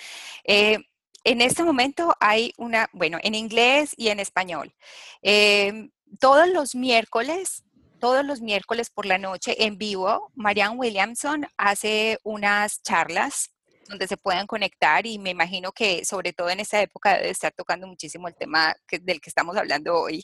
Eh, 0.45 0.78
en 1.24 1.41
este 1.41 1.64
momento 1.64 2.14
hay 2.20 2.53
una, 2.59 2.89
bueno, 2.93 3.18
en 3.22 3.35
inglés 3.35 3.93
y 3.97 4.09
en 4.09 4.20
español. 4.20 4.72
Em, 5.20 5.91
todos 6.20 6.49
los 6.49 6.74
miércoles 6.74 7.64
todos 8.05 8.23
los 8.23 8.43
miércoles 8.43 8.91
por 8.91 9.07
la 9.07 9.17
noche 9.17 9.65
en 9.65 9.79
vivo, 9.79 10.31
Marianne 10.35 10.77
Williamson 10.77 11.47
hace 11.57 12.19
unas 12.23 12.83
charlas 12.83 13.51
donde 13.89 14.07
se 14.07 14.19
puedan 14.19 14.47
conectar 14.47 15.07
y 15.07 15.19
me 15.19 15.31
imagino 15.31 15.73
que 15.73 16.05
sobre 16.05 16.35
todo 16.35 16.51
en 16.51 16.61
esta 16.61 16.83
época 16.83 17.15
debe 17.15 17.31
estar 17.31 17.55
tocando 17.57 17.87
muchísimo 17.87 18.29
el 18.29 18.37
tema 18.37 18.77
del 18.91 19.23
que 19.23 19.31
estamos 19.31 19.57
hablando 19.57 19.99
hoy. 19.99 20.23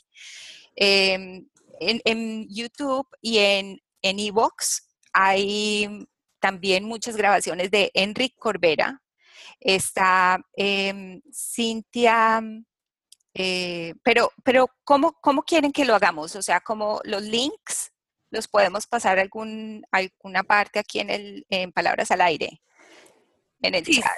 Em, 0.75 1.47
en, 1.79 2.47
YouTube 2.49 3.07
y 3.19 3.39
en 3.39 3.79
en 4.03 4.19
Evox 4.19 4.87
hay 5.11 6.07
también 6.39 6.83
muchas 6.83 7.17
grabaciones 7.17 7.71
de 7.71 7.89
Enric 7.95 8.35
Corbera. 8.35 9.01
Está 9.59 10.39
em, 10.53 11.19
Cintia, 11.33 12.43
eh, 13.33 13.93
pero, 14.03 14.31
pero 14.43 14.69
¿cómo, 14.83 15.13
¿cómo 15.21 15.43
quieren 15.43 15.71
que 15.71 15.85
lo 15.85 15.95
hagamos? 15.95 16.35
O 16.35 16.41
sea, 16.41 16.61
como 16.61 17.01
los 17.03 17.23
links 17.23 17.91
los 18.29 18.47
podemos 18.47 18.87
pasar 18.87 19.19
algún, 19.19 19.85
alguna 19.91 20.43
parte 20.43 20.79
aquí 20.79 20.99
en, 20.99 21.09
el, 21.09 21.45
en 21.49 21.71
Palabras 21.71 22.11
al 22.11 22.21
Aire 22.21 22.61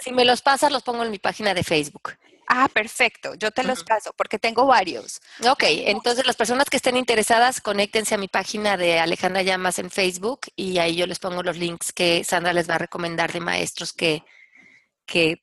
si 0.01 0.11
me 0.11 0.25
los 0.25 0.41
pasas, 0.41 0.71
los 0.71 0.83
pongo 0.83 1.03
en 1.03 1.11
mi 1.11 1.19
página 1.19 1.53
de 1.53 1.63
Facebook. 1.63 2.13
Ah, 2.47 2.67
perfecto. 2.71 3.35
Yo 3.35 3.51
te 3.51 3.63
los 3.63 3.83
paso 3.83 4.13
porque 4.15 4.37
tengo 4.37 4.65
varios. 4.65 5.21
Ok, 5.49 5.63
entonces 5.67 6.25
las 6.25 6.35
personas 6.35 6.69
que 6.69 6.77
estén 6.77 6.97
interesadas, 6.97 7.61
conéctense 7.61 8.15
a 8.15 8.17
mi 8.17 8.27
página 8.27 8.77
de 8.77 8.99
Alejandra 8.99 9.41
Llamas 9.41 9.79
en 9.79 9.89
Facebook 9.89 10.41
y 10.55 10.77
ahí 10.77 10.95
yo 10.95 11.07
les 11.07 11.19
pongo 11.19 11.41
los 11.41 11.57
links 11.57 11.93
que 11.93 12.23
Sandra 12.23 12.53
les 12.53 12.69
va 12.69 12.75
a 12.75 12.79
recomendar 12.79 13.31
de 13.31 13.39
maestros 13.39 13.93
que, 13.93 14.23
que, 15.05 15.37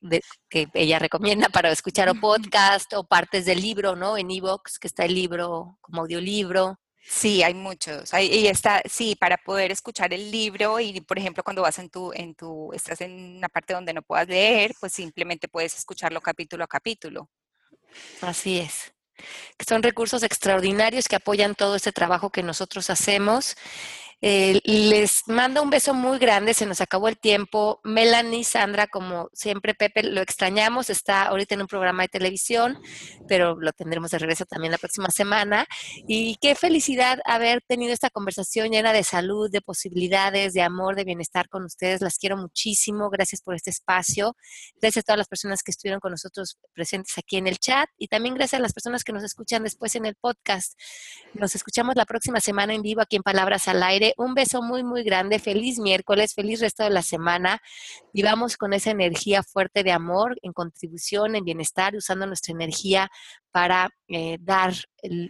que 0.49 0.69
ella 0.75 0.99
recomienda 0.99 1.49
para 1.49 1.71
escuchar 1.71 2.09
o 2.09 2.15
podcast 2.15 2.93
o 2.95 3.05
partes 3.05 3.45
del 3.45 3.61
libro, 3.61 3.97
¿no? 3.97 4.17
En 4.17 4.31
Evox, 4.31 4.79
que 4.79 4.89
está 4.89 5.05
el 5.05 5.15
libro 5.15 5.79
como 5.81 6.03
audiolibro. 6.03 6.79
Sí, 7.03 7.43
hay 7.43 7.55
muchos. 7.55 8.13
y 8.15 8.47
está, 8.47 8.83
sí, 8.89 9.17
para 9.17 9.37
poder 9.39 9.73
escuchar 9.73 10.13
el 10.13 10.31
libro 10.31 10.79
y, 10.79 11.01
por 11.01 11.19
ejemplo, 11.19 11.43
cuando 11.43 11.63
vas 11.63 11.79
en 11.79 11.91
tu, 11.91 12.13
en 12.13 12.35
tu, 12.35 12.73
estás 12.73 13.01
en 13.01 13.37
una 13.39 13.49
parte 13.49 13.73
donde 13.73 13.93
no 13.93 14.03
puedas 14.03 14.29
leer, 14.29 14.73
pues 14.79 14.93
simplemente 14.93 15.49
puedes 15.49 15.77
escucharlo 15.77 16.21
capítulo 16.21 16.65
a 16.65 16.69
capítulo. 16.69 17.29
Así 18.21 18.59
es. 18.59 18.93
Son 19.67 19.83
recursos 19.83 20.23
extraordinarios 20.23 21.09
que 21.09 21.17
apoyan 21.17 21.55
todo 21.55 21.77
este 21.77 21.93
trabajo 21.93 22.31
que 22.31 22.43
nosotros 22.43 22.91
hacemos 22.91 23.57
eh, 24.23 24.61
les 24.65 25.23
mando 25.29 25.63
un 25.63 25.71
beso 25.71 25.95
muy 25.95 26.19
grande, 26.19 26.53
se 26.53 26.67
nos 26.67 26.81
acabó 26.81 27.09
el 27.09 27.19
tiempo. 27.19 27.81
Melanie, 27.85 28.45
Sandra, 28.45 28.87
como 28.87 29.31
siempre, 29.33 29.75
Pepe, 29.75 30.03
lo 30.03 30.21
extrañamos, 30.21 30.91
está 30.91 31.25
ahorita 31.25 31.55
en 31.55 31.63
un 31.63 31.67
programa 31.67 32.03
de 32.03 32.09
televisión, 32.09 32.79
pero 33.29 33.57
lo 33.59 33.73
tendremos 33.73 34.11
de 34.11 34.19
regreso 34.19 34.45
también 34.45 34.73
la 34.73 34.79
próxima 34.79 35.09
semana. 35.11 35.67
Y 36.07 36.37
qué 36.37 36.55
felicidad 36.55 37.19
haber 37.25 37.63
tenido 37.67 37.95
esta 37.95 38.11
conversación 38.11 38.71
llena 38.71 38.93
de 38.93 39.05
salud, 39.05 39.51
de 39.51 39.63
posibilidades, 39.63 40.53
de 40.53 40.63
amor, 40.63 40.97
de 40.97 41.05
bienestar 41.05 41.49
con 41.49 41.65
ustedes. 41.65 42.03
Las 42.03 42.19
quiero 42.19 42.37
muchísimo. 42.37 43.09
Gracias 43.09 43.41
por 43.41 43.55
este 43.55 43.71
espacio. 43.71 44.37
Gracias 44.81 45.03
a 45.03 45.07
todas 45.07 45.19
las 45.19 45.29
personas 45.29 45.63
que 45.63 45.71
estuvieron 45.71 46.01
con 46.01 46.11
nosotros 46.11 46.59
presentes 46.75 47.17
aquí 47.17 47.39
en 47.39 47.47
el 47.47 47.59
chat 47.59 47.89
y 47.97 48.09
también 48.09 48.35
gracias 48.35 48.59
a 48.59 48.63
las 48.63 48.73
personas 48.73 49.03
que 49.03 49.13
nos 49.13 49.25
escuchan 49.25 49.63
después 49.63 49.95
en 49.95 50.05
el 50.05 50.15
podcast. 50.15 50.79
Nos 51.35 51.55
escuchamos 51.55 51.97
la 51.97 52.05
próxima 52.05 52.41
semana 52.41 52.75
en 52.75 52.83
vivo 52.83 53.01
aquí 53.01 53.17
en 53.17 53.23
Palabras 53.23 53.67
al 53.69 53.83
Aire 53.83 54.10
un 54.17 54.35
beso 54.35 54.63
muy, 54.63 54.83
muy 54.83 55.03
grande. 55.03 55.39
Feliz 55.39 55.79
miércoles, 55.79 56.35
feliz 56.35 56.61
resto 56.61 56.85
de 56.85 56.91
la 56.91 57.03
semana. 57.03 57.61
Y 58.13 58.23
vamos 58.23 58.57
con 58.57 58.73
esa 58.73 58.91
energía 58.91 59.43
fuerte 59.43 59.83
de 59.83 59.93
amor, 59.93 60.37
en 60.43 60.53
contribución, 60.53 61.37
en 61.37 61.45
bienestar, 61.45 61.95
usando 61.95 62.27
nuestra 62.27 62.53
energía 62.53 63.11
para 63.51 63.89
eh, 64.09 64.39
dar 64.41 64.75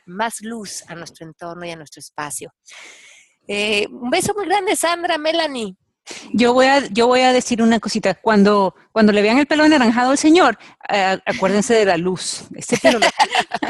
más 0.07 0.41
luz 0.41 0.85
a 0.89 0.95
nuestro 0.95 1.27
entorno 1.27 1.65
y 1.67 1.71
a 1.71 1.77
nuestro 1.77 2.01
espacio. 2.01 2.53
Eh, 3.47 3.87
un 3.91 4.11
beso 4.11 4.33
muy 4.35 4.47
grande, 4.47 4.77
Sandra, 4.77 5.19
Melanie. 5.19 5.75
Yo 6.33 6.53
voy 6.53 6.67
a, 6.67 6.87
yo 6.87 7.07
voy 7.07 7.21
a 7.21 7.33
decir 7.33 7.63
una 7.63 7.81
cosita. 7.81 8.15
Cuando, 8.15 8.75
cuando 8.93 9.13
le 9.13 9.23
vean 9.23 9.39
el 9.39 9.47
pelo 9.47 9.65
anaranjado 9.65 10.11
al 10.11 10.19
señor, 10.19 10.59
eh, 10.89 11.19
acuérdense 11.25 11.75
de 11.75 11.85
la 11.85 11.97
luz. 11.97 12.45
Ese 12.55 12.77
pelo 12.79 12.99
lo, 12.99 13.07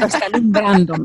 está 0.07 0.25
alumbrando, 0.25 0.95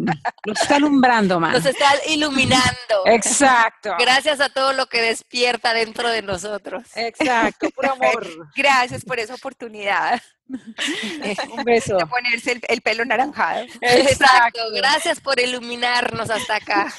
lo 0.45 0.53
está 0.53 0.77
alumbrando, 0.77 1.41
man. 1.41 1.53
Nos 1.53 1.67
está 1.67 1.93
iluminando. 2.09 2.67
Exacto. 3.07 3.95
Gracias 3.99 4.41
a 4.41 4.49
todo 4.49 4.73
lo 4.73 4.87
que 4.87 5.01
despierta 5.03 5.75
dentro 5.75 6.09
de 6.09 6.23
nosotros. 6.23 6.85
Exacto, 6.95 7.71
puro 7.71 7.93
amor. 7.93 8.27
Gracias 8.55 9.05
por 9.05 9.19
esa 9.19 9.35
oportunidad. 9.35 10.21
Un 10.49 11.65
beso. 11.65 11.97
De 11.97 12.07
ponerse 12.07 12.61
el, 12.69 12.81
pelo 12.81 13.03
anaranjado. 13.03 13.67
Exacto. 13.81 14.61
Gracias 14.75 15.21
por 15.21 15.39
iluminarnos 15.41 16.31
hasta 16.31 16.57
acá. 16.57 16.95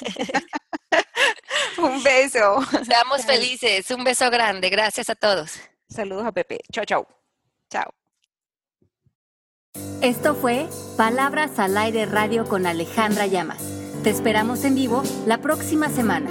Un 1.78 2.02
beso. 2.02 2.60
Seamos 2.84 3.24
felices. 3.24 3.90
Un 3.90 4.04
beso 4.04 4.30
grande. 4.30 4.70
Gracias 4.70 5.10
a 5.10 5.14
todos. 5.14 5.58
Saludos 5.88 6.26
a 6.26 6.32
Pepe. 6.32 6.60
Chao, 6.72 6.84
chao. 6.84 7.06
Chao. 7.70 7.94
Esto 10.00 10.34
fue 10.34 10.68
Palabras 10.96 11.58
al 11.58 11.76
Aire 11.76 12.06
Radio 12.06 12.46
con 12.46 12.66
Alejandra 12.66 13.26
Llamas. 13.26 13.62
Te 14.02 14.10
esperamos 14.10 14.64
en 14.64 14.74
vivo 14.74 15.02
la 15.26 15.38
próxima 15.38 15.88
semana. 15.88 16.30